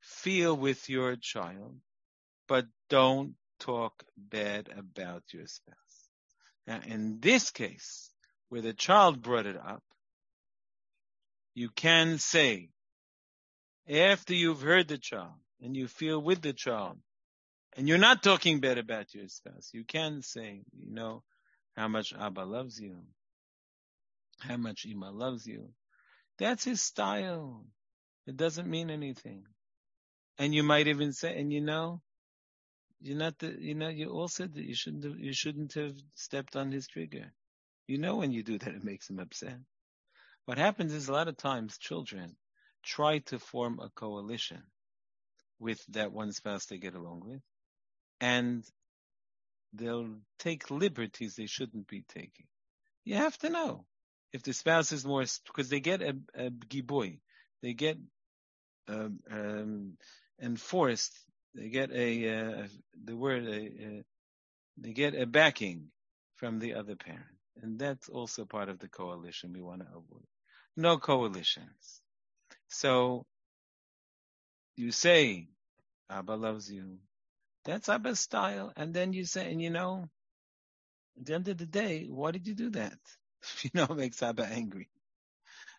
Feel 0.00 0.56
with 0.56 0.88
your 0.88 1.16
child, 1.16 1.76
but 2.48 2.64
don't 2.88 3.34
talk 3.60 4.02
bad 4.16 4.70
about 4.74 5.24
your 5.34 5.46
spouse. 5.46 6.08
Now, 6.66 6.80
in 6.86 7.20
this 7.20 7.50
case, 7.50 8.10
where 8.48 8.62
the 8.62 8.72
child 8.72 9.20
brought 9.20 9.44
it 9.44 9.58
up, 9.58 9.82
you 11.52 11.68
can 11.68 12.16
say, 12.16 12.70
after 13.86 14.32
you've 14.32 14.62
heard 14.62 14.88
the 14.88 14.96
child 14.96 15.36
and 15.60 15.76
you 15.76 15.86
feel 15.86 16.18
with 16.18 16.40
the 16.40 16.54
child, 16.54 16.98
and 17.76 17.86
you're 17.86 17.98
not 17.98 18.22
talking 18.22 18.60
bad 18.60 18.78
about 18.78 19.14
your 19.14 19.28
spouse. 19.28 19.70
You 19.74 19.84
can 19.84 20.22
say, 20.22 20.62
you 20.72 20.94
know, 20.94 21.22
how 21.76 21.88
much 21.88 22.14
Abba 22.18 22.40
loves 22.40 22.80
you, 22.80 22.96
how 24.40 24.56
much 24.56 24.86
Ima 24.86 25.10
loves 25.10 25.46
you. 25.46 25.68
That's 26.38 26.64
his 26.64 26.80
style. 26.80 27.66
It 28.26 28.36
doesn't 28.36 28.68
mean 28.68 28.90
anything. 28.90 29.44
And 30.38 30.54
you 30.54 30.62
might 30.62 30.88
even 30.88 31.12
say, 31.12 31.38
and 31.38 31.52
you 31.52 31.60
know, 31.60 32.00
you're 33.00 33.18
not 33.18 33.38
the, 33.38 33.54
you 33.58 33.74
know, 33.74 33.88
you 33.88 34.08
all 34.08 34.28
said 34.28 34.54
that 34.54 34.64
you 34.64 34.74
shouldn't 34.74 35.04
have, 35.04 35.18
you 35.18 35.34
shouldn't 35.34 35.74
have 35.74 35.94
stepped 36.14 36.56
on 36.56 36.72
his 36.72 36.86
trigger. 36.86 37.30
You 37.86 37.98
know 37.98 38.16
when 38.16 38.32
you 38.32 38.42
do 38.42 38.58
that, 38.58 38.74
it 38.74 38.84
makes 38.84 39.10
him 39.10 39.18
upset. 39.18 39.58
What 40.46 40.56
happens 40.58 40.94
is 40.94 41.08
a 41.08 41.12
lot 41.12 41.28
of 41.28 41.36
times 41.36 41.76
children 41.76 42.36
try 42.82 43.18
to 43.18 43.38
form 43.38 43.80
a 43.80 43.90
coalition 43.90 44.62
with 45.58 45.84
that 45.88 46.12
one 46.12 46.32
spouse 46.32 46.66
they 46.66 46.78
get 46.78 46.94
along 46.94 47.22
with 47.24 47.42
and 48.20 48.64
they'll 49.72 50.14
take 50.38 50.70
liberties 50.70 51.36
they 51.36 51.46
shouldn't 51.46 51.88
be 51.88 52.04
taking. 52.08 52.46
You 53.04 53.16
have 53.16 53.36
to 53.38 53.50
know 53.50 53.84
if 54.32 54.42
the 54.42 54.52
spouse 54.52 54.92
is 54.92 55.04
more 55.04 55.24
because 55.46 55.68
they 55.68 55.80
get 55.80 56.02
a, 56.02 56.16
a 56.34 56.50
giboy, 56.50 57.18
they 57.62 57.74
get 57.74 57.98
um, 58.88 59.20
um, 59.30 59.92
enforced, 60.40 61.12
they 61.54 61.68
get 61.68 61.90
a 61.92 62.38
uh, 62.38 62.66
the 63.04 63.16
word 63.16 63.44
a, 63.46 63.56
a, 63.56 64.04
they 64.78 64.92
get 64.92 65.14
a 65.14 65.26
backing 65.26 65.86
from 66.36 66.58
the 66.58 66.74
other 66.74 66.96
parent, 66.96 67.24
and 67.62 67.78
that's 67.78 68.08
also 68.08 68.44
part 68.44 68.68
of 68.68 68.78
the 68.78 68.88
coalition 68.88 69.52
we 69.52 69.62
want 69.62 69.80
to 69.80 69.86
avoid. 69.88 70.26
No 70.76 70.98
coalitions. 70.98 72.02
So 72.68 73.24
you 74.76 74.92
say, 74.92 75.48
Abba 76.10 76.32
loves 76.32 76.70
you, 76.70 76.98
that's 77.66 77.88
Abba's 77.88 78.20
style. 78.20 78.72
And 78.76 78.94
then 78.94 79.12
you 79.12 79.24
say, 79.24 79.50
and 79.50 79.60
you 79.60 79.70
know, 79.70 80.08
at 81.18 81.26
the 81.26 81.34
end 81.34 81.48
of 81.48 81.58
the 81.58 81.66
day, 81.66 82.06
why 82.08 82.30
did 82.30 82.46
you 82.46 82.54
do 82.54 82.70
that? 82.70 82.98
you 83.62 83.70
know, 83.74 83.84
it 83.84 83.96
makes 83.96 84.22
Abba 84.22 84.46
angry. 84.46 84.88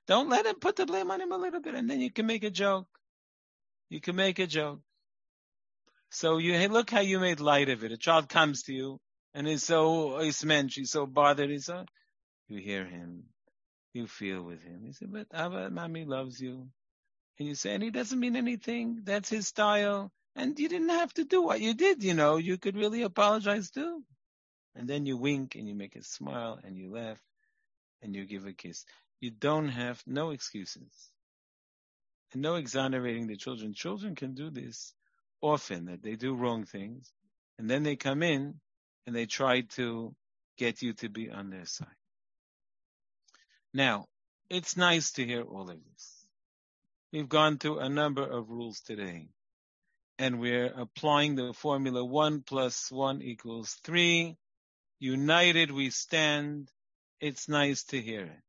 Don't 0.08 0.30
let 0.30 0.46
him 0.46 0.56
put 0.56 0.76
the 0.76 0.86
blame 0.86 1.12
on 1.12 1.22
him 1.22 1.32
a 1.32 1.38
little 1.38 1.60
bit, 1.60 1.76
and 1.76 1.90
then 1.90 2.00
you 2.00 2.12
can 2.12 2.26
make 2.28 2.44
a 2.44 2.50
joke. 2.50 2.88
You 3.90 4.00
can 4.00 4.16
make 4.16 4.40
a 4.40 4.48
joke. 4.48 4.82
So 6.12 6.38
you 6.38 6.54
hey, 6.54 6.68
look 6.68 6.90
how 6.90 7.02
you 7.02 7.20
made 7.20 7.40
light 7.40 7.70
of 7.70 7.84
it. 7.84 7.92
A 7.92 7.98
child 7.98 8.30
comes 8.30 8.64
to 8.64 8.74
you 8.74 9.00
and 9.34 9.48
is 9.48 9.64
so 9.64 10.20
he's 10.20 10.44
meant, 10.46 10.74
he's 10.74 10.92
so 10.92 11.06
bothered, 11.06 11.50
he's 11.50 11.66
so 11.66 11.86
you 12.48 12.60
hear 12.60 12.86
him, 12.86 13.26
you 13.94 14.08
feel 14.08 14.42
with 14.42 14.62
him. 14.62 14.84
He 14.86 14.94
said, 14.94 15.12
But 15.12 15.28
Abba, 15.34 15.70
mommy 15.70 16.06
loves 16.06 16.40
you. 16.40 16.70
And 17.40 17.48
you 17.48 17.56
say, 17.56 17.74
and 17.74 17.84
he 17.84 17.92
doesn't 17.92 18.20
mean 18.20 18.36
anything. 18.36 19.02
That's 19.04 19.30
his 19.30 19.48
style. 19.48 20.12
And 20.38 20.60
you 20.60 20.70
didn't 20.70 20.90
have 20.90 21.12
to 21.16 21.26
do 21.26 21.42
what 21.42 21.62
you 21.62 21.74
did, 21.74 22.04
you 22.04 22.14
know, 22.14 22.38
you 22.38 22.60
could 22.60 22.78
really 22.78 23.02
apologize 23.02 23.72
too. 23.72 24.04
And 24.76 24.88
then 24.88 25.08
you 25.08 25.18
wink 25.18 25.56
and 25.56 25.68
you 25.68 25.74
make 25.74 25.96
a 25.96 26.04
smile 26.04 26.60
and 26.64 26.78
you 26.78 26.92
laugh 26.92 27.20
and 28.04 28.16
you 28.16 28.24
give 28.24 28.46
a 28.46 28.54
kiss. 28.54 28.86
You 29.20 29.32
don't 29.32 29.70
have 29.70 30.00
no 30.06 30.30
excuses. 30.30 31.10
And 32.32 32.44
no 32.44 32.54
exonerating 32.54 33.26
the 33.26 33.36
children. 33.36 33.74
Children 33.74 34.14
can 34.14 34.36
do 34.36 34.52
this 34.52 34.94
often, 35.42 35.86
that 35.86 36.04
they 36.04 36.16
do 36.16 36.36
wrong 36.36 36.66
things, 36.66 37.12
and 37.58 37.68
then 37.68 37.82
they 37.82 37.96
come 37.96 38.22
in 38.22 38.60
and 39.08 39.16
they 39.16 39.26
try 39.26 39.62
to 39.62 40.14
get 40.56 40.84
you 40.84 40.94
to 40.94 41.10
be 41.10 41.32
on 41.32 41.50
their 41.50 41.66
side. 41.66 41.88
Now, 43.74 44.06
it's 44.52 44.78
nice 44.78 45.14
to 45.14 45.26
hear 45.26 45.42
all 45.42 45.72
of 45.72 45.84
this. 45.84 46.28
We've 47.12 47.30
gone 47.30 47.58
through 47.58 47.80
a 47.80 47.90
number 47.90 48.24
of 48.24 48.52
rules 48.52 48.82
today 48.82 49.30
and 50.20 50.40
we're 50.40 50.74
applying 50.76 51.36
the 51.36 51.54
formula 51.54 52.04
one 52.04 52.42
plus 52.42 52.92
one 52.92 53.22
equals 53.22 53.78
three. 53.84 54.38
United 55.00 55.72
we 55.72 55.90
stand. 55.90 56.72
It's 57.20 57.48
nice 57.48 57.84
to 57.86 58.02
hear 58.02 58.24
it. 58.24 58.42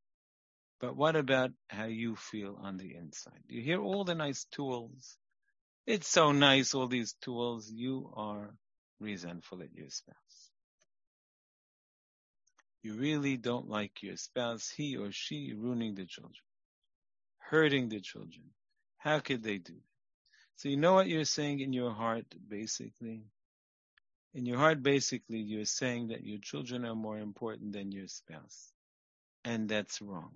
But 0.79 0.95
what 0.95 1.15
about 1.15 1.51
how 1.69 1.85
you 1.85 2.15
feel 2.15 2.57
on 2.61 2.77
the 2.77 2.95
inside? 2.95 3.43
You 3.47 3.61
hear 3.61 3.81
all 3.81 4.03
the 4.03 4.15
nice 4.15 4.45
tools. 4.45 5.17
It's 5.85 6.07
so 6.07 6.31
nice, 6.31 6.73
all 6.73 6.87
these 6.87 7.13
tools. 7.21 7.69
You 7.69 8.11
are 8.15 8.53
resentful 8.99 9.61
at 9.61 9.73
your 9.73 9.89
spouse. 9.89 10.15
You 12.81 12.93
really 12.93 13.35
don't 13.35 13.67
like 13.67 14.01
your 14.01 14.15
spouse, 14.15 14.69
he 14.69 14.95
or 14.95 15.11
she 15.11 15.53
ruining 15.53 15.95
the 15.95 16.05
children, 16.05 16.33
hurting 17.39 17.89
the 17.89 17.99
children. 17.99 18.51
How 18.97 19.19
could 19.19 19.43
they 19.43 19.57
do 19.57 19.73
that? 19.73 19.88
So 20.59 20.67
you 20.67 20.75
know 20.75 20.93
what 20.93 21.07
you're 21.07 21.23
saying 21.23 21.61
in 21.61 21.71
your 21.71 21.93
heart, 21.93 22.25
basically? 22.49 23.21
In 24.33 24.45
your 24.45 24.57
heart, 24.57 24.83
basically, 24.83 25.37
you're 25.37 25.63
saying 25.63 26.09
that 26.09 26.25
your 26.25 26.39
children 26.39 26.83
are 26.83 26.95
more 26.95 27.17
important 27.17 27.71
than 27.71 27.93
your 27.93 28.09
spouse. 28.09 28.73
And 29.45 29.69
that's 29.69 30.01
wrong. 30.01 30.31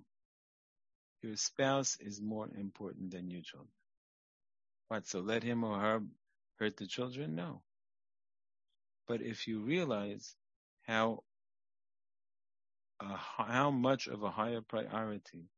Your 1.20 1.36
spouse 1.36 1.98
is 2.00 2.22
more 2.22 2.48
important 2.58 3.10
than 3.10 3.28
your 3.28 3.42
children. 3.42 3.68
What, 4.88 5.06
so 5.06 5.20
let 5.20 5.42
him 5.42 5.62
or 5.62 5.78
her 5.78 6.00
hurt 6.58 6.78
the 6.78 6.86
children? 6.86 7.34
No. 7.34 7.60
But 9.06 9.20
if 9.20 9.46
you 9.46 9.60
realize 9.60 10.34
how 10.86 11.22
uh, 12.98 13.18
how 13.18 13.70
much 13.70 14.06
of 14.06 14.22
a 14.22 14.30
higher 14.30 14.62
priority 14.62 15.50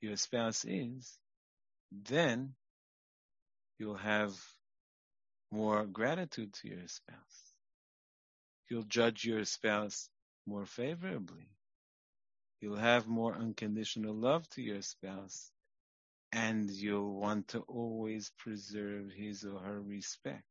your 0.00 0.16
spouse 0.16 0.64
is, 0.64 1.18
then 1.92 2.54
you'll 3.78 3.96
have 3.96 4.32
more 5.50 5.84
gratitude 5.86 6.52
to 6.54 6.68
your 6.68 6.86
spouse. 6.86 7.54
You'll 8.68 8.82
judge 8.84 9.24
your 9.24 9.44
spouse 9.44 10.08
more 10.46 10.66
favorably. 10.66 11.48
You'll 12.60 12.76
have 12.76 13.06
more 13.06 13.34
unconditional 13.34 14.14
love 14.14 14.48
to 14.50 14.62
your 14.62 14.82
spouse 14.82 15.50
and 16.32 16.68
you'll 16.70 17.14
want 17.14 17.48
to 17.48 17.60
always 17.60 18.32
preserve 18.38 19.12
his 19.12 19.44
or 19.44 19.60
her 19.60 19.80
respect. 19.80 20.42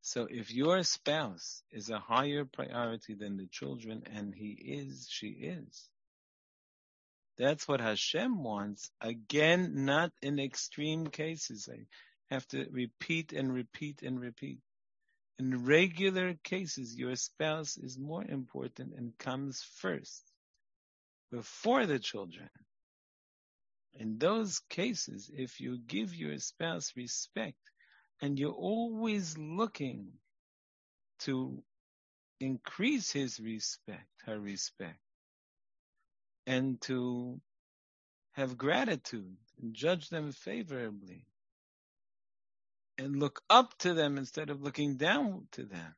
So 0.00 0.28
if 0.30 0.52
your 0.52 0.82
spouse 0.84 1.62
is 1.70 1.90
a 1.90 1.98
higher 1.98 2.44
priority 2.44 3.14
than 3.14 3.36
the 3.36 3.48
children, 3.48 4.04
and 4.14 4.34
he 4.34 4.50
is, 4.52 5.08
she 5.10 5.28
is, 5.28 5.90
that's 7.38 7.68
what 7.68 7.80
Hashem 7.80 8.42
wants. 8.42 8.90
Again, 9.00 9.84
not 9.84 10.12
in 10.22 10.38
extreme 10.38 11.06
cases. 11.08 11.68
I 11.70 11.86
have 12.34 12.46
to 12.48 12.66
repeat 12.70 13.32
and 13.32 13.52
repeat 13.52 14.02
and 14.02 14.20
repeat. 14.20 14.60
In 15.38 15.66
regular 15.66 16.34
cases, 16.42 16.96
your 16.96 17.14
spouse 17.16 17.76
is 17.76 17.98
more 17.98 18.24
important 18.24 18.94
and 18.96 19.16
comes 19.18 19.62
first 19.62 20.22
before 21.30 21.84
the 21.86 21.98
children. 21.98 22.48
In 23.94 24.18
those 24.18 24.60
cases, 24.70 25.30
if 25.34 25.60
you 25.60 25.78
give 25.78 26.14
your 26.14 26.38
spouse 26.38 26.92
respect, 26.96 27.58
and 28.20 28.38
you're 28.38 28.52
always 28.52 29.36
looking 29.36 30.12
to 31.20 31.62
increase 32.40 33.12
his 33.12 33.38
respect, 33.40 34.08
her 34.24 34.38
respect, 34.38 34.98
and 36.46 36.80
to 36.82 37.40
have 38.34 38.58
gratitude 38.58 39.36
and 39.60 39.74
judge 39.74 40.08
them 40.10 40.32
favorably 40.32 41.26
and 42.98 43.16
look 43.16 43.42
up 43.50 43.76
to 43.78 43.94
them 43.94 44.18
instead 44.18 44.50
of 44.50 44.62
looking 44.62 44.96
down 44.96 45.48
to 45.52 45.64
them. 45.64 45.94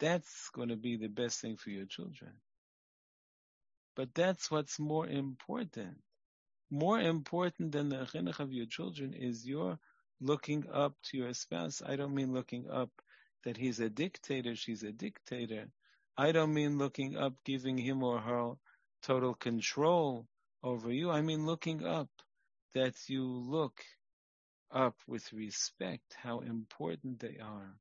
That's 0.00 0.50
going 0.54 0.70
to 0.70 0.76
be 0.76 0.96
the 0.96 1.08
best 1.08 1.40
thing 1.40 1.56
for 1.56 1.70
your 1.70 1.86
children. 1.86 2.32
But 3.96 4.14
that's 4.14 4.50
what's 4.50 4.78
more 4.78 5.06
important 5.06 5.98
more 6.70 7.00
important 7.00 7.72
than 7.72 7.88
the 7.90 7.96
chinuch 7.98 8.40
of 8.40 8.52
your 8.52 8.66
children 8.66 9.14
is 9.14 9.46
your 9.46 9.78
looking 10.20 10.64
up 10.72 10.94
to 11.04 11.18
your 11.18 11.34
spouse. 11.34 11.82
I 11.86 11.96
don't 11.96 12.14
mean 12.14 12.32
looking 12.32 12.68
up 12.70 12.90
that 13.44 13.56
he's 13.56 13.80
a 13.80 13.90
dictator, 13.90 14.56
she's 14.56 14.82
a 14.82 14.92
dictator. 14.92 15.66
I 16.16 16.32
don't 16.32 16.54
mean 16.54 16.78
looking 16.78 17.16
up, 17.16 17.34
giving 17.44 17.78
him 17.78 18.02
or 18.02 18.20
her 18.20 18.52
total 19.02 19.34
control 19.34 20.26
over 20.62 20.92
you. 20.92 21.10
I 21.10 21.22
mean 21.22 21.46
looking 21.46 21.84
up 21.84 22.10
that 22.74 22.94
you 23.08 23.24
look 23.24 23.82
up 24.70 24.96
with 25.06 25.32
respect, 25.32 26.16
how 26.22 26.40
important 26.40 27.20
they 27.20 27.38
are, 27.42 27.76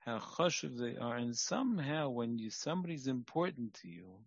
how 0.00 0.18
chashuv 0.18 0.78
they 0.78 0.96
are, 0.96 1.16
and 1.16 1.36
somehow 1.36 2.08
when 2.10 2.38
you 2.38 2.50
somebody's 2.50 3.06
important 3.06 3.74
to 3.74 3.88
you, 3.88 4.20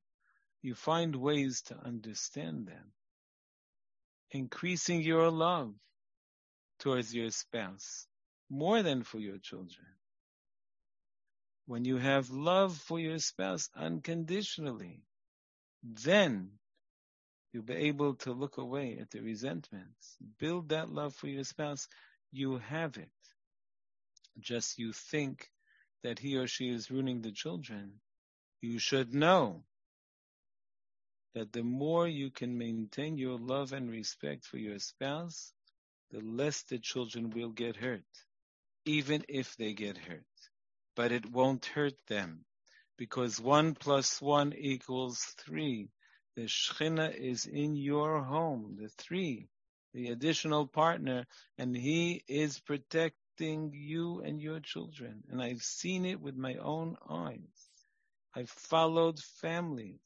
you 0.61 0.75
find 0.75 1.15
ways 1.15 1.61
to 1.63 1.75
understand 1.77 2.67
them 2.67 2.91
increasing 4.31 5.01
your 5.01 5.29
love 5.31 5.73
towards 6.79 7.13
your 7.13 7.31
spouse 7.31 8.07
more 8.49 8.83
than 8.83 9.03
for 9.03 9.19
your 9.19 9.37
children. 9.37 9.87
When 11.69 11.85
you 11.85 11.97
have 11.97 12.31
love 12.31 12.75
for 12.75 12.99
your 12.99 13.19
spouse 13.19 13.69
unconditionally, 13.75 15.03
then 15.83 16.57
you'll 17.53 17.61
be 17.61 17.75
able 17.75 18.15
to 18.15 18.33
look 18.33 18.57
away 18.57 18.97
at 18.99 19.11
the 19.11 19.21
resentments. 19.21 20.17
Build 20.39 20.69
that 20.69 20.89
love 20.89 21.13
for 21.13 21.27
your 21.27 21.43
spouse. 21.43 21.87
You 22.31 22.57
have 22.57 22.97
it. 22.97 23.11
Just 24.39 24.79
you 24.79 24.93
think 24.93 25.51
that 26.01 26.17
he 26.17 26.37
or 26.37 26.47
she 26.47 26.69
is 26.69 26.89
ruining 26.89 27.21
the 27.21 27.33
children. 27.33 28.01
You 28.61 28.79
should 28.79 29.13
know 29.13 29.63
that 31.35 31.53
the 31.53 31.61
more 31.61 32.07
you 32.07 32.31
can 32.31 32.57
maintain 32.57 33.19
your 33.19 33.37
love 33.37 33.73
and 33.73 33.91
respect 33.91 34.43
for 34.43 34.57
your 34.57 34.79
spouse, 34.79 35.53
the 36.09 36.19
less 36.21 36.63
the 36.63 36.79
children 36.79 37.29
will 37.29 37.51
get 37.51 37.75
hurt, 37.75 38.09
even 38.85 39.23
if 39.29 39.55
they 39.55 39.73
get 39.73 39.99
hurt. 39.99 40.23
But 40.95 41.11
it 41.11 41.31
won't 41.31 41.65
hurt 41.65 41.95
them 42.07 42.45
because 42.97 43.39
one 43.39 43.75
plus 43.75 44.21
one 44.21 44.53
equals 44.53 45.19
three. 45.39 45.89
The 46.35 46.43
Shechina 46.43 47.15
is 47.15 47.45
in 47.45 47.75
your 47.75 48.23
home, 48.23 48.77
the 48.79 48.89
three, 48.89 49.47
the 49.93 50.09
additional 50.09 50.67
partner, 50.67 51.25
and 51.57 51.75
he 51.75 52.23
is 52.27 52.59
protecting 52.59 53.71
you 53.73 54.21
and 54.21 54.41
your 54.41 54.59
children. 54.59 55.23
And 55.29 55.41
I've 55.41 55.63
seen 55.63 56.05
it 56.05 56.19
with 56.19 56.35
my 56.35 56.55
own 56.55 56.97
eyes. 57.09 57.69
I've 58.35 58.49
followed 58.49 59.19
families 59.19 60.01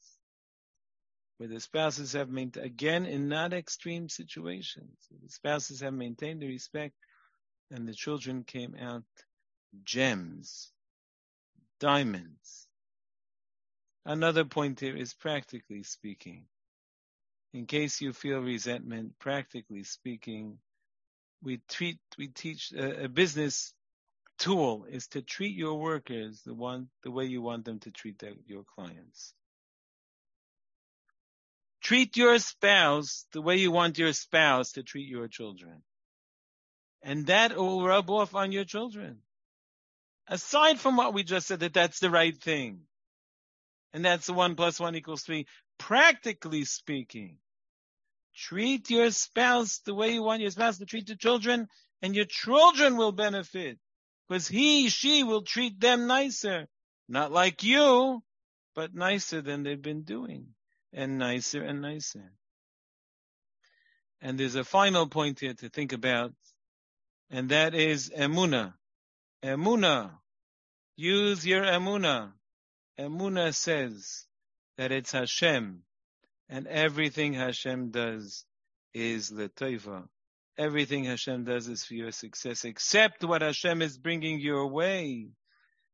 where 1.38 1.48
the 1.48 1.60
spouses 1.60 2.12
have 2.12 2.30
maintained, 2.30 2.64
again, 2.66 3.06
in 3.06 3.28
not 3.28 3.52
extreme 3.52 4.08
situations, 4.08 4.96
the 5.10 5.28
spouses 5.28 5.80
have 5.80 5.94
maintained 5.94 6.40
the 6.40 6.48
respect 6.48 6.94
and 7.70 7.88
the 7.88 7.94
children 7.94 8.44
came 8.44 8.76
out 8.80 9.04
gems, 9.84 10.72
diamonds. 11.84 12.66
Another 14.06 14.46
point 14.46 14.80
here 14.80 14.96
is 14.96 15.12
practically 15.12 15.82
speaking. 15.82 16.46
In 17.52 17.66
case 17.66 18.00
you 18.00 18.14
feel 18.14 18.40
resentment, 18.40 19.18
practically 19.18 19.84
speaking, 19.84 20.56
we 21.42 21.60
treat, 21.68 21.98
we 22.16 22.28
teach 22.28 22.72
a, 22.72 23.04
a 23.04 23.08
business 23.10 23.74
tool 24.38 24.86
is 24.90 25.08
to 25.08 25.20
treat 25.20 25.54
your 25.54 25.74
workers 25.74 26.40
the 26.46 26.54
one, 26.54 26.88
the 27.02 27.10
way 27.10 27.26
you 27.26 27.42
want 27.42 27.66
them 27.66 27.80
to 27.80 27.90
treat 27.90 28.18
their, 28.18 28.32
your 28.46 28.64
clients. 28.74 29.34
Treat 31.82 32.16
your 32.16 32.38
spouse 32.38 33.26
the 33.34 33.42
way 33.42 33.56
you 33.56 33.70
want 33.70 33.98
your 33.98 34.14
spouse 34.14 34.72
to 34.72 34.82
treat 34.82 35.06
your 35.06 35.28
children. 35.28 35.82
And 37.02 37.26
that 37.26 37.54
will 37.54 37.84
rub 37.84 38.08
off 38.08 38.34
on 38.34 38.52
your 38.52 38.64
children. 38.64 39.18
Aside 40.28 40.80
from 40.80 40.96
what 40.96 41.14
we 41.14 41.22
just 41.22 41.46
said, 41.46 41.60
that 41.60 41.74
that's 41.74 42.00
the 42.00 42.10
right 42.10 42.36
thing. 42.36 42.80
And 43.92 44.04
that's 44.04 44.26
the 44.26 44.32
one 44.32 44.56
plus 44.56 44.80
one 44.80 44.94
equals 44.96 45.22
three. 45.22 45.46
Practically 45.78 46.64
speaking, 46.64 47.38
treat 48.34 48.90
your 48.90 49.10
spouse 49.10 49.78
the 49.84 49.94
way 49.94 50.12
you 50.12 50.22
want 50.22 50.42
your 50.42 50.50
spouse 50.50 50.78
to 50.78 50.86
treat 50.86 51.06
the 51.06 51.16
children, 51.16 51.68
and 52.02 52.14
your 52.14 52.24
children 52.24 52.96
will 52.96 53.12
benefit. 53.12 53.78
Because 54.28 54.48
he, 54.48 54.88
she 54.88 55.22
will 55.22 55.42
treat 55.42 55.78
them 55.80 56.06
nicer. 56.06 56.66
Not 57.08 57.30
like 57.30 57.62
you, 57.62 58.22
but 58.74 58.94
nicer 58.94 59.42
than 59.42 59.62
they've 59.62 59.80
been 59.80 60.02
doing 60.02 60.54
and 60.92 61.18
nicer 61.18 61.62
and 61.62 61.82
nicer. 61.82 62.32
And 64.20 64.38
there's 64.38 64.54
a 64.54 64.64
final 64.64 65.06
point 65.06 65.40
here 65.40 65.54
to 65.54 65.68
think 65.68 65.92
about, 65.92 66.32
and 67.30 67.50
that 67.50 67.74
is 67.74 68.10
emuna. 68.10 68.72
Emuna. 69.44 70.10
Use 70.96 71.46
your 71.46 71.64
emuna. 71.64 72.32
Emuna 72.98 73.54
says 73.54 74.24
that 74.78 74.90
it's 74.90 75.12
Hashem, 75.12 75.82
and 76.48 76.66
everything 76.66 77.34
Hashem 77.34 77.90
does 77.90 78.46
is 78.94 79.30
letova. 79.30 80.04
Everything 80.56 81.04
Hashem 81.04 81.44
does 81.44 81.68
is 81.68 81.84
for 81.84 81.92
your 81.92 82.10
success. 82.10 82.64
Accept 82.64 83.22
what 83.22 83.42
Hashem 83.42 83.82
is 83.82 83.98
bringing 83.98 84.40
your 84.40 84.68
way. 84.68 85.28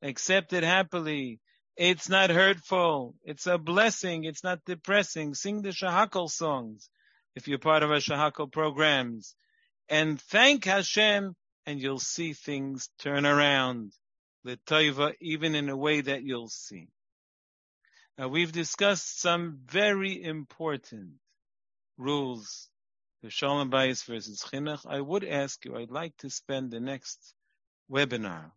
Accept 0.00 0.52
it 0.52 0.62
happily. 0.62 1.40
It's 1.76 2.08
not 2.08 2.30
hurtful. 2.30 3.16
It's 3.24 3.48
a 3.48 3.58
blessing. 3.58 4.24
It's 4.24 4.44
not 4.44 4.64
depressing. 4.64 5.34
Sing 5.34 5.62
the 5.62 5.70
Shahakal 5.70 6.30
songs 6.30 6.88
if 7.34 7.48
you're 7.48 7.58
part 7.58 7.82
of 7.82 7.90
our 7.90 7.96
Shahakal 7.96 8.52
programs. 8.52 9.34
And 9.88 10.20
thank 10.20 10.66
Hashem 10.66 11.34
and 11.70 11.80
you'll 11.80 12.00
see 12.00 12.32
things 12.32 12.88
turn 12.98 13.24
around. 13.24 13.92
The 14.42 14.58
L'toiva, 14.66 15.14
even 15.20 15.54
in 15.54 15.68
a 15.68 15.76
way 15.76 16.00
that 16.00 16.24
you'll 16.24 16.48
see. 16.48 16.88
Now 18.18 18.26
we've 18.26 18.50
discussed 18.50 19.20
some 19.20 19.60
very 19.66 20.20
important 20.20 21.12
rules 21.96 22.68
The 23.22 23.30
Shalom 23.30 23.70
Bayis 23.70 24.04
versus 24.04 24.42
Chinuch. 24.42 24.84
I 24.84 25.00
would 25.00 25.24
ask 25.24 25.64
you, 25.64 25.76
I'd 25.76 25.92
like 25.92 26.16
to 26.18 26.30
spend 26.30 26.72
the 26.72 26.80
next 26.80 27.34
webinar 27.88 28.50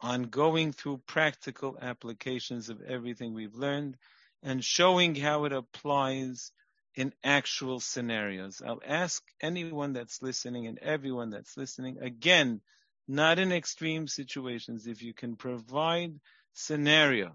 on 0.00 0.24
going 0.24 0.72
through 0.72 1.02
practical 1.06 1.76
applications 1.82 2.68
of 2.68 2.80
everything 2.82 3.34
we've 3.34 3.56
learned 3.56 3.96
and 4.42 4.64
showing 4.64 5.16
how 5.16 5.46
it 5.46 5.52
applies 5.52 6.52
in 6.94 7.12
actual 7.22 7.80
scenarios. 7.80 8.60
I'll 8.64 8.82
ask 8.86 9.22
anyone 9.40 9.92
that's 9.92 10.22
listening 10.22 10.66
and 10.66 10.78
everyone 10.78 11.30
that's 11.30 11.56
listening, 11.56 11.98
again, 12.00 12.60
not 13.06 13.38
in 13.38 13.52
extreme 13.52 14.06
situations, 14.08 14.86
if 14.86 15.02
you 15.02 15.14
can 15.14 15.36
provide 15.36 16.14
scenarios 16.52 17.32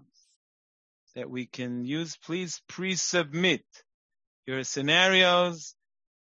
that 1.14 1.30
we 1.30 1.46
can 1.46 1.84
use, 1.84 2.16
please 2.16 2.60
pre-submit 2.68 3.64
your 4.46 4.62
scenarios 4.62 5.74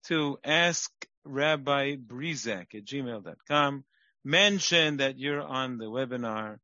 to 0.07 0.39
ask 0.45 0.91
Rabbi 1.25 1.97
Brizak 1.97 2.75
at 2.75 2.85
gmail.com. 2.85 3.85
Mention 4.25 4.99
that 4.99 5.19
you're 5.19 5.43
on 5.43 5.79
the 5.79 5.87
webinar 5.87 6.59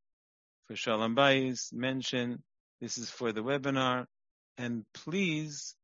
for 0.67 0.77
Shalom 0.77 1.15
Bayis. 1.15 1.73
Mention 1.73 2.43
this 2.81 2.99
is 2.99 3.09
for 3.09 3.33
the 3.33 3.43
webinar. 3.43 4.07
And 4.59 4.85
please 4.93 5.76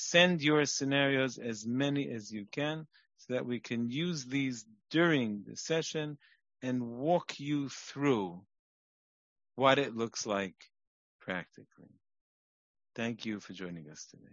send 0.00 0.42
your 0.42 0.64
scenarios 0.64 1.38
as 1.38 1.66
many 1.66 2.10
as 2.10 2.30
you 2.30 2.46
can 2.50 2.86
so 3.18 3.34
that 3.34 3.46
we 3.46 3.60
can 3.60 3.88
use 3.88 4.24
these 4.24 4.64
during 4.90 5.44
the 5.46 5.56
session 5.56 6.18
and 6.62 6.82
walk 6.82 7.38
you 7.38 7.68
through 7.68 8.40
what 9.54 9.78
it 9.78 9.94
looks 9.94 10.26
like 10.26 10.54
practically. 11.20 11.94
Thank 12.94 13.24
you 13.24 13.40
for 13.40 13.52
joining 13.52 13.88
us 13.90 14.06
today. 14.10 14.32